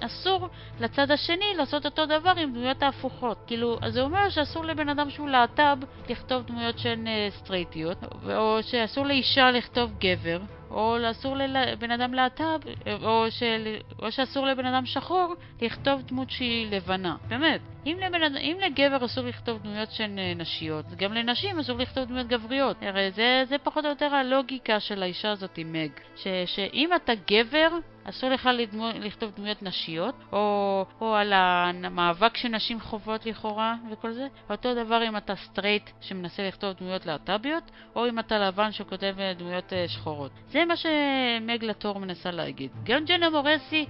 אסור 0.00 0.48
לצד 0.80 1.10
השני 1.10 1.54
לעשות 1.56 1.86
אותו 1.86 2.06
דבר 2.06 2.32
עם 2.36 2.52
דמויות 2.52 2.82
ההפוכות. 2.82 3.38
כאילו, 3.46 3.78
אז 3.82 3.92
זה 3.92 4.00
אומר 4.00 4.28
שאסור 4.28 4.64
לבן 4.64 4.88
אדם 4.88 5.10
שהוא 5.10 5.28
להט"ב 5.28 5.76
לכתוב 6.08 6.42
דמויות 6.46 6.78
שהן 6.78 7.06
אה, 7.06 7.28
סטרייטיות, 7.30 7.98
או 8.36 8.58
שאסור 8.62 9.06
לאישה 9.06 9.50
לכתוב 9.50 9.92
גבר, 9.98 10.38
או 10.70 10.96
אסור 11.10 11.36
לבן 11.36 11.90
אדם 11.90 12.14
להט"ב, 12.14 12.60
או, 13.02 13.30
של, 13.30 13.76
או 14.02 14.12
שאסור 14.12 14.46
לבן 14.46 14.66
אדם 14.66 14.86
שחור 14.86 15.34
לכתוב 15.62 16.02
דמות 16.02 16.30
שהיא 16.30 16.70
לבנה. 16.70 17.16
באמת. 17.28 17.60
אם, 17.86 17.96
לבן, 18.06 18.36
אם 18.36 18.56
לגבר 18.66 19.04
אסור 19.04 19.24
לכתוב 19.24 19.62
דמויות 19.62 19.90
שהן 19.92 20.18
אה, 20.18 20.32
נשיות, 20.36 20.84
גם 20.96 21.12
לנשים 21.12 21.58
אסור 21.58 21.78
לכתוב 21.78 22.04
דמויות 22.04 22.26
גבריות. 22.26 22.76
הרי 22.82 23.10
זה, 23.10 23.42
זה 23.48 23.58
פחות 23.58 23.84
או 23.84 23.90
יותר 23.90 24.14
הלוגיקה 24.14 24.80
של 24.80 25.02
האישה 25.02 25.30
הזאת, 25.30 25.58
מג. 25.64 25.90
ש, 26.16 26.26
שאם 26.46 26.90
אתה 26.96 27.12
גבר, 27.30 27.68
אסור 28.08 28.30
לך 28.30 28.48
לדמו, 28.54 28.88
לכתוב 28.94 29.32
דמויות 29.36 29.62
נשיות, 29.62 30.14
או, 30.32 30.84
או 31.00 31.14
על 31.14 31.32
המאבק 31.32 32.36
שנשים 32.36 32.80
חוות 32.80 33.26
לכאורה 33.26 33.74
וכל 33.90 34.12
זה. 34.12 34.26
אותו 34.50 34.74
דבר 34.74 35.08
אם 35.08 35.16
אתה 35.16 35.36
סטרייט 35.36 35.90
שמנסה 36.00 36.48
לכתוב 36.48 36.72
דמויות 36.72 37.06
להט"ביות, 37.06 37.62
או 37.96 38.08
אם 38.08 38.18
אתה 38.18 38.38
לבן 38.38 38.72
שכותב 38.72 39.14
אה, 39.18 39.32
דמויות 39.34 39.72
uh, 39.72 39.88
שחורות. 39.88 40.30
זה 40.50 40.64
מה 40.64 40.76
שמג 40.76 41.64
לטור 41.64 41.98
מנסה 42.00 42.30
להגיד. 42.30 42.70
גם 42.84 43.04
ג'נה 43.04 43.30
מורסי 43.30 43.86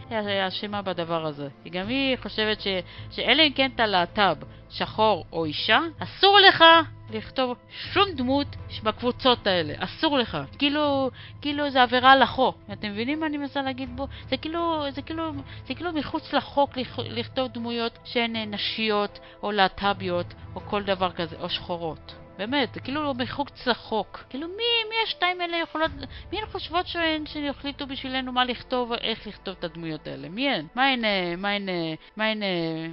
אשמה 0.48 0.82
בדבר 0.82 1.26
הזה. 1.26 1.48
גם 1.70 1.88
היא 1.88 2.16
חושבת 2.22 2.60
ש, 2.60 2.66
שאלה 3.10 3.42
אם 3.42 3.52
כן 3.52 3.70
אתה 3.74 3.86
להט"ב, 3.86 4.36
שחור 4.70 5.24
או 5.32 5.44
אישה, 5.44 5.80
אסור 5.98 6.38
לך 6.48 6.64
לכתוב 7.10 7.56
שום 7.70 8.04
דמות 8.14 8.46
בקבוצות 8.82 9.46
האלה, 9.46 9.74
אסור 9.78 10.18
לך. 10.18 10.38
כאילו, 10.58 11.10
כאילו 11.40 11.70
זה 11.70 11.82
עבירה 11.82 12.12
על 12.12 12.22
החוק. 12.22 12.58
אתם 12.72 12.90
מבינים 12.90 13.20
מה 13.20 13.26
אני 13.26 13.36
מנסה 13.36 13.62
להגיד 13.62 13.96
בו? 13.96 14.06
זה 14.28 14.36
כאילו, 14.36 14.84
זה 14.90 15.02
כאילו, 15.02 15.32
זה 15.66 15.74
כאילו 15.74 15.92
מחוץ 15.92 16.32
לחוק 16.32 16.70
לכתוב 16.98 17.48
דמויות 17.48 17.98
שהן 18.04 18.36
נשיות 18.36 19.18
או 19.42 19.52
להט"ביות 19.52 20.34
או 20.54 20.60
כל 20.60 20.82
דבר 20.82 21.12
כזה, 21.12 21.36
או 21.40 21.48
שחורות. 21.48 22.27
באמת, 22.38 22.74
זה 22.74 22.80
כאילו 22.80 23.14
מחוץ 23.14 23.66
לחוק. 23.66 24.24
כאילו 24.30 24.48
מי, 24.48 24.88
מי 24.90 24.94
השתיים 25.04 25.40
האלה 25.40 25.56
יכולות, 25.56 25.90
מי 26.32 26.38
הן 26.38 26.46
חושבות 26.46 26.86
שהן 26.86 27.26
שיחליטו 27.26 27.86
בשבילנו 27.86 28.32
מה 28.32 28.44
לכתוב, 28.44 28.92
איך 28.92 29.26
לכתוב 29.26 29.54
את 29.58 29.64
הדמויות 29.64 30.06
האלה? 30.06 30.28
מי 30.28 30.50
הן? 30.50 30.66
מה 30.74 30.86
הן, 30.86 31.02
מה 31.38 31.50
הן, 31.50 31.68
מה 32.16 32.24
הן 32.24 32.42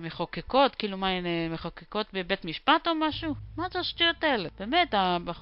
מחוקקות? 0.01 0.75
כאילו 0.75 0.97
מה 0.97 1.08
הן 1.08 1.25
מחוקקות 1.51 2.08
בבית 2.13 2.45
משפט 2.45 2.88
או 2.88 2.95
משהו? 2.95 3.34
מה 3.58 3.67
זה 3.73 3.79
השטויות 3.79 4.23
האלה? 4.23 4.49
באמת, 4.60 4.93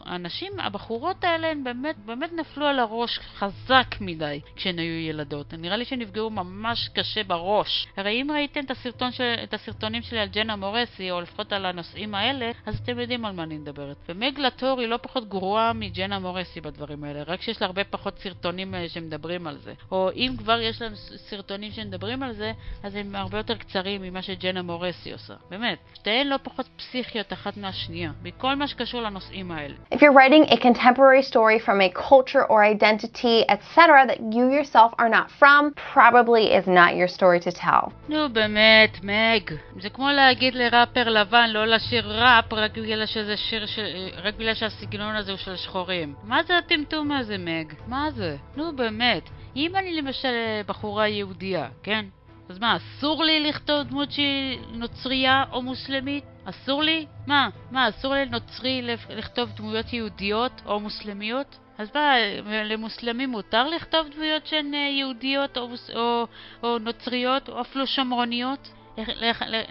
הנשים, 0.06 0.60
הבחורות 0.60 1.24
האלה 1.24 1.52
הן 1.52 1.64
באמת, 1.64 1.98
באמת 1.98 2.34
נפלו 2.34 2.66
על 2.66 2.80
הראש 2.80 3.20
חזק 3.20 3.96
מדי 4.02 4.42
כשהן 4.56 4.80
היו 4.80 5.10
ילדות. 5.10 5.54
נראה 5.54 5.78
לי 5.78 5.86
שהן 5.86 6.02
נפגעו 6.02 6.30
ממש 6.30 6.90
קשה 6.96 7.24
בראש. 7.24 7.88
הרי 7.98 8.22
אם 8.22 8.32
ראיתם 8.34 8.60
את, 8.66 8.72
הסרטון 8.72 9.12
של, 9.12 9.36
את 9.44 9.54
הסרטונים 9.54 10.02
שלי 10.02 10.20
על 10.20 10.28
ג'נה 10.28 10.56
מורסי, 10.56 11.12
או 11.12 11.22
לפחות 11.22 11.54
על 11.54 11.66
הנושאים 11.66 12.16
האלה, 12.16 12.52
אז 12.66 12.80
אתם 12.80 13.00
יודעים 13.00 13.26
על 13.26 13.34
מה 13.34 13.44
אני 13.44 13.58
מדברת. 13.58 13.93
אחרת. 13.94 14.16
ומג 14.18 14.40
לטור 14.40 14.80
היא 14.80 14.88
לא 14.88 14.98
פחות 14.98 15.30
גרועה 15.30 15.74
מג'נה 15.74 16.20
מורסי 16.20 16.62
בדברים 16.62 17.04
האלה, 17.04 17.24
רק 17.28 17.42
שיש 17.42 17.62
לה 17.62 17.68
הרבה 17.68 17.84
פחות 17.84 18.20
סרטונים 18.20 18.76
אה, 18.76 18.90
שמדברים 18.90 19.48
על 19.48 19.58
זה. 19.58 19.74
או 19.92 20.10
אם 20.16 20.32
כבר 20.38 20.60
יש 20.62 20.82
לה 20.82 20.88
סרטונים 21.30 21.72
שמדברים 21.72 22.24
על 22.24 22.34
זה, 22.34 22.52
אז 22.84 22.96
הם 22.96 23.16
הרבה 23.16 23.38
יותר 23.38 23.56
קצרים 23.56 24.02
ממה 24.02 24.22
שג'נה 24.22 24.62
מורסי 24.62 25.12
עושה. 25.12 25.34
באמת. 25.50 25.78
שתיהן 25.94 26.28
לא 26.28 26.38
פחות 26.44 26.66
פסיכיות 26.78 27.34
אחת 27.34 27.58
מהשנייה, 27.58 28.12
מכל 28.24 28.56
מה 28.56 28.68
שקשור 28.68 29.02
לנושאים 29.02 29.52
האלה. 29.52 29.76
If 29.94 29.98
you're 29.98 30.14
writing 30.14 30.52
a 30.52 30.58
contemporary 30.58 31.24
story 31.32 31.60
from 31.66 31.82
a 31.82 31.90
culture 32.10 32.46
or 32.50 32.64
identity, 32.64 33.38
etc., 33.50 34.06
that 34.08 34.20
you 34.36 34.46
yourself 34.58 34.92
are 35.00 35.10
not 35.10 35.28
from, 35.40 35.74
probably 35.94 36.44
is 36.58 36.68
not 36.68 36.96
your 36.96 37.08
story 37.08 37.40
to 37.40 37.52
tell. 37.52 37.92
נו 38.10 38.30
באמת, 38.30 38.98
מג. 39.04 39.54
זה 39.82 39.90
כמו 39.90 40.10
להגיד 40.12 40.56
לראפר 40.56 41.10
לבן 41.10 41.50
לא 41.50 41.66
לשיר 41.66 42.12
ראפ 42.24 42.54
רק 42.54 42.78
בגלל 42.78 43.06
שזה 43.06 43.38
שיר 43.38 43.66
של 43.66 43.83
רק 44.24 44.36
בגלל 44.36 44.54
שהסגנון 44.54 45.16
הזה 45.16 45.32
הוא 45.32 45.38
של 45.38 45.56
שחורים. 45.56 46.16
מה 46.24 46.44
זה 46.44 46.58
הטמטום 46.58 47.12
הזה, 47.12 47.38
מג? 47.38 47.74
מה 47.88 48.12
זה? 48.12 48.38
נו 48.56 48.76
באמת. 48.76 49.30
אם 49.56 49.76
אני 49.76 50.02
למשל 50.02 50.34
בחורה 50.68 51.08
יהודייה, 51.08 51.70
כן? 51.84 52.06
אז 52.50 52.60
מה, 52.60 52.78
אסור 52.78 53.24
לי 53.24 53.40
לכתוב 53.40 53.84
דמות 53.84 54.12
שהיא 54.12 54.60
נוצרייה 54.72 55.44
או 55.52 55.62
מוסלמית? 55.62 56.24
אסור 56.46 56.84
לי? 56.84 57.06
מה? 57.28 57.50
מה, 57.72 57.90
אסור 57.90 58.14
לנוצרי 58.14 58.82
לכתוב 59.10 59.50
דמויות 59.56 59.94
יהודיות 59.94 60.62
או 60.66 60.80
מוסלמיות? 60.80 61.60
אז 61.78 61.90
מה, 61.96 62.16
למוסלמים 62.46 63.30
מותר 63.30 63.68
לכתוב 63.70 64.08
דמויות 64.16 64.48
שהן 64.48 64.74
אה, 64.74 64.80
יהודיות 64.80 65.58
או, 65.58 65.70
או, 65.96 66.28
או 66.64 66.80
נוצריות 66.80 67.50
או 67.50 67.62
אפילו 67.62 67.88
שמרוניות? 67.88 68.70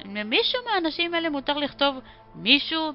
למישהו 0.04 0.60
מהאנשים 0.66 1.14
האלה 1.14 1.30
מותר 1.30 1.58
לכתוב 1.58 2.00
מישהו 2.34 2.92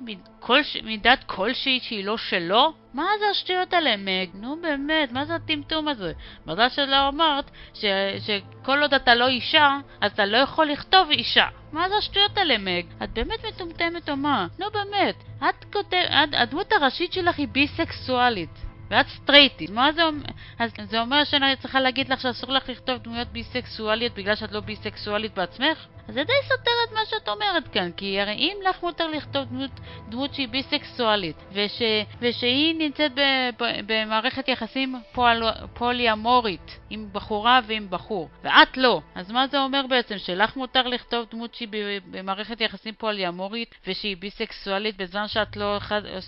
מדת 0.84 1.24
כלשהי 1.26 1.80
שהיא 1.82 2.06
לא 2.06 2.18
שלו? 2.18 2.74
מה 2.94 3.06
זה 3.20 3.26
השטויות 3.32 3.74
האלה, 3.74 3.98
מג? 3.98 4.30
נו 4.34 4.62
באמת, 4.62 5.12
מה 5.12 5.26
זה 5.26 5.36
הטמטום 5.36 5.88
הזה? 5.88 6.14
מזל 6.46 6.70
שלא 6.70 7.08
אמרת 7.08 7.52
ש, 7.74 7.86
שכל 8.20 8.82
עוד 8.82 8.94
אתה 8.94 9.16
לא 9.16 9.28
אישה, 9.28 9.78
אז 10.02 10.12
אתה 10.12 10.26
לא 10.26 10.38
יכול 10.38 10.66
לכתוב 10.66 11.10
אישה. 11.10 11.46
מה 11.72 11.90
זה 11.90 11.96
השטויות 11.96 12.38
האלה, 12.38 12.58
מג? 12.58 12.86
את 13.04 13.14
באמת 13.14 13.46
מטומטמת 13.46 14.10
או 14.10 14.16
מה? 14.18 14.48
נו 14.60 14.66
באמת, 14.74 15.16
את 15.50 15.66
כותבת, 15.74 16.30
הדמות 16.34 16.72
הראשית 16.72 17.14
שלך 17.14 17.38
היא 17.38 17.48
ביסקסואלית. 17.48 18.68
ואת 18.90 19.08
סטרייטית. 19.08 19.70
מה 19.70 19.92
זה 19.92 20.04
אומר? 20.04 20.26
אז 20.60 20.72
זה 20.90 21.02
אומר 21.02 21.24
שאני 21.24 21.56
צריכה 21.56 21.80
להגיד 21.80 22.10
לך 22.10 22.22
שאסור 22.22 22.52
לך 22.52 22.70
לכתוב 22.70 22.98
דמויות 22.98 23.28
ביסקסואליות 23.28 24.14
בגלל 24.14 24.36
שאת 24.36 24.52
לא 24.52 24.60
ביסקסואלית 24.60 25.34
בעצמך? 25.34 25.88
אז 26.08 26.14
זה 26.14 26.24
די 26.24 26.34
סותר 26.44 26.72
את 26.88 26.94
מה 26.94 27.00
שאת 27.06 27.30
אומרת 27.30 27.68
כאן, 27.68 27.92
כי 27.98 28.20
הרי 28.20 28.34
אם 28.34 28.58
לך 28.70 28.84
מותר 28.84 29.08
לכתוב 29.08 29.46
דמות, 29.46 29.72
דמות 30.10 30.34
שהיא 30.34 30.48
ביסקסואלית, 30.48 31.36
וש, 31.52 31.82
ושהיא 32.22 32.76
נמצאת 32.78 33.12
ב, 33.16 33.20
ב, 33.60 33.64
במערכת 33.86 34.48
יחסים 34.48 34.96
פול, 35.12 35.44
פוליאמורית, 35.74 36.80
עם 36.90 37.10
בחורה 37.12 37.60
ועם 37.68 37.88
בחור, 37.90 38.30
ואת 38.44 38.78
לא, 38.78 39.02
אז 39.16 39.32
מה 39.32 39.48
זה 39.48 39.60
אומר 39.60 39.82
בעצם? 39.90 40.18
שלך 40.18 40.56
מותר 40.56 40.88
לכתוב 40.88 41.26
דמות 41.32 41.56
שהיא 41.56 41.70
במערכת 42.12 42.62
יחסים 42.62 42.94
פוליאמורית, 42.94 43.76
ושהיא 43.88 44.18
ביסקסואלית 44.18 44.98
בזמן 44.98 45.28
שאת 45.28 45.58
לא, 45.58 45.78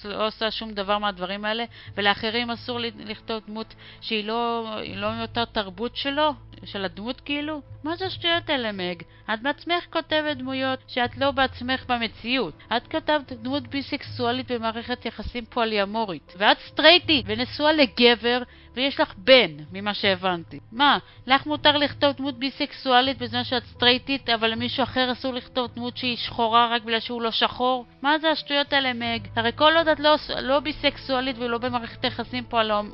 לא 0.06 0.28
עושה 0.28 0.52
שום 0.52 0.72
דבר 0.72 0.98
מהדברים 0.98 1.46
האלה, 1.46 1.64
ולאחרים 1.98 2.52
אסור 2.52 2.80
לכתוב 2.80 3.44
דמות 3.48 3.76
שהיא 4.02 4.26
לא, 4.26 4.66
לא 4.96 5.12
מאותה 5.12 5.46
תרבות 5.46 5.96
שלו? 5.96 6.34
של 6.66 6.86
הדמות 6.86 7.22
כאילו? 7.22 7.62
מה 7.84 7.96
זה 7.96 8.06
השטויות 8.06 8.50
האלה, 8.50 8.72
מג? 8.72 9.04
את 9.34 9.42
בעצמך 9.42 9.69
כותבת 9.90 10.38
דמויות 10.38 10.80
שאת 10.88 11.18
לא 11.18 11.32
בעצמך 11.32 11.86
במציאות. 11.88 12.54
את 12.78 12.88
כתבת 12.88 13.34
דמות 13.34 13.68
ביסקסואלית 13.68 14.52
במערכת 14.52 15.06
יחסים 15.06 15.46
פוליאמורית, 15.46 16.34
ואת 16.38 16.58
סטרייטית 16.60 17.26
ונשואה 17.28 17.72
לגבר 17.74 18.42
ויש 18.80 19.00
לך 19.00 19.14
בן, 19.18 19.52
ממה 19.72 19.94
שהבנתי. 19.94 20.60
מה, 20.72 20.98
לך 21.28 21.46
מותר 21.46 21.78
לכתוב 21.78 22.12
דמות 22.12 22.40
ביסקסואלית 22.40 23.18
בזמן 23.18 23.44
שאת 23.44 23.64
סטרייטית, 23.66 24.30
אבל 24.30 24.52
למישהו 24.52 24.84
אחר 24.84 25.12
אסור 25.12 25.34
לכתוב 25.34 25.70
דמות 25.76 25.98
שהיא 25.98 26.18
שחורה 26.18 26.70
רק 26.72 26.84
בגלל 26.84 27.00
שהוא 27.00 27.22
לא 27.22 27.32
שחור? 27.32 27.86
מה 28.02 28.20
זה 28.20 28.30
השטויות 28.30 28.74
האלה, 28.74 28.94
מג? 28.94 29.28
הרי 29.36 29.52
כל 29.56 29.74
עוד 29.78 29.88
את 29.88 30.00
לא, 30.00 30.16
לא 30.42 30.60
ביסקסואלית 30.60 31.36
ולא 31.40 31.58
במערכת 31.58 32.04
יחסים 32.04 32.44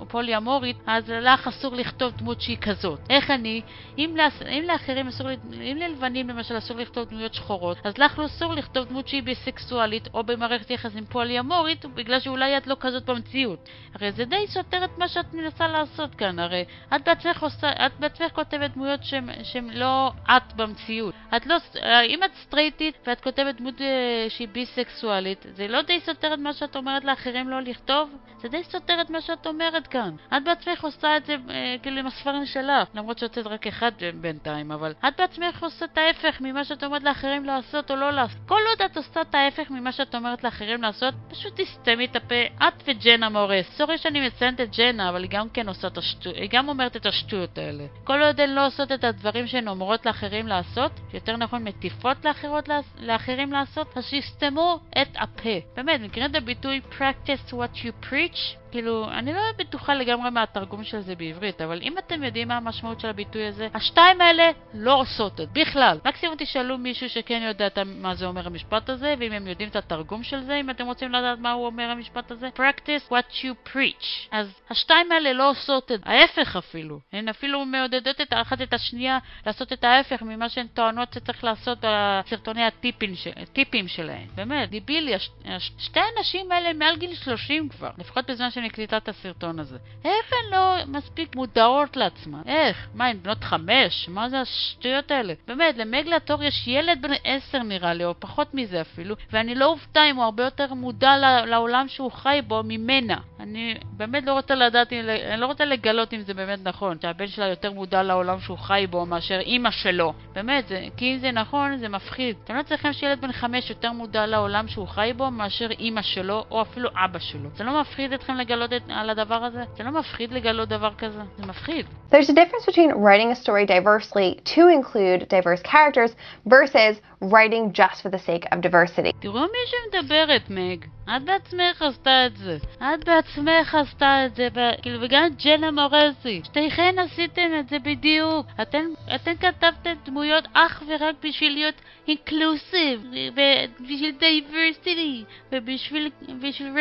פוליאמורית, 0.08 0.78
אז 0.88 1.10
לך 1.10 1.48
אסור 1.48 1.76
לכתוב 1.76 2.14
דמות 2.18 2.42
שהיא 2.42 2.58
כזאת. 2.58 3.00
איך 3.10 3.32
אני? 3.32 3.62
אם, 3.98 4.14
לה, 4.16 4.28
אם 4.50 4.64
לאחרים 4.68 5.08
אסור, 5.08 5.30
אם 5.54 5.78
ללבנים 5.80 6.30
למשל 6.30 6.58
אסור 6.58 6.78
לכתוב 6.78 7.10
דמויות 7.10 7.34
שחורות, 7.34 7.78
אז 7.84 7.98
לך 7.98 8.20
לא 8.20 8.26
אסור 8.26 8.54
לכתוב 8.54 8.86
דמות 8.86 9.08
שהיא 9.08 9.24
ביסקסואלית 9.24 10.08
או 10.14 10.24
במערכת 10.24 10.72
יחסים 10.72 11.06
פוליאמורית, 11.06 11.86
בגלל 11.86 12.20
שאולי 12.20 12.58
את 12.58 12.68
לא 12.68 12.76
כזאת 12.80 13.06
במציאות. 13.06 13.70
הרי 13.96 14.12
זה 14.12 14.26
די 14.26 14.48
סותר 14.48 14.86
את 14.86 14.98
מה 14.98 15.08
שאת 15.08 15.34
מנסה 15.34 15.68
לעשות 15.80 16.16
כאן, 16.16 16.40
הרי 16.40 16.66
את 16.96 17.04
בעצמך, 17.06 17.44
עושה, 17.44 17.86
את 17.86 17.92
בעצמך 18.00 18.32
כותבת 18.32 18.72
דמויות 18.72 19.00
שהן 19.44 19.70
לא 19.74 20.12
את 20.28 20.54
במציאות. 20.56 21.14
את 21.36 21.46
לא, 21.46 21.56
אם 22.04 22.24
את 22.24 22.32
סטרייטית 22.36 22.96
ואת 23.08 23.22
כותבת 23.22 23.56
דמות 23.56 23.82
אה, 23.82 24.26
שהיא 24.30 24.48
ביסקסואלית, 24.48 25.46
זה 25.56 25.68
לא 25.68 25.82
די 25.82 26.00
סותר 26.00 26.34
את 26.34 26.40
מה 26.40 26.54
שאת 26.54 26.76
אומרת 26.76 27.04
לאחרים 27.04 27.50
לא 27.50 27.62
לכתוב? 27.62 28.10
זה 28.42 28.48
די 28.48 28.64
סותר 28.64 29.02
את 29.02 29.10
מה 29.10 29.22
שאת 29.22 29.48
אומרת 29.48 29.88
כאן. 29.88 30.16
את 30.38 30.44
בעצמך 30.44 30.84
עושה 30.84 31.18
את 31.18 31.26
זה 31.26 31.36
אה, 31.50 31.76
כאילו 31.82 32.00
עם 32.00 32.08
הספרים 32.08 32.46
שלך, 32.46 32.88
למרות 32.96 33.18
שהוצאת 33.18 33.48
רק 33.48 33.68
אחד 33.68 33.92
בינתיים, 34.22 34.72
אבל 34.72 34.94
את 35.08 35.14
בעצמך 35.18 35.64
עושה 35.64 35.86
את 35.86 35.98
ההפך 35.98 36.42
ממה 36.42 36.64
שאת 36.64 36.84
אומרת 36.84 37.04
לאחרים 37.04 37.46
לעשות 37.46 37.92
או 37.92 37.96
לא 37.96 38.12
לעשות. 38.12 38.38
כל 38.48 38.60
עוד 38.70 38.82
את 38.82 38.98
עושה 38.98 39.22
את 39.22 39.36
ההפך 39.36 39.72
ממה 39.72 39.92
שאת 39.92 40.16
אומרת 40.16 40.44
לאחרים 40.44 40.82
לעשות, 40.82 41.14
פשוט 41.30 41.62
תסתמי 41.62 42.06
את 42.06 42.16
הפה, 42.16 42.36
את 42.68 42.84
וג'נה 42.88 43.30
מורס. 43.30 43.78
סורי 43.78 43.98
שאני 43.98 44.28
מציינת 44.28 44.62
את 44.62 44.76
ג'נה, 44.76 45.10
אבל 45.10 45.24
היא 45.24 45.32
גם 45.32 45.50
כן 45.56 45.68
עושה 45.68 45.88
את 45.88 45.98
השטויות, 45.98 46.38
היא 46.38 46.50
גם 46.52 46.70
אומרת 46.70 46.96
את 46.96 47.06
השטויות 47.06 47.58
האלה. 47.58 47.86
כל 48.04 48.24
עוד 48.24 48.40
הן 48.40 48.50
לא 48.50 48.68
עושות 48.68 48.92
את 48.92 49.04
הדברים 49.04 49.48
שהן 49.48 49.68
אומרות 49.68 50.06
לאחרים 50.06 50.48
לעשות, 50.48 50.92
יותר 51.14 51.38
נכון 51.38 51.64
מטיפות 51.64 52.26
לאחרות, 52.26 52.70
לאחרים 53.00 53.52
לעשות, 53.52 53.98
אז 53.98 54.06
שיסתמו 54.06 54.80
את 55.02 55.08
הפה. 55.16 55.60
באמת, 55.76 56.02
מכירים 56.02 56.32
את 56.32 56.36
הביטוי 56.36 56.82
practice 57.00 57.54
what 57.54 57.78
you 57.78 58.10
preach? 58.10 58.58
כאילו, 58.76 59.10
אני 59.12 59.34
לא 59.34 59.42
בטוחה 59.58 59.94
לגמרי 59.94 60.30
מהתרגום 60.30 60.84
של 60.84 61.00
זה 61.00 61.16
בעברית, 61.16 61.62
אבל 61.62 61.82
אם 61.82 61.98
אתם 61.98 62.24
יודעים 62.24 62.48
מה 62.48 62.58
המשמעות 62.58 63.00
של 63.00 63.08
הביטוי 63.08 63.46
הזה, 63.48 63.68
השתיים 63.74 64.22
האלה 64.22 64.52
לא 64.74 64.94
עושות 65.00 65.42
את 65.42 65.50
בכלל. 65.54 65.98
מקסימום 66.06 66.36
תשאלו 66.38 66.78
מישהו 66.78 67.10
שכן 67.10 67.42
יודע 67.48 67.68
מה 67.86 68.16
זה 68.16 68.26
אומר 68.26 68.48
המשפט 68.48 68.90
הזה, 68.90 69.14
ואם 69.20 69.32
הם 69.32 69.48
יודעים 69.48 69.70
את 69.70 69.76
התרגום 69.76 70.24
של 70.24 70.42
זה, 70.44 70.56
אם 70.56 70.70
אתם 70.70 70.86
רוצים 70.86 71.12
לדעת 71.12 71.40
מה 71.40 71.52
הוא 71.52 71.66
אומר 71.66 71.84
המשפט 71.84 72.32
הזה, 72.32 72.50
practice 72.58 73.12
what 73.12 73.34
you 73.34 73.72
preach. 73.74 74.28
אז 74.32 74.62
השתיים 74.70 75.12
האלה 75.12 75.34
לא 75.34 75.50
עושות 75.50 75.92
את 75.92 76.00
זה, 76.00 76.12
ההפך 76.12 76.56
אפילו. 76.56 77.00
הן 77.14 77.30
אפילו 77.30 77.66
מעודדות 77.66 78.22
את 78.22 78.34
האחת 78.34 78.62
את 78.62 78.74
השנייה 78.74 79.18
לעשות 79.46 79.74
את 79.74 79.84
ההפך 79.84 80.22
ממה 80.22 80.50
שהן 80.50 80.68
טוענות 80.68 81.14
שצריך 81.14 81.44
לעשות 81.44 81.78
בסרטוני 81.82 82.64
הטיפים, 82.64 83.16
ש... 83.16 83.28
הטיפים 83.28 83.88
שלהן. 83.88 84.28
באמת, 84.36 84.70
דיבילי. 84.70 85.16
הש... 85.16 85.30
שתי 85.78 86.00
הנשים 86.18 86.52
האלה 86.52 86.74
מעל 86.74 86.98
גיל 86.98 87.16
30 87.16 87.70
כבר, 87.70 87.92
לפחות 87.98 88.26
בזמן 88.30 88.52
שאני 88.52 88.65
הקליטה 88.66 88.98
את 88.98 89.10
הסרטון 89.10 89.60
הזה. 89.60 89.78
איך 90.06 90.34
הן 90.34 90.52
לא 90.52 90.76
מספיק 90.88 91.36
מודעות 91.36 91.98
לעצמן? 91.98 92.42
איך? 92.46 92.88
מה, 92.94 93.06
הן 93.06 93.18
בנות 93.22 93.44
חמש? 93.44 94.10
מה 94.10 94.30
זה 94.30 94.40
השטויות 94.40 95.12
האלה? 95.12 95.34
באמת, 95.48 95.78
למגלטור 95.78 96.44
יש 96.44 96.68
ילד 96.68 97.02
בן 97.02 97.14
עשר 97.24 97.64
נראה 97.64 97.94
לי, 97.94 98.06
או 98.06 98.14
פחות 98.20 98.54
מזה 98.54 98.82
אפילו, 98.82 99.16
ואני 99.32 99.56
לא 99.56 99.66
אופתע 99.66 100.04
אם 100.10 100.16
הוא 100.16 100.24
הרבה 100.24 100.44
יותר 100.44 100.74
מודע 100.74 101.18
לעולם 101.46 101.88
שהוא 101.88 102.12
חי 102.12 102.42
בו 102.48 102.62
ממנה. 102.66 103.18
אני 103.40 103.76
באמת 103.92 104.24
לא 104.26 104.34
רוצה 104.34 104.56
לדעת, 104.56 104.94
אני 104.94 105.42
לא 105.42 105.46
רוצה 105.46 105.66
לגלות 105.66 106.14
אם 106.14 106.22
זה 106.22 106.34
באמת 106.34 106.60
נכון, 106.64 106.98
שהבן 107.02 107.28
שלה 107.28 107.48
יותר 107.48 107.72
מודע 107.72 108.04
לעולם 108.04 108.40
שהוא 108.40 108.58
חי 108.58 108.86
בו 108.90 109.06
מאשר 109.06 109.40
אימא 109.40 109.72
שלו. 109.72 110.14
באמת, 110.34 110.68
זה, 110.68 110.88
כי 110.98 111.14
אם 111.14 111.18
זה 111.18 111.32
נכון, 111.32 111.78
זה 111.78 111.90
מפחיד. 111.90 112.36
אתם 112.44 112.56
לא 112.56 112.64
צריכים 112.64 112.94
שילד 112.94 113.22
בן 113.22 113.32
חמש 113.32 113.70
יותר 113.70 113.92
מודע 113.92 114.26
לעולם 114.26 114.68
שהוא 114.68 114.88
חי 114.88 115.14
בו 115.18 115.32
מאשר 115.32 115.72
אימא 115.72 116.02
שלו, 116.02 116.46
או 116.52 116.62
אפילו 116.62 116.90
אבא 117.06 117.20
שלו. 117.20 117.50
זה 117.56 117.64
לא 117.64 117.82
מפחיד 117.82 118.14
אתכם 118.14 118.36
לגלות 118.45 118.73
את, 118.73 118.83
על 118.89 119.11
הדבר 119.11 119.45
הזה? 119.45 119.63
זה 119.77 119.85
לא 119.85 119.91
מפחיד 119.91 120.33
לגלות 120.33 120.69
דבר 120.69 120.91
כזה? 120.99 121.23
זה 121.37 121.47
מפחיד. 121.47 121.87
There's 122.11 122.29
a 122.29 122.35
difference 122.35 122.67
between 122.67 122.91
writing 122.93 123.31
a 123.31 123.37
story 123.37 123.67
diversely 123.67 124.41
to 124.55 124.69
include 124.69 125.29
diverse 125.29 125.63
characters 125.63 126.13
versus 126.47 127.01
writing 127.22 127.72
just 127.74 128.02
for 128.02 128.10
the 128.10 128.20
sake 128.20 128.46
of 128.52 128.62
diversity. 128.62 129.12
תראו 129.20 129.42
מי 129.42 129.58
שמדברת, 129.68 130.50
מג. 130.50 130.86
את 131.10 131.24
בעצמך 131.24 131.82
עשתה 131.82 132.26
את 132.26 132.38
זה. 132.38 132.58
את 132.78 133.06
בעצמך 133.06 133.76
עשתה 133.76 134.26
את 134.26 134.36
זה, 134.36 134.48
כאילו, 134.82 135.02
וגם 135.02 135.28
ג'נה 135.44 135.72
מורסי. 135.72 136.42
שתיכן 136.44 136.96
עשיתן 137.00 137.60
את 137.60 137.70
זה 137.70 137.80
בדיוק. 137.80 138.48
אתן, 138.62 138.86
אתן 139.16 139.36
כתבתן 139.36 139.94
דמויות 140.06 140.48
אך 140.54 140.84
ורק 140.88 141.16
בשביל 141.24 141.54
להיות 141.54 141.82
inclusive, 142.08 143.06
ובשביל 143.34 144.16
diversity, 144.20 145.24
ובשביל 145.52 146.12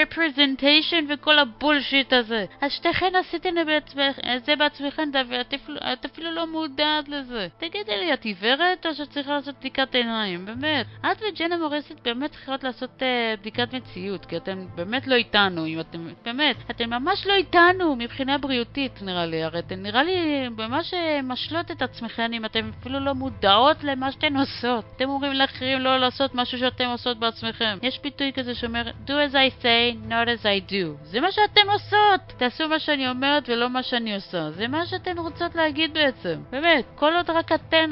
רפרזנטיישן 0.02 1.04
וכל 1.08 1.38
הבולשיט 1.38 2.12
הזה. 2.12 2.44
אז 2.60 2.72
שתיכן 2.72 3.12
עשיתן 3.16 3.54
את 3.58 4.44
זה 4.44 4.56
בעצמכן, 4.56 5.10
ואת 5.28 6.04
אפילו, 6.04 6.30
לא 6.30 6.46
מודעת 6.46 7.08
לזה. 7.08 7.48
תגידי 7.58 7.96
לי, 7.96 8.14
את 8.14 8.24
עיוורת 8.24 8.86
או 8.86 8.94
שאת 8.94 9.16
לעשות 9.16 9.54
בדיקת 9.58 9.94
עיניים? 9.94 10.23
באמת. 10.44 10.86
את 11.00 11.22
וג'נה 11.22 11.56
מורסית 11.56 12.00
באמת 12.04 12.30
צריכות 12.30 12.64
לעשות 12.64 12.90
uh, 13.02 13.40
בדיקת 13.40 13.74
מציאות. 13.74 14.26
כי 14.26 14.36
אתם 14.36 14.66
באמת 14.74 15.06
לא 15.06 15.14
איתנו, 15.14 15.66
אם 15.66 15.80
אתם, 15.80 16.08
באמת, 16.24 16.56
אתם 16.70 16.90
ממש 16.90 17.26
לא 17.26 17.34
איתנו 17.34 17.96
מבחינה 17.96 18.38
בריאותית 18.38 19.02
נראה 19.02 19.26
לי, 19.26 19.42
הרי 19.42 19.58
אתם 19.58 19.82
נראה 19.82 20.02
לי 20.02 20.48
ממש 20.48 20.94
אה, 20.94 21.20
משלות 21.22 21.70
את 21.70 21.82
עצמכם 21.82 22.30
אם 22.32 22.44
אתם 22.44 22.70
אפילו 22.80 23.00
לא 23.00 23.12
מודעות 23.12 23.84
למה 23.84 24.12
שאתן 24.12 24.36
עושות. 24.36 24.84
אתם 24.96 25.08
אומרים 25.08 25.32
לאחרים 25.32 25.78
לא 25.78 25.96
לעשות 25.96 26.34
משהו 26.34 26.58
שאתם 26.58 26.84
עושות 26.84 27.18
בעצמכם. 27.18 27.78
יש 27.82 28.00
ביטוי 28.02 28.32
כזה 28.32 28.54
שאומר, 28.54 28.82
do 29.06 29.10
as 29.10 29.34
I 29.34 29.62
say, 29.62 30.08
not 30.08 30.28
as 30.28 30.44
I 30.44 30.70
do. 30.70 31.04
זה 31.04 31.20
מה 31.20 31.32
שאתן 31.32 31.68
עושות! 31.72 32.20
תעשו 32.36 32.68
מה 32.68 32.78
שאני 32.78 33.08
אומרת 33.08 33.48
ולא 33.48 33.70
מה 33.70 33.82
שאני 33.82 34.14
עושה. 34.14 34.50
זה 34.50 34.68
מה 34.68 34.86
שאתן 34.86 35.18
רוצות 35.18 35.54
להגיד 35.54 35.94
בעצם. 35.94 36.42
באמת, 36.50 36.84
כל 36.94 37.16
עוד 37.16 37.30
רק 37.30 37.52
אתן, 37.52 37.90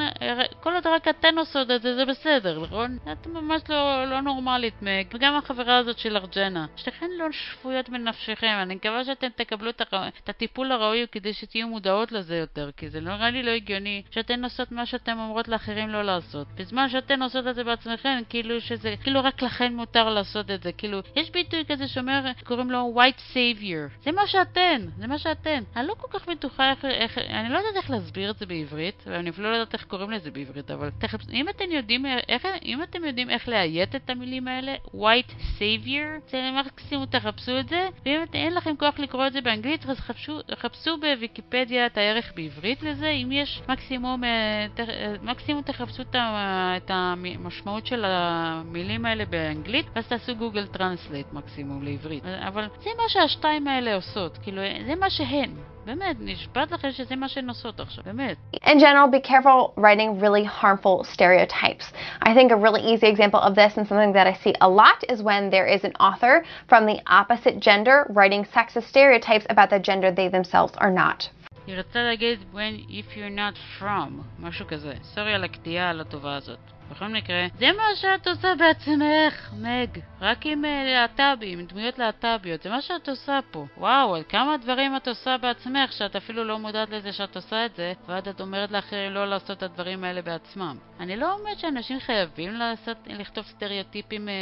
כל 0.60 0.74
עוד 0.74 0.86
רק 0.86 1.08
אתן 1.08 1.38
עושות 1.38 1.70
את 1.70 1.82
זה, 1.82 1.94
זה 1.94 2.04
בסדר, 2.04 2.21
נכון? 2.62 2.98
את 3.12 3.26
ממש 3.26 3.62
לא, 3.68 4.04
לא 4.04 4.20
נורמלית, 4.20 4.74
מג. 4.82 5.06
וגם 5.14 5.36
החברה 5.36 5.78
הזאת 5.78 5.98
של 5.98 6.16
ג'נה. 6.34 6.66
שתיכן 6.76 7.10
לא 7.18 7.32
שפויות 7.32 7.88
בנפשכם, 7.88 8.58
אני 8.62 8.74
מקווה 8.74 9.04
שאתם 9.04 9.28
תקבלו 9.36 9.70
את, 9.70 9.82
הר... 9.92 10.08
את 10.08 10.28
הטיפול 10.28 10.72
הראוי 10.72 11.06
כדי 11.12 11.32
שתהיו 11.32 11.68
מודעות 11.68 12.12
לזה 12.12 12.36
יותר, 12.36 12.70
כי 12.76 12.90
זה 12.90 13.00
נראה 13.00 13.30
לי 13.30 13.42
לא 13.42 13.50
הגיוני 13.50 14.02
שאתן 14.10 14.44
עושות 14.44 14.72
מה 14.72 14.86
שאתן 14.86 15.18
אומרות 15.18 15.48
לאחרים 15.48 15.88
לא 15.88 16.02
לעשות. 16.02 16.46
בזמן 16.54 16.88
שאתן 16.88 17.22
עושות 17.22 17.46
את 17.46 17.54
זה 17.54 17.64
בעצמכם, 17.64 18.18
כאילו 18.28 18.60
שזה, 18.60 18.94
כאילו 19.02 19.20
רק 19.24 19.42
לכן 19.42 19.74
מותר 19.74 20.08
לעשות 20.08 20.50
את 20.50 20.62
זה. 20.62 20.72
כאילו, 20.72 20.98
יש 21.16 21.30
ביטוי 21.30 21.64
כזה 21.68 21.88
שאומר, 21.88 22.20
קוראים 22.44 22.70
לו 22.70 22.94
white 22.96 23.34
savior. 23.34 24.04
זה 24.04 24.12
מה 24.12 24.26
שאתן, 24.26 24.86
זה 24.98 25.06
מה 25.06 25.18
שאתן. 25.18 25.62
אני 25.76 25.86
לא 25.86 25.94
כל 25.98 26.18
כך 26.18 26.28
בטוחה 26.28 26.70
איך, 26.70 26.84
איך 26.84 27.18
אני 27.18 27.48
לא 27.48 27.58
יודעת 27.58 27.76
איך 27.76 27.90
להסביר 27.90 28.30
את 28.30 28.38
זה 28.38 28.46
בעברית, 28.46 29.04
ואני 29.06 29.30
אפילו 29.30 29.50
לא 29.50 29.56
יודעת 29.56 29.74
איך 29.74 29.84
קוראים 29.84 30.10
לזה 30.10 30.30
בעברית, 30.30 30.70
אבל 30.70 30.90
תכף, 30.98 31.20
אם 31.32 31.48
אתם 31.48 31.70
יודעים 31.70 32.06
איך, 32.28 32.46
אם 32.64 32.82
אתם 32.82 33.04
יודעים 33.04 33.30
איך 33.30 33.48
לאיית 33.48 33.94
את 33.94 34.10
המילים 34.10 34.48
האלה, 34.48 34.74
white 34.94 35.58
savior, 35.58 36.30
זה 36.30 36.50
מקסימום 36.60 37.06
תחפשו 37.06 37.58
את 37.58 37.68
זה, 37.68 37.88
ואם 38.06 38.24
אין 38.34 38.54
לכם 38.54 38.76
כוח 38.76 38.98
לקרוא 38.98 39.26
את 39.26 39.32
זה 39.32 39.40
באנגלית, 39.40 39.86
אז 39.86 40.00
חפשו, 40.00 40.38
חפשו 40.54 40.96
בוויקיפדיה 40.96 41.86
את 41.86 41.98
הערך 41.98 42.32
בעברית 42.36 42.82
לזה, 42.82 43.08
אם 43.08 43.32
יש 43.32 43.62
מקסימום, 43.68 44.24
אה, 44.24 44.66
ת, 44.74 44.80
אה, 44.80 45.14
מקסימום 45.22 45.62
תחפשו 45.62 46.02
את 46.02 46.90
המשמעות 46.90 47.86
של 47.86 48.04
המילים 48.04 49.04
האלה 49.06 49.24
באנגלית, 49.24 49.86
ואז 49.94 50.08
תעשו 50.08 50.36
Google 50.36 50.66
Translate 50.66 51.32
מקסימום 51.32 51.82
לעברית. 51.82 52.24
אבל 52.24 52.68
זה 52.78 52.90
מה 52.96 53.08
שהשתיים 53.08 53.68
האלה 53.68 53.94
עושות, 53.94 54.38
כאילו, 54.38 54.62
זה 54.86 54.94
מה 54.94 55.10
שהן. 55.10 55.71
באמת, 55.85 56.15
נשבעת 56.19 56.71
לכם 56.71 56.91
שזה 56.91 57.15
מה 57.15 57.27
שהן 57.29 57.49
עושות 57.49 57.79
עכשיו, 57.79 58.03
באמת. 58.03 58.37
In 58.65 58.79
general, 58.79 59.07
be 59.11 59.21
careful 59.21 59.73
writing 59.77 60.19
really 60.19 60.43
harmful 60.43 61.03
stereotypes. 61.03 61.93
I 62.21 62.33
think 62.33 62.51
a 62.51 62.55
really 62.55 62.81
easy 62.81 63.07
example 63.07 63.39
of 63.39 63.55
this 63.55 63.77
and 63.77 63.87
something 63.87 64.13
that 64.13 64.27
I 64.27 64.33
see 64.43 64.53
a 64.61 64.69
lot 64.69 64.99
is 65.13 65.21
when 65.23 65.49
there 65.49 65.67
is 65.75 65.83
an 65.83 65.95
author 66.07 66.43
from 66.67 66.85
the 66.85 66.99
opposite 67.19 67.59
gender 67.59 67.97
writing 68.17 68.43
sexist 68.55 68.87
stereotypes 68.93 69.45
about 69.49 69.69
the 69.69 69.79
gender 69.79 70.11
they 70.11 70.29
themselves 70.29 70.73
are 70.77 70.91
not. 70.91 71.29
היא 71.67 71.75
רצתה 71.75 72.03
להגיד 72.03 72.39
when 72.53 72.89
if 72.89 73.17
you're 73.17 73.37
not 73.37 73.57
from, 73.79 74.23
משהו 74.39 74.67
כזה. 74.67 74.93
סורי 75.03 75.33
על 75.33 75.43
הקטיעה 75.43 75.89
הלא 75.89 76.03
טובה 76.03 76.35
הזאת. 76.35 76.59
בכל 76.92 77.08
מקרה, 77.08 77.46
זה 77.58 77.66
מה 77.76 77.82
שאת 77.94 78.26
עושה 78.26 78.54
בעצמך, 78.58 79.52
מג. 79.52 79.98
רק 80.20 80.46
עם 80.46 80.64
אה, 80.64 80.84
להט"בים, 80.84 81.58
עם 81.58 81.66
דמויות 81.66 81.98
להט"ביות. 81.98 82.62
זה 82.62 82.70
מה 82.70 82.80
שאת 82.80 83.08
עושה 83.08 83.38
פה. 83.50 83.66
וואו, 83.76 84.14
על 84.14 84.22
כמה 84.28 84.56
דברים 84.56 84.96
את 84.96 85.08
עושה 85.08 85.36
בעצמך, 85.36 85.92
שאת 85.92 86.16
אפילו 86.16 86.44
לא 86.44 86.58
מודעת 86.58 86.90
לזה 86.90 87.12
שאת 87.12 87.36
עושה 87.36 87.66
את 87.66 87.74
זה, 87.74 87.92
ואז 88.08 88.28
את 88.28 88.40
אומרת 88.40 88.70
לאחרים 88.70 89.12
לא 89.12 89.26
לעשות 89.26 89.58
את 89.58 89.62
הדברים 89.62 90.04
האלה 90.04 90.22
בעצמם. 90.22 90.76
אני 91.00 91.16
לא 91.16 91.32
אומרת 91.32 91.58
שאנשים 91.58 92.00
חייבים 92.00 92.52
לעשות, 92.52 92.96
לכתוב 93.06 93.44
סטריאוטיפים 93.44 94.28
אה, 94.28 94.34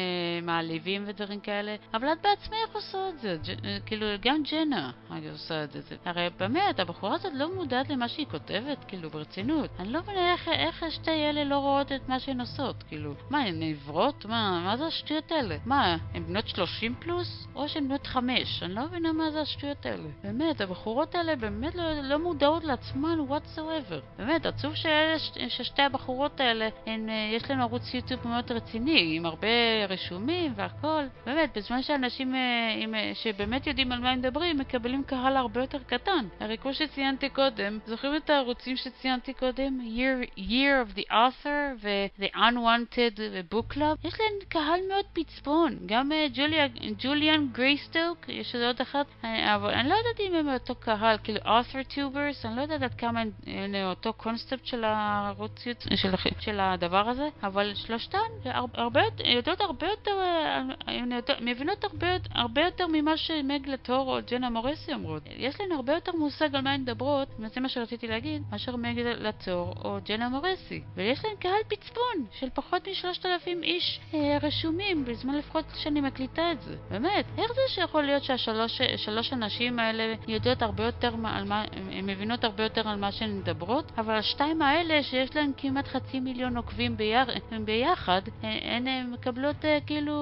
מעליבים 0.43 1.05
ודברים 1.07 1.41
כאלה, 1.41 1.77
אבל 1.95 2.13
את 2.13 2.19
בעצמך 2.23 2.75
עושה 2.75 3.09
את 3.09 3.19
זה. 3.19 3.37
ג', 3.47 3.67
אה, 3.67 3.79
כאילו, 3.87 4.07
גם 4.21 4.43
ג'נה 4.43 4.91
עושה 5.33 5.65
את 5.65 5.73
זה. 5.73 5.97
הרי 6.05 6.29
באמת, 6.39 6.81
הבחורה 6.81 7.15
הזאת 7.15 7.33
לא 7.35 7.55
מודעת 7.55 7.91
למה 7.91 8.09
שהיא 8.09 8.27
כותבת, 8.27 8.85
כאילו, 8.89 9.11
ברצינות. 9.11 9.71
אני 9.79 9.93
לא 9.93 10.01
מבינה 10.01 10.33
איך, 10.33 10.49
איך 10.49 10.83
השתי 10.83 11.31
אלה 11.31 11.45
לא 11.45 11.59
רואות 11.59 11.93
את 11.93 12.09
מה 12.09 12.21
שהן 12.21 12.40
עושות, 12.41 12.83
כאילו. 12.89 13.15
מה, 13.31 13.39
הן 13.39 13.63
עיוורות? 13.63 14.25
מה, 14.25 14.63
מה 14.65 14.77
זה 14.77 14.87
השטויות 14.87 15.33
האלה? 15.33 15.57
מה, 15.65 15.97
הן 16.15 16.25
בנות 16.25 16.49
30 16.49 16.95
פלוס? 16.99 17.47
או 17.55 17.69
שהן 17.69 17.89
בנות 17.89 18.07
5? 18.07 18.63
אני 18.63 18.75
לא 18.75 18.85
מבינה 18.85 19.13
מה 19.13 19.31
זה 19.31 19.41
השטויות 19.41 19.87
האלה. 19.87 20.09
באמת, 20.23 20.61
הבחורות 20.61 21.15
האלה 21.15 21.37
באמת 21.37 21.75
לא, 21.75 22.01
לא 22.03 22.19
מודעות 22.19 22.65
לעצמן 22.65 23.19
whatsoever. 23.29 24.19
באמת, 24.19 24.47
עצוב 24.47 24.75
שאלה, 24.75 25.19
ששתי 25.49 25.83
הבחורות 25.83 26.41
האלה, 26.41 26.69
הן, 26.87 27.09
אה, 27.09 27.31
יש 27.37 27.51
להם 27.51 27.61
ערוץ 27.61 27.95
יוטיוב 27.95 28.29
מאוד 28.29 28.53
רציני, 28.53 29.17
עם 29.17 29.27
הרבה 29.27 29.49
רישומים 29.89 30.53
והכל. 30.57 31.03
באמת, 31.27 31.57
בזמן 31.57 31.83
שאנשים 31.83 32.35
אה, 32.35 32.75
עם, 32.79 32.95
אה, 32.95 33.13
שבאמת 33.15 33.67
יודעים 33.67 33.93
על 33.93 34.01
מה 34.01 34.11
הם 34.11 34.19
מדברים, 34.19 34.59
מקבלים 34.59 35.05
קהל 35.05 35.37
הרבה 35.37 35.61
יותר 35.61 35.79
קטן. 35.87 36.27
הרי 36.41 36.59
כמו 36.59 36.75
שציינתי 36.75 37.29
קודם, 37.29 37.79
זוכרים 37.87 38.17
את 38.17 38.31
הערוצים 38.31 38.77
שציינתי 38.77 39.35
קודם? 39.35 39.81
Year, 39.81 40.39
year 40.39 40.85
of 40.85 40.99
the 40.99 41.11
author 41.11 41.77
ו-The 41.83 42.30
Unwanted 42.35 43.19
Book 43.53 43.75
Club? 43.75 44.07
יש 44.09 44.15
להם 44.21 44.49
קהל 44.49 44.81
מאוד 44.89 45.05
פצפון. 45.13 45.79
גם 45.87 46.11
ג'וליאן 46.99 47.47
גרייסטוק, 47.53 48.29
יש 48.29 48.55
עוד 48.55 48.81
אחת, 48.81 49.07
אני, 49.25 49.55
אבל 49.55 49.71
אני 49.71 49.89
לא 49.89 49.95
יודעת 49.95 50.21
אם 50.21 50.35
הם 50.35 50.49
אותו 50.55 50.75
קהל, 50.75 51.17
כאילו 51.23 51.41
author 51.41 51.95
tubers, 51.95 52.45
אני 52.47 52.57
לא 52.57 52.63
יודעת 52.63 52.83
עד 52.83 52.95
כמה 52.95 53.21
הם, 53.21 53.31
הם 53.47 53.75
אותו 53.85 54.13
קונספט 54.13 54.67
של 54.67 54.85
הערוץ, 54.85 55.65
של, 55.95 56.11
של 56.41 56.61
הדבר 56.61 57.09
הזה, 57.09 57.29
אבל 57.43 57.75
שלושתן 57.75 58.19
הרבה, 58.75 59.01
יודעות 59.25 59.61
הרבה 59.61 59.87
יותר, 59.87 60.11
מבינות 61.41 61.85
הרבה, 62.35 62.61
יותר 62.63 62.87
ממה 62.87 63.17
שמג 63.17 63.69
לטור 63.69 64.17
או 64.17 64.21
ג'נה 64.31 64.51
מורסי 64.51 64.95
אומרות. 64.95 65.23
יש 65.37 65.61
להן 65.61 65.73
הרבה 65.73 65.93
יותר 65.93 66.13
מושג 66.13 66.55
על 66.55 66.61
מה 66.61 66.73
הן 66.73 66.81
מדברות, 66.81 67.29
וזה 67.39 67.61
מה 67.61 67.69
שרציתי 67.69 68.07
להגיד, 68.07 68.43
מאשר 68.51 68.77
מג 68.77 68.99
לטור 68.99 69.75
או 69.85 69.99
ג'נה 70.05 70.29
מורסי. 70.29 70.83
ויש 70.95 71.25
להן 71.25 71.37
קהל 71.37 71.63
פצפון 71.69 72.10
של 72.33 72.49
פחות 72.55 72.89
משלושת 72.89 73.27
אלפים 73.27 73.63
איש 73.63 74.01
אה, 74.15 74.39
רשומים, 74.43 75.05
בזמן 75.05 75.35
לפחות 75.35 75.65
שאני 75.75 76.01
מקליטה 76.01 76.53
את 76.53 76.61
זה. 76.61 76.77
באמת, 76.91 77.25
איך 77.39 77.53
זה 77.53 77.61
שיכול 77.69 78.03
להיות 78.03 78.23
שהשלוש 78.25 79.33
הנשים 79.33 79.79
האלה 79.79 80.15
יודעות 80.29 80.63
הרבה 80.63 80.85
יותר 80.85 81.15
על 81.25 81.45
מה, 81.45 81.65
מבינות 82.03 82.45
הרבה 82.45 82.63
יותר 82.63 82.89
על 82.89 82.99
מה 82.99 83.13
שהן 83.13 83.39
מדברות, 83.39 83.93
אבל 83.99 84.15
השתיים 84.15 84.63
האלה 84.63 85.03
שיש 85.03 85.37
להן 85.37 85.53
כמעט 85.57 85.89
חצי 85.89 86.21
מיליון 86.21 86.57
עוקבים 86.57 86.97
ביח, 86.97 87.29
ביחד, 87.65 88.23
הן, 88.43 88.89
הן 88.89 89.11
מקבלות 89.11 89.65
אה, 89.65 89.79
כאילו 89.87 90.15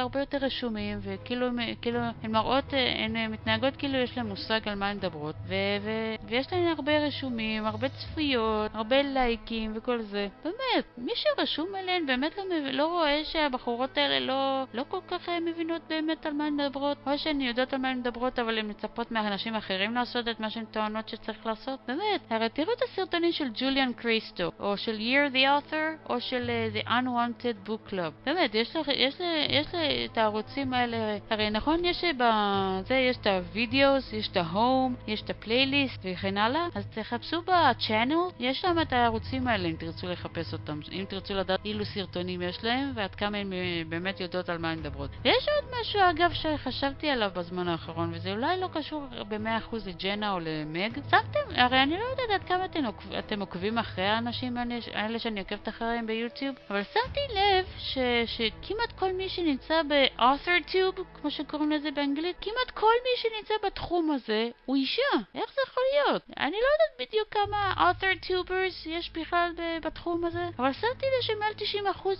הרבה 0.00 0.20
יותר 0.20 0.38
רשומים, 0.40 0.98
וכאילו 1.02 1.46
כאילו, 1.80 2.00
הן 2.22 2.30
מראות, 2.30 2.74
אה, 2.74 3.04
הן 3.04 3.32
מתנהגות 3.32 3.76
כאילו 3.76 3.98
יש 3.98 4.16
להן 4.16 4.26
מושג 4.26 4.60
על 4.68 4.74
מה 4.74 4.88
הן 4.88 4.96
מדברות, 4.96 5.34
ו, 5.46 5.54
ו, 5.82 5.90
ויש 6.28 6.52
להן 6.52 6.66
הרבה 6.66 6.98
רשומים, 6.98 7.66
הרבה 7.66 7.88
צפיות, 7.88 8.70
הרבה 8.74 9.02
לייקים 9.02 9.72
וכל 9.74 10.02
זה. 10.02 10.28
באמת, 10.44 10.84
מי 10.98 11.12
שרשום 11.36 11.74
עליהן 11.74 12.06
באמת 12.06 12.36
לא, 12.38 12.44
לא 12.72 12.86
רואה 12.86 13.20
שהבחורות 13.24 13.98
האלה 13.98 14.20
לא, 14.20 14.64
לא 14.74 14.84
כל 14.88 14.98
כך 15.08 15.28
אה, 15.28 15.40
מבינות 15.40 15.82
באמת 15.88 16.26
על 16.26 16.32
מה 16.32 16.46
הן 16.46 16.56
מדברות, 16.56 16.98
או 17.06 17.18
שהן 17.18 17.40
יודעות 17.40 17.72
על 17.72 17.80
מה 17.80 17.88
הן 17.88 17.98
מדברות 17.98 18.38
אבל 18.38 18.58
הן 18.58 18.70
מצפות 18.70 19.10
מאנשים 19.10 19.54
אחרים 19.54 19.94
לעשות 19.94 20.28
את 20.28 20.40
מה 20.40 20.50
שהן 20.50 20.64
טוענות 20.64 21.08
שצריך 21.08 21.46
לעשות. 21.46 21.80
באמת, 21.86 22.20
הרי 22.30 22.48
תראו 22.48 22.72
את 22.72 22.82
הסרטונים 22.82 23.32
של 23.32 23.48
ג'וליאן 23.54 23.92
קריסטו, 23.92 24.52
או 24.60 24.76
של 24.76 24.98
Year 24.98 25.34
the 25.34 25.36
Author, 25.36 26.10
או 26.10 26.20
של 26.20 26.50
uh, 26.50 26.76
The 26.76 26.88
Unwanted 26.88 27.68
Book 27.68 27.92
Club. 27.92 28.12
באמת, 28.26 28.54
יש, 28.54 28.76
לך, 28.76 28.88
יש, 28.88 29.14
יש 29.48 29.66
את 30.12 30.18
הערוצים 30.18 30.74
האלה, 30.74 30.96
הרי 31.30 31.50
נכון 31.50 31.84
יש 31.84 32.04
בזה, 32.04 32.94
יש 32.94 33.16
את 33.16 33.26
ה 33.26 33.37
videos, 33.37 34.12
יש 34.12 34.28
את 34.28 34.36
ה 34.36 34.46
home, 34.46 34.94
יש 35.06 35.22
את 35.22 35.30
הפלייליסט 35.30 36.00
וכן 36.04 36.38
הלאה, 36.38 36.66
אז 36.74 36.86
תחפשו 36.86 37.42
ב 37.42 37.50
channel, 37.50 38.14
יש 38.38 38.64
להם 38.64 38.80
את 38.80 38.92
הערוצים 38.92 39.48
האלה 39.48 39.68
אם 39.68 39.76
תרצו 39.78 40.06
לחפש 40.06 40.52
אותם, 40.52 40.80
אם 40.92 41.04
תרצו 41.08 41.25
לדעת 41.34 41.64
אילו 41.64 41.84
סרטונים 41.84 42.42
יש 42.42 42.64
להם 42.64 42.92
ועד 42.94 43.14
כמה 43.14 43.38
הן 43.38 43.52
באמת 43.88 44.20
יודעות 44.20 44.48
על 44.48 44.58
מה 44.58 44.70
הן 44.70 44.78
מדברות. 44.78 45.10
ויש 45.24 45.48
עוד 45.48 45.80
משהו 45.80 46.00
אגב 46.10 46.32
שחשבתי 46.32 47.10
עליו 47.10 47.30
בזמן 47.34 47.68
האחרון, 47.68 48.14
וזה 48.14 48.30
אולי 48.32 48.60
לא 48.60 48.68
קשור 48.72 49.02
ב-100% 49.28 49.76
לג'נה 49.86 50.32
או 50.32 50.38
למג. 50.40 50.94
שמתם, 51.10 51.56
הרי 51.56 51.82
אני 51.82 51.98
לא 51.98 52.04
יודעת 52.04 52.30
עד 52.40 52.48
כמה 52.48 52.64
אתם, 52.64 52.84
עוקב, 52.84 53.12
אתם 53.12 53.40
עוקבים 53.40 53.78
אחרי 53.78 54.04
האנשים 54.04 54.56
האלה 54.92 55.18
שאני 55.18 55.40
עוקבת 55.40 55.68
אחריהם 55.68 56.06
ביוטיוב, 56.06 56.56
אבל 56.70 56.82
שמתי 56.82 57.20
לב 57.34 57.66
ש, 57.78 57.98
שכמעט 58.26 58.92
כל 58.98 59.12
מי 59.12 59.28
שנמצא 59.28 59.82
ב-author 59.82 60.70
tube, 60.72 61.00
כמו 61.14 61.30
שקוראים 61.30 61.72
לזה 61.72 61.90
באנגלית, 61.90 62.36
כמעט 62.40 62.70
כל 62.74 62.92
מי 63.04 63.10
שנמצא 63.16 63.54
בתחום 63.66 64.10
הזה 64.10 64.48
הוא 64.64 64.76
אישה. 64.76 65.02
איך 65.34 65.50
זה 65.54 65.60
יכול 65.66 65.82
להיות? 65.92 66.22
אני 66.36 66.56
לא 66.56 66.68
יודעת 66.72 67.08
בדיוק 67.08 67.28
כמה 67.30 67.90
author 67.90 68.26
tubers 68.26 68.88
יש 68.88 69.10
בכלל 69.12 69.50
בתחום 69.82 70.24
הזה, 70.24 70.48
אבל 70.58 70.72
שמתי 70.72 71.06
לב 71.16 71.22
שמעל 71.22 71.52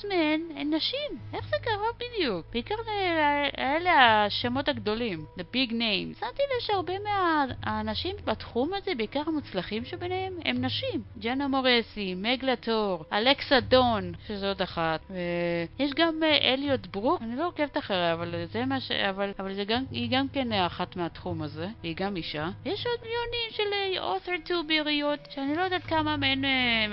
90% 0.03 0.09
מהן 0.09 0.41
הן 0.57 0.75
נשים. 0.75 1.11
איך 1.35 1.49
זה 1.49 1.57
קרה 1.63 1.89
בדיוק? 1.97 2.47
בעיקר 2.53 2.75
אלה 3.59 4.25
השמות 4.25 4.69
הגדולים, 4.69 5.25
the 5.39 5.43
big 5.43 5.71
names. 5.71 6.21
שמתי 6.21 6.43
לב 6.43 6.61
שהרבה 6.61 6.93
מהאנשים 6.99 8.17
בתחום 8.25 8.75
הזה, 8.75 8.95
בעיקר 8.97 9.23
המוצלחים 9.27 9.85
שביניהם, 9.85 10.33
הם 10.45 10.65
נשים. 10.65 11.03
ג'נה 11.19 11.49
מורסי, 11.49 12.15
מגלטור, 12.15 13.05
אלכסה 13.13 13.61
דון, 13.61 14.13
שזו 14.27 14.47
עוד 14.47 14.63
אחת. 14.63 15.01
ויש 15.11 15.91
גם 15.97 16.23
אה, 16.23 16.53
אליוט 16.53 16.87
ברוק, 16.87 17.23
אני 17.23 17.37
לא 17.37 17.47
עוקבת 17.47 17.79
אחריה, 17.79 18.13
אבל 18.13 18.35
זה 18.53 18.65
מה 18.65 18.81
ש... 18.81 18.91
אבל, 18.91 19.33
אבל 19.39 19.55
זה 19.55 19.65
גם, 19.65 19.85
היא 19.91 20.09
גם 20.11 20.29
כן 20.29 20.53
אחת 20.53 20.97
מהתחום 20.97 21.43
הזה, 21.43 21.69
והיא 21.83 21.97
גם 21.97 22.17
אישה. 22.17 22.49
יש 22.65 22.87
עוד 22.87 22.99
מיליונים 23.03 23.51
של 23.51 23.99
אותר 23.99 24.33
אה, 24.33 24.37
טובריות, 24.47 25.21
שאני 25.31 25.57
לא 25.57 25.63
יודעת 25.63 25.87
כמה 25.87 26.17
מהן 26.17 26.45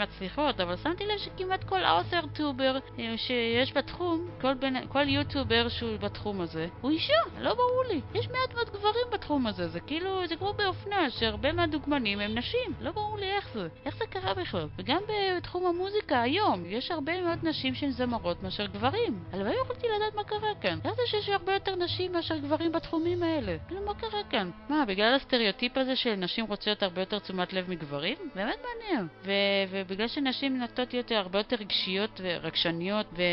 מצליחות, 0.01 0.59
אבל 0.59 0.75
שמתי 0.77 1.03
לב 1.05 1.17
שכמעט 1.17 1.63
כל 1.63 1.83
אותר 1.97 2.19
טובר 2.33 2.77
uh, 2.97 3.01
שיש 3.17 3.73
בתחום, 3.73 4.27
כל, 4.41 4.53
בין, 4.53 4.87
כל 4.87 5.09
יוטובר 5.09 5.69
שהוא 5.69 5.97
בתחום 5.97 6.41
הזה, 6.41 6.67
הוא 6.81 6.91
אישה, 6.91 7.13
לא 7.39 7.53
ברור 7.53 7.83
לי. 7.89 8.01
יש 8.13 8.27
מעט 8.27 8.53
מאוד 8.53 8.69
גברים 8.69 9.05
בתחום 9.13 9.47
הזה, 9.47 9.67
זה 9.67 9.79
כאילו, 9.79 10.27
זה 10.27 10.35
כמו 10.35 10.53
באופנה, 10.53 11.09
שהרבה 11.09 11.51
מהדוגמנים 11.51 12.19
הם 12.19 12.35
נשים, 12.35 12.73
לא 12.81 12.91
ברור 12.91 13.17
לי 13.17 13.31
איך 13.31 13.49
זה. 13.53 13.67
איך 13.85 13.97
זה 13.97 14.05
קרה 14.09 14.33
בכלל? 14.33 14.67
וגם 14.77 15.01
בתחום 15.37 15.65
המוזיקה 15.65 16.21
היום, 16.21 16.63
יש 16.65 16.91
הרבה 16.91 17.21
מאוד 17.21 17.39
נשים 17.43 17.75
שהן 17.75 17.91
זמרות 17.91 18.43
מאשר 18.43 18.65
גברים. 18.65 19.23
הלוואי 19.33 19.55
יכולתי 19.63 19.87
לדעת 19.95 20.15
מה 20.15 20.23
קרה 20.23 20.55
כאן. 20.61 20.79
איך 20.85 20.93
זה 20.93 21.01
שיש 21.05 21.29
הרבה 21.29 21.53
יותר 21.53 21.75
נשים 21.75 22.11
מאשר 22.11 22.37
גברים 22.37 22.71
בתחומים 22.71 23.23
האלה? 23.23 23.55
כאילו, 23.67 23.85
מה 23.85 23.93
קרה 23.93 24.23
כאן? 24.29 24.49
מה, 24.69 24.85
בגלל 24.87 25.13
הסטריאוטיפ 25.13 25.77
הזה 25.77 25.95
שנשים 25.95 26.45
רוצות 26.45 26.83
הרבה 26.83 27.01
יותר 27.01 27.19
תשומת 27.19 27.53
לב 27.53 27.69
מגברים? 27.69 28.17
באמת 28.35 28.59
מעניין. 28.65 29.07
ו- 29.25 29.31
ובגלל 29.69 30.07
שנשים 30.07 30.57
נוטות 30.57 30.93
להיות 30.93 31.11
הרבה 31.11 31.39
יותר 31.39 31.55
רגשיות 31.83 32.21
ורגשניות 32.23 33.05
ו- 33.13 33.23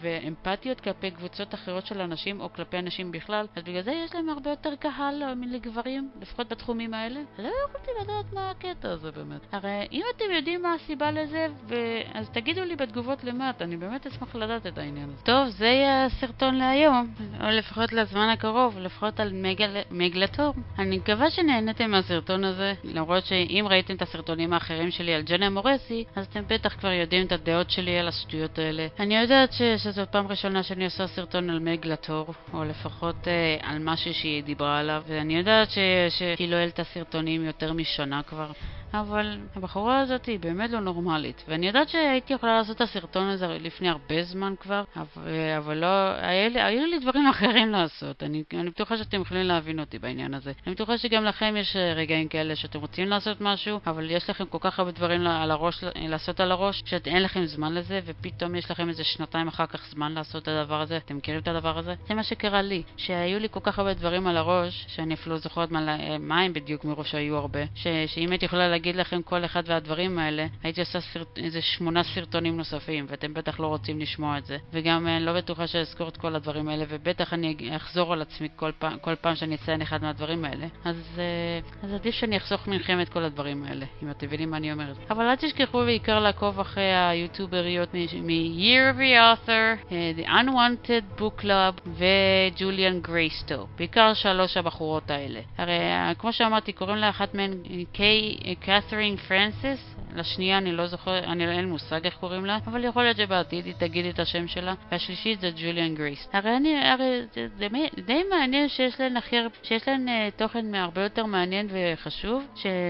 ואמפתיות 0.00 0.80
כלפי 0.80 1.10
קבוצות 1.10 1.54
אחרות 1.54 1.86
של 1.86 2.00
אנשים 2.00 2.40
או 2.40 2.52
כלפי 2.52 2.78
אנשים 2.78 3.12
בכלל, 3.12 3.46
אז 3.56 3.62
בגלל 3.62 3.82
זה 3.82 3.92
יש 4.04 4.14
להם 4.14 4.28
הרבה 4.28 4.50
יותר 4.50 4.74
קהל 4.76 5.22
לגברים, 5.52 6.10
לפחות 6.20 6.48
בתחומים 6.48 6.94
האלה. 6.94 7.20
לא 7.38 7.50
יכולתי 7.68 7.90
לדעת 8.02 8.32
מה 8.32 8.50
הקטע 8.50 8.90
הזה 8.90 9.10
באמת. 9.10 9.40
הרי 9.52 9.86
אם 9.92 10.02
אתם 10.16 10.24
יודעים 10.36 10.62
מה 10.62 10.74
הסיבה 10.74 11.10
לזה, 11.10 11.46
ו... 11.68 11.74
אז 12.14 12.30
תגידו 12.30 12.64
לי 12.64 12.76
בתגובות 12.76 13.24
למטה, 13.24 13.64
אני 13.64 13.76
באמת 13.76 14.06
אשמח 14.06 14.34
לדעת 14.34 14.66
את 14.66 14.78
העניין 14.78 15.10
הזה. 15.10 15.22
טוב, 15.24 15.48
זה 15.48 15.66
יהיה 15.66 16.04
הסרטון 16.04 16.54
להיום, 16.54 17.14
או 17.40 17.46
לפחות 17.50 17.92
לזמן 17.92 18.28
הקרוב, 18.28 18.78
לפחות 18.78 19.20
על 19.20 19.30
מגל... 19.32 19.76
מגלטור. 19.90 20.54
אני 20.78 20.96
מקווה 20.98 21.30
שנהנתם 21.30 21.90
מהסרטון 21.90 22.44
הזה, 22.44 22.72
למרות 22.84 23.26
שאם 23.26 23.66
ראיתם 23.70 23.94
את 23.94 24.02
הסרטונים 24.02 24.52
האחרים 24.52 24.90
שלי 24.90 25.14
על 25.14 25.22
ג'נה 25.22 25.50
מורסי, 25.50 26.04
אז 26.16 26.26
אתם 26.26 26.42
בטח 26.46 26.74
כבר 26.78 26.92
יודעים 26.92 27.26
את 27.26 27.32
הדעות 27.32 27.70
שלי 27.70 27.93
על 27.98 28.08
השטויות 28.08 28.58
האלה. 28.58 28.86
אני 29.00 29.16
יודעת 29.16 29.52
ש... 29.52 29.62
שזו 29.62 30.02
פעם 30.10 30.26
ראשונה 30.26 30.62
שאני 30.62 30.84
עושה 30.84 31.06
סרטון 31.06 31.50
על 31.50 31.58
מגלטור, 31.58 32.34
או 32.52 32.64
לפחות 32.64 33.28
אה, 33.28 33.56
על 33.62 33.78
משהו 33.80 34.14
שהיא 34.14 34.42
דיברה 34.42 34.78
עליו, 34.78 35.02
ואני 35.06 35.34
אני 35.34 35.40
יודעת 35.40 35.68
שהיא 36.08 36.48
לא 36.48 36.56
העלתה 36.56 36.84
סרטונים 36.84 37.44
יותר 37.44 37.72
משנה 37.72 38.22
כבר, 38.22 38.52
אבל 39.00 39.38
הבחורה 39.56 40.00
הזאת 40.00 40.26
היא 40.26 40.40
באמת 40.40 40.70
לא 40.70 40.80
נורמלית. 40.80 41.44
ואני 41.48 41.66
יודעת 41.66 41.88
שהייתי 41.88 42.32
יכולה 42.32 42.58
לעשות 42.58 42.76
את 42.76 42.80
הסרטון 42.80 43.28
הזה 43.28 43.46
לפני 43.46 43.88
הרבה 43.88 44.22
זמן 44.22 44.54
כבר, 44.60 44.82
אבל, 45.56 45.74
לא, 45.74 45.86
היה, 46.16 46.66
היו 46.66 46.86
לי 46.86 46.98
דברים 46.98 47.26
אחרים 47.26 47.70
לעשות. 47.70 48.22
אני, 48.22 48.42
אני 48.54 48.70
בטוחה 48.70 48.96
שאתם 48.96 49.20
יכולים 49.20 49.42
להבין 49.42 49.80
אותי 49.80 49.98
בעניין 49.98 50.34
הזה. 50.34 50.52
אני 50.66 50.74
בטוחה 50.74 50.98
שגם 50.98 51.24
לכם 51.24 51.54
יש 51.58 51.76
רגעים 51.76 52.28
כאלה 52.28 52.56
שאתם 52.56 52.80
רוצים 52.80 53.08
לעשות 53.08 53.40
משהו, 53.40 53.80
אבל 53.86 54.10
יש 54.10 54.30
לכם 54.30 54.44
כל 54.46 54.58
כך 54.60 54.78
הרבה 54.78 54.90
דברים 54.90 55.26
על 55.26 55.50
הראש, 55.50 55.84
לעשות 55.94 56.40
על 56.40 56.52
הראש, 56.52 56.82
שאין 56.86 57.22
לכם 57.22 57.44
זמן 57.44 57.74
לזה, 57.74 58.00
ופתאום 58.04 58.54
יש 58.54 58.70
לכם 58.70 58.88
איזה 58.88 59.04
שנתיים 59.04 59.48
אחר 59.48 59.66
כך 59.66 59.88
זמן 59.90 60.12
לעשות 60.12 60.42
את 60.42 60.48
הדבר 60.48 60.80
הזה. 60.80 60.96
אתם 60.96 61.16
מכירים 61.16 61.40
את 61.40 61.48
הדבר 61.48 61.78
הזה? 61.78 61.94
זה 62.08 62.14
מה 62.14 62.22
שקרה 62.22 62.62
לי, 62.62 62.82
שהיו 62.96 63.38
לי 63.38 63.48
כל 63.50 63.60
כך 63.62 63.78
הרבה 63.78 63.94
דברים 63.94 64.26
על 64.26 64.36
הראש, 64.36 64.84
שאני 64.88 65.14
אפילו 65.14 65.34
לא 65.34 65.40
זוכרת 65.40 65.70
מה, 65.70 66.18
מה 66.18 66.40
הם 66.40 66.52
בדיוק 66.52 66.84
מרוב 66.84 67.06
שהיו 67.06 67.36
הרבה, 67.36 67.60
ש, 67.74 67.86
שאם 68.06 68.30
הייתי 68.30 68.44
יכולה 68.44 68.68
להגיד 68.68 68.83
לכם 68.92 69.22
כל 69.22 69.44
אחד 69.44 69.62
והדברים 69.66 70.18
האלה, 70.18 70.46
הייתי 70.62 70.80
עושה 70.80 71.00
סרט, 71.00 71.38
איזה 71.38 71.62
שמונה 71.62 72.02
סרטונים 72.02 72.56
נוספים, 72.56 73.06
ואתם 73.08 73.34
בטח 73.34 73.60
לא 73.60 73.66
רוצים 73.66 74.00
לשמוע 74.00 74.38
את 74.38 74.46
זה. 74.46 74.58
וגם 74.72 75.06
אני 75.06 75.14
אה, 75.14 75.20
לא 75.20 75.32
בטוחה 75.32 75.66
שאזכור 75.66 76.08
את 76.08 76.16
כל 76.16 76.34
הדברים 76.34 76.68
האלה, 76.68 76.84
ובטח 76.88 77.32
אני 77.32 77.76
אחזור 77.76 78.12
על 78.12 78.22
עצמי 78.22 78.48
כל 78.56 78.70
פעם, 78.78 78.98
כל 78.98 79.14
פעם 79.14 79.34
שאני 79.34 79.54
אציין 79.54 79.82
אחד 79.82 80.02
מהדברים 80.02 80.44
האלה. 80.44 80.66
אז, 80.84 80.96
אה, 81.18 81.88
אז 81.88 81.94
עדיף 81.94 82.14
שאני 82.14 82.36
אחסוך 82.36 82.68
מכם 82.68 83.00
את 83.00 83.08
כל 83.08 83.24
הדברים 83.24 83.64
האלה, 83.64 83.86
אם 84.02 84.10
אתם 84.10 84.26
מבינים 84.26 84.50
מה 84.50 84.56
אני 84.56 84.72
אומרת. 84.72 84.96
אבל 85.10 85.24
אל 85.24 85.36
תשכחו 85.36 85.78
בעיקר 85.78 86.20
לעקוב 86.20 86.60
אחרי 86.60 86.94
היוטיובריות 86.94 87.94
מ-Year 87.94 88.94
of 88.94 88.98
the 88.98 89.14
Author, 89.18 89.90
אה, 89.90 90.20
The 90.20 90.26
Unwanted 90.28 91.20
Book 91.20 91.44
Club 91.44 91.88
וג'וליאן 91.88 93.00
גרייסטו. 93.00 93.66
בעיקר 93.78 94.14
שלוש 94.14 94.56
הבחורות 94.56 95.10
האלה. 95.10 95.40
הרי 95.58 95.78
כמו 96.18 96.32
שאמרתי, 96.32 96.72
קוראים 96.72 96.96
לאחת 96.96 97.34
מהן 97.34 97.52
קיי, 97.92 98.36
קת'רין 98.80 99.16
פרנסיס, 99.16 99.93
לשנייה 100.14 100.58
אני 100.58 100.72
לא 100.72 100.86
זוכר, 100.86 101.18
אני 101.18 101.58
אין 101.58 101.68
מושג 101.68 102.04
איך 102.04 102.14
קוראים 102.14 102.44
לה, 102.44 102.58
אבל 102.66 102.84
יכול 102.84 103.02
להיות 103.02 103.16
שבעתיד 103.16 103.66
היא 103.66 103.74
תגיד 103.78 104.06
את 104.06 104.18
השם 104.18 104.48
שלה. 104.48 104.74
והשלישית 104.92 105.40
זה 105.40 105.50
ג'וליאן 105.56 105.94
גרייס. 105.94 106.28
הרי 106.32 106.56
אני, 106.56 106.88
הרי 106.88 107.20
זה, 107.34 107.46
זה 107.58 107.68
די 108.06 108.22
מעניין 108.30 108.68
שיש 108.68 109.00
להן 109.00 109.16
הכי 109.16 109.36
שיש 109.62 109.88
להן 109.88 110.08
אה, 110.08 110.38
תוכן 110.38 110.74
הרבה 110.74 111.02
יותר 111.02 111.26
מעניין 111.26 111.68
וחשוב, 111.70 112.44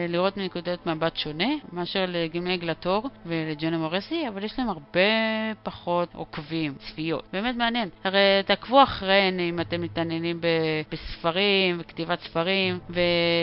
לראות 0.09 0.37
מנקודת 0.37 0.87
מבט 0.87 1.17
שונה, 1.17 1.49
מאשר 1.73 2.05
למג 2.09 2.57
לטור 2.57 3.11
ולג'נה 3.27 3.79
מורסי, 3.79 4.29
אבל 4.29 4.45
יש 4.45 4.59
להם 4.59 4.69
הרבה 4.69 5.01
פחות 5.63 6.09
עוקבים, 6.15 6.75
צפיות. 6.75 7.25
באמת 7.33 7.57
מעניין. 7.57 7.89
הרי 8.05 8.43
תעקבו 8.47 8.83
אחריהן 8.83 9.41
אם 9.41 9.61
אתם 9.61 9.81
מתעניינים 9.81 10.41
בספרים, 10.93 11.79
בכתיבת 11.79 12.21
ספרים, 12.21 12.79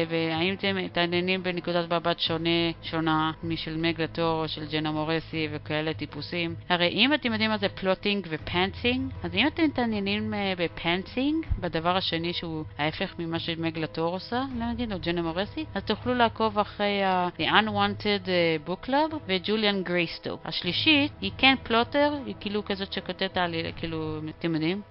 והאם 0.10 0.54
אתם 0.54 0.76
מתעניינים 0.76 1.44
בנקודת 1.44 1.94
מבט 1.94 2.20
שונה, 2.20 2.72
שונה 2.84 3.32
משל 3.44 3.71
של 3.72 3.78
מג 3.78 3.99
לטור 3.99 4.42
או 4.44 4.48
של 4.48 4.66
ג'נה 4.72 4.92
מורסי 4.92 5.48
וכאלה 5.52 5.94
טיפוסים. 5.94 6.56
הרי 6.70 6.88
אם 6.88 7.14
אתם 7.14 7.32
יודעים 7.32 7.50
מה 7.50 7.58
זה 7.58 7.70
plotting 7.70 8.28
ו 8.30 8.38
pantsing, 8.38 9.12
אז 9.24 9.36
אם 9.36 9.48
אתם 9.48 9.64
מתעניינים 9.64 10.34
אה, 10.34 10.60
ב 10.60 10.68
pantsing, 10.68 11.46
בדבר 11.60 11.98
השני 11.98 12.34
שהוא 12.34 12.64
ההפך 12.78 13.16
ממה 13.20 13.40
שמג 13.40 13.77
לטור 13.77 14.14
עושה, 14.14 14.44
לא 14.60 14.66
נגיד, 14.72 14.94
או 14.94 14.98
ג'נה 15.00 15.22
מורסי, 15.22 15.66
אז 15.76 15.84
תוכלו 15.84 16.14
לעקוב 16.14 16.60
אחרי 16.60 17.02
אה, 17.04 17.42
The 17.42 17.46
Unwanted 17.46 18.26
אה, 18.26 18.70
Book 18.70 18.88
Club 18.88 19.16
וג'וליאן 19.28 19.84
גרייסטו. 19.84 20.38
השלישית 20.46 21.12
היא 21.22 21.32
כן 21.38 21.56
plotter, 21.64 22.14
היא 22.26 22.36
כאילו 22.40 22.66
כזאת 22.66 22.94
שכותבת 22.94 23.38
על, 23.38 23.56
כאילו, 23.76 24.20
אתם 24.40 24.54
יודעים, 24.54 24.82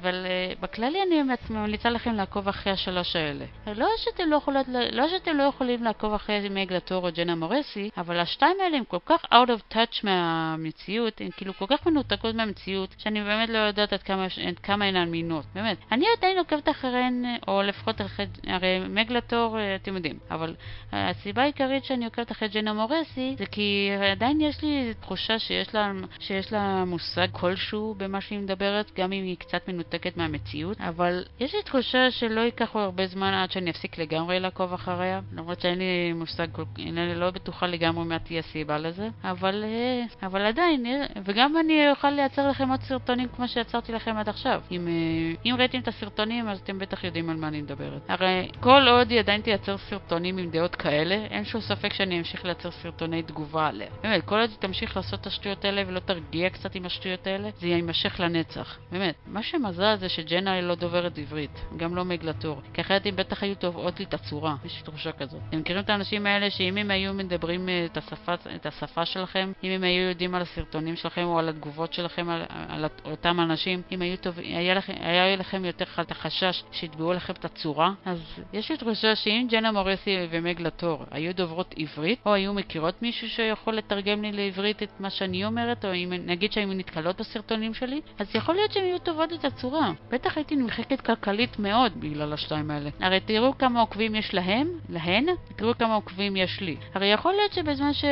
אבל 0.00 0.26
uh, 0.26 0.60
בכללי 0.62 0.98
אני 1.02 1.36
ממליצה 1.50 1.90
לכם 1.90 2.14
לעקוב 2.14 2.48
אחרי 2.48 2.72
השלוש 2.72 3.16
האלה. 3.16 3.44
לא 3.76 3.88
שאתם 3.96 4.30
לא, 4.30 4.36
יכולות, 4.36 4.66
לא 4.92 5.08
שאתם 5.08 5.36
לא 5.36 5.42
יכולים 5.42 5.84
לעקוב 5.84 6.14
אחרי 6.14 6.48
מגלטור 6.50 7.06
או 7.06 7.12
ג'נה 7.14 7.34
מורסי, 7.34 7.90
אבל 7.96 8.20
השתיים 8.26 8.56
האלה 8.64 8.76
הם 8.76 8.84
כל 8.84 8.98
כך 9.06 9.24
out 9.24 9.48
of 9.48 9.74
touch 9.74 10.00
מהמציאות, 10.04 11.20
הן 11.20 11.28
כאילו 11.36 11.54
כל 11.54 11.64
כך 11.68 11.86
מנותקות 11.86 12.34
מהמציאות, 12.34 12.94
שאני 12.98 13.24
באמת 13.24 13.48
לא 13.48 13.58
יודעת 13.58 13.92
עד 13.92 14.02
כמה, 14.02 14.26
עד 14.46 14.58
כמה 14.62 14.84
הן 14.84 14.96
אמינות, 14.96 15.44
באמת. 15.54 15.76
אני 15.92 16.06
עדיין 16.16 16.38
עוקבת 16.38 16.68
אחריהן, 16.68 17.24
או 17.48 17.62
לפחות 17.62 18.00
אחרי, 18.00 18.26
הרי 18.46 18.78
מגלטור, 18.88 19.58
אה, 19.58 19.74
אתם 19.74 19.96
יודעים, 19.96 20.18
אבל 20.30 20.54
הסיבה 20.92 21.42
העיקרית 21.42 21.84
שאני 21.84 22.04
עוקבת 22.04 22.32
אחרי 22.32 22.48
ג'נה 22.48 22.72
מורסי, 22.72 23.34
זה 23.38 23.46
כי 23.46 23.90
עדיין 24.12 24.40
יש 24.40 24.62
לי 24.62 24.94
תחושה 25.00 25.38
שיש 25.38 25.74
לה, 25.74 25.92
שיש 26.20 26.52
לה 26.52 26.84
מושג 26.84 27.28
כלשהו 27.32 27.94
במה 27.98 28.20
שהיא 28.20 28.38
מדברת, 28.38 28.90
גם 28.96 29.12
אם 29.12 29.24
היא 29.24 29.36
קצת 29.36 29.68
מנותקת 29.68 30.16
מהמציאות, 30.16 30.80
אבל 30.80 31.24
יש 31.40 31.54
לי 31.54 31.62
תחושה 31.62 32.10
שלא 32.10 32.40
ייקח 32.40 32.76
הרבה 32.76 33.06
זמן 33.06 33.34
עד 33.34 33.50
שאני 33.50 33.70
אפסיק 33.70 33.98
לגמרי 33.98 34.40
לעקוב 34.40 34.72
אחריה, 34.72 35.20
למרות 35.32 35.60
שאין 35.60 35.78
לי 35.78 36.12
מושג, 36.12 36.46
אני 36.78 37.14
לא 37.14 37.30
בטוחה 37.30 37.66
לגמרי 37.66 38.04
מה 38.16 38.20
תהיה 38.20 38.42
סיבה 38.42 38.78
לזה, 38.78 39.08
אבל, 39.24 39.64
אה, 39.64 40.26
אבל 40.26 40.46
עדיין, 40.46 40.86
אה, 40.86 41.06
וגם 41.24 41.56
אני 41.60 41.90
אוכל 41.90 42.10
לייצר 42.10 42.48
לכם 42.48 42.68
עוד 42.68 42.80
סרטונים 42.80 43.28
כמו 43.36 43.48
שיצרתי 43.48 43.92
לכם 43.92 44.16
עד 44.16 44.28
עכשיו. 44.28 44.62
אם, 44.70 44.88
אה, 44.88 45.50
אם 45.50 45.54
ראיתם 45.58 45.78
את 45.78 45.88
הסרטונים, 45.88 46.48
אז 46.48 46.60
אתם 46.60 46.78
בטח 46.78 47.04
יודעים 47.04 47.30
על 47.30 47.36
מה 47.36 47.48
אני 47.48 47.62
מדברת. 47.62 48.02
הרי 48.08 48.48
כל 48.60 48.88
עוד 48.88 49.10
היא 49.10 49.18
עדיין 49.18 49.40
תייצר 49.40 49.76
סרטונים 49.76 50.38
עם 50.38 50.50
דעות 50.50 50.74
כאלה, 50.74 51.14
אין 51.14 51.44
שום 51.44 51.60
ספק 51.60 51.92
שאני 51.92 52.18
אמשיך 52.18 52.44
לייצר 52.44 52.70
סרטוני 52.70 53.22
תגובה 53.22 53.66
עליה. 53.66 53.88
באמת, 54.02 54.24
כל 54.24 54.40
עוד 54.40 54.50
היא 54.50 54.58
תמשיך 54.58 54.96
לעשות 54.96 55.20
את 55.20 55.26
השטויות 55.26 55.64
האלה 55.64 55.82
ולא 55.86 56.00
תרגיע 56.00 56.50
קצת 56.50 56.74
עם 56.74 56.86
השטויות 56.86 57.26
האלה, 57.26 57.48
זה 57.58 57.66
יימשך 57.66 58.20
לנצח. 58.20 58.78
באמת. 58.92 59.14
מה 59.26 59.42
שמזל 59.42 59.96
זה 59.96 60.08
שג'נה 60.08 60.60
לא 60.60 60.74
דוברת 60.74 61.18
עברית, 61.18 61.60
גם 61.76 61.96
לא 61.96 62.04
מגלטור. 62.04 62.62
כי 62.74 62.80
אחרת 62.80 63.06
הם 63.06 63.16
בטח 63.16 63.42
היו 63.42 63.54
תובעות 63.54 63.98
לי 63.98 64.04
את 64.04 64.14
הצורה, 64.14 64.54
יש 64.64 64.76
לי 64.76 64.82
תחושה 64.82 65.12
כזאת. 65.12 65.40
אתם 65.48 65.58
מכירים 65.58 65.82
את 65.82 65.90
האנשים 65.90 66.26
האלה 66.26 66.50
שאם 66.50 66.76
הם 66.76 66.90
היו 66.90 67.14
מדברים 67.14 67.68
את 67.98 68.02
השפה, 68.02 68.34
את 68.54 68.66
השפה 68.66 69.04
שלכם, 69.04 69.52
אם 69.64 69.70
הם 69.70 69.84
היו 69.84 70.08
יודעים 70.08 70.34
על 70.34 70.42
הסרטונים 70.42 70.96
שלכם 70.96 71.24
או 71.24 71.38
על 71.38 71.48
התגובות 71.48 71.92
שלכם 71.92 72.28
על, 72.28 72.42
על 72.68 72.84
אותם 73.04 73.40
אנשים, 73.40 73.82
אם 73.92 74.02
היו 74.02 74.16
טוב, 74.16 74.38
היה, 74.38 74.74
לכם, 74.74 74.92
היה 75.00 75.36
לכם 75.36 75.64
יותר 75.64 75.84
את 76.00 76.10
החשש 76.10 76.64
שיתבעו 76.72 77.12
לכם 77.12 77.32
את 77.32 77.44
הצורה, 77.44 77.90
אז 78.04 78.18
יש 78.52 78.70
לי 78.70 78.76
תחושה 78.76 79.16
שאם 79.16 79.46
ג'נה 79.50 79.72
מורסי 79.72 80.16
ומג 80.30 80.60
לטור 80.60 81.04
היו 81.10 81.34
דוברות 81.34 81.74
עברית, 81.78 82.18
או 82.26 82.34
היו 82.34 82.54
מכירות 82.54 83.02
מישהו 83.02 83.28
שיכול 83.28 83.74
לתרגם 83.74 84.22
לי 84.22 84.32
לעברית 84.32 84.82
את 84.82 85.00
מה 85.00 85.10
שאני 85.10 85.44
אומרת, 85.44 85.84
או 85.84 85.94
אם 85.94 86.12
נגיד 86.26 86.52
שהיו 86.52 86.68
נתקלות 86.68 87.20
בסרטונים 87.20 87.74
שלי, 87.74 88.00
אז 88.18 88.34
יכול 88.34 88.54
להיות 88.54 88.72
שהן 88.72 88.84
יהיו 88.84 88.98
טובות 88.98 89.32
את 89.32 89.44
הצורה. 89.44 89.92
בטח 90.10 90.36
הייתי 90.36 90.56
נמחקת 90.56 91.00
כלכלית 91.00 91.58
מאוד 91.58 91.92
בגלל 92.00 92.32
השתיים 92.32 92.70
האלה. 92.70 92.90
הרי 93.00 93.20
תראו 93.20 93.58
כמה 93.58 93.80
עוקבים 93.80 94.14
יש 94.14 94.34
להם, 94.34 94.68
להן, 94.88 95.26
תראו 95.56 95.78
כמה 95.78 95.94
עוקבים 95.94 96.36
יש 96.36 96.60
לי. 96.60 96.76
הרי 96.94 97.06
יכול 97.06 97.32
להיות 97.32 97.52
שבזמן 97.52 97.85
ש... 97.94 98.04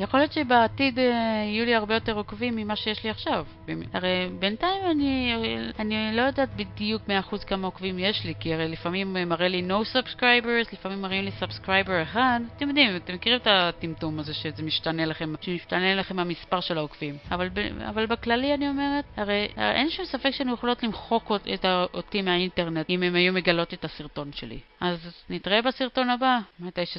יכול 0.00 0.20
להיות 0.20 0.32
שבעתיד 0.32 0.98
אה, 0.98 1.04
יהיו 1.46 1.64
לי 1.64 1.74
הרבה 1.74 1.94
יותר 1.94 2.16
עוקבים 2.16 2.56
ממה 2.56 2.76
שיש 2.76 3.04
לי 3.04 3.10
עכשיו. 3.10 3.46
הרי 3.92 4.28
בינתיים 4.38 4.82
אני, 4.90 5.34
אני 5.78 6.16
לא 6.16 6.22
יודעת 6.22 6.48
בדיוק 6.56 7.02
100% 7.32 7.44
כמה 7.46 7.66
עוקבים 7.66 7.98
יש 7.98 8.24
לי, 8.24 8.34
כי 8.40 8.54
הרי 8.54 8.68
לפעמים 8.68 9.16
מראה 9.26 9.48
לי 9.48 9.62
no 9.68 9.96
subscribers, 9.96 10.72
לפעמים 10.72 11.02
מראים 11.02 11.24
לי 11.24 11.30
subscriber 11.40 12.02
אחד. 12.02 12.40
אתם 12.56 12.68
יודעים, 12.68 12.96
אתם 12.96 13.14
מכירים 13.14 13.38
את 13.38 13.46
הטמטום 13.50 14.18
הזה 14.18 14.34
שזה 14.34 14.62
משתנה 14.62 15.06
לכם, 15.06 15.34
שמשתנה 15.40 15.94
לכם 15.94 16.18
המספר 16.18 16.60
של 16.60 16.78
העוקבים. 16.78 17.16
אבל, 17.30 17.48
אבל 17.88 18.06
בכללי 18.06 18.54
אני 18.54 18.68
אומרת, 18.68 19.04
הרי 19.16 19.48
אין 19.56 19.90
שום 19.90 20.04
ספק 20.04 20.30
שהן 20.30 20.48
יכולות 20.48 20.82
למחוק 20.82 21.32
את 21.54 21.64
אותי 21.94 22.22
מהאינטרנט 22.22 22.90
אם 22.90 23.02
הן 23.02 23.14
היו 23.14 23.32
מגלות 23.32 23.74
את 23.74 23.84
הסרטון 23.84 24.32
שלי. 24.32 24.58
אז 24.80 25.24
נתראה 25.30 25.62
בסרטון 25.62 26.10
הבא, 26.10 26.38
מתי 26.60 26.86
ש... 26.86 26.98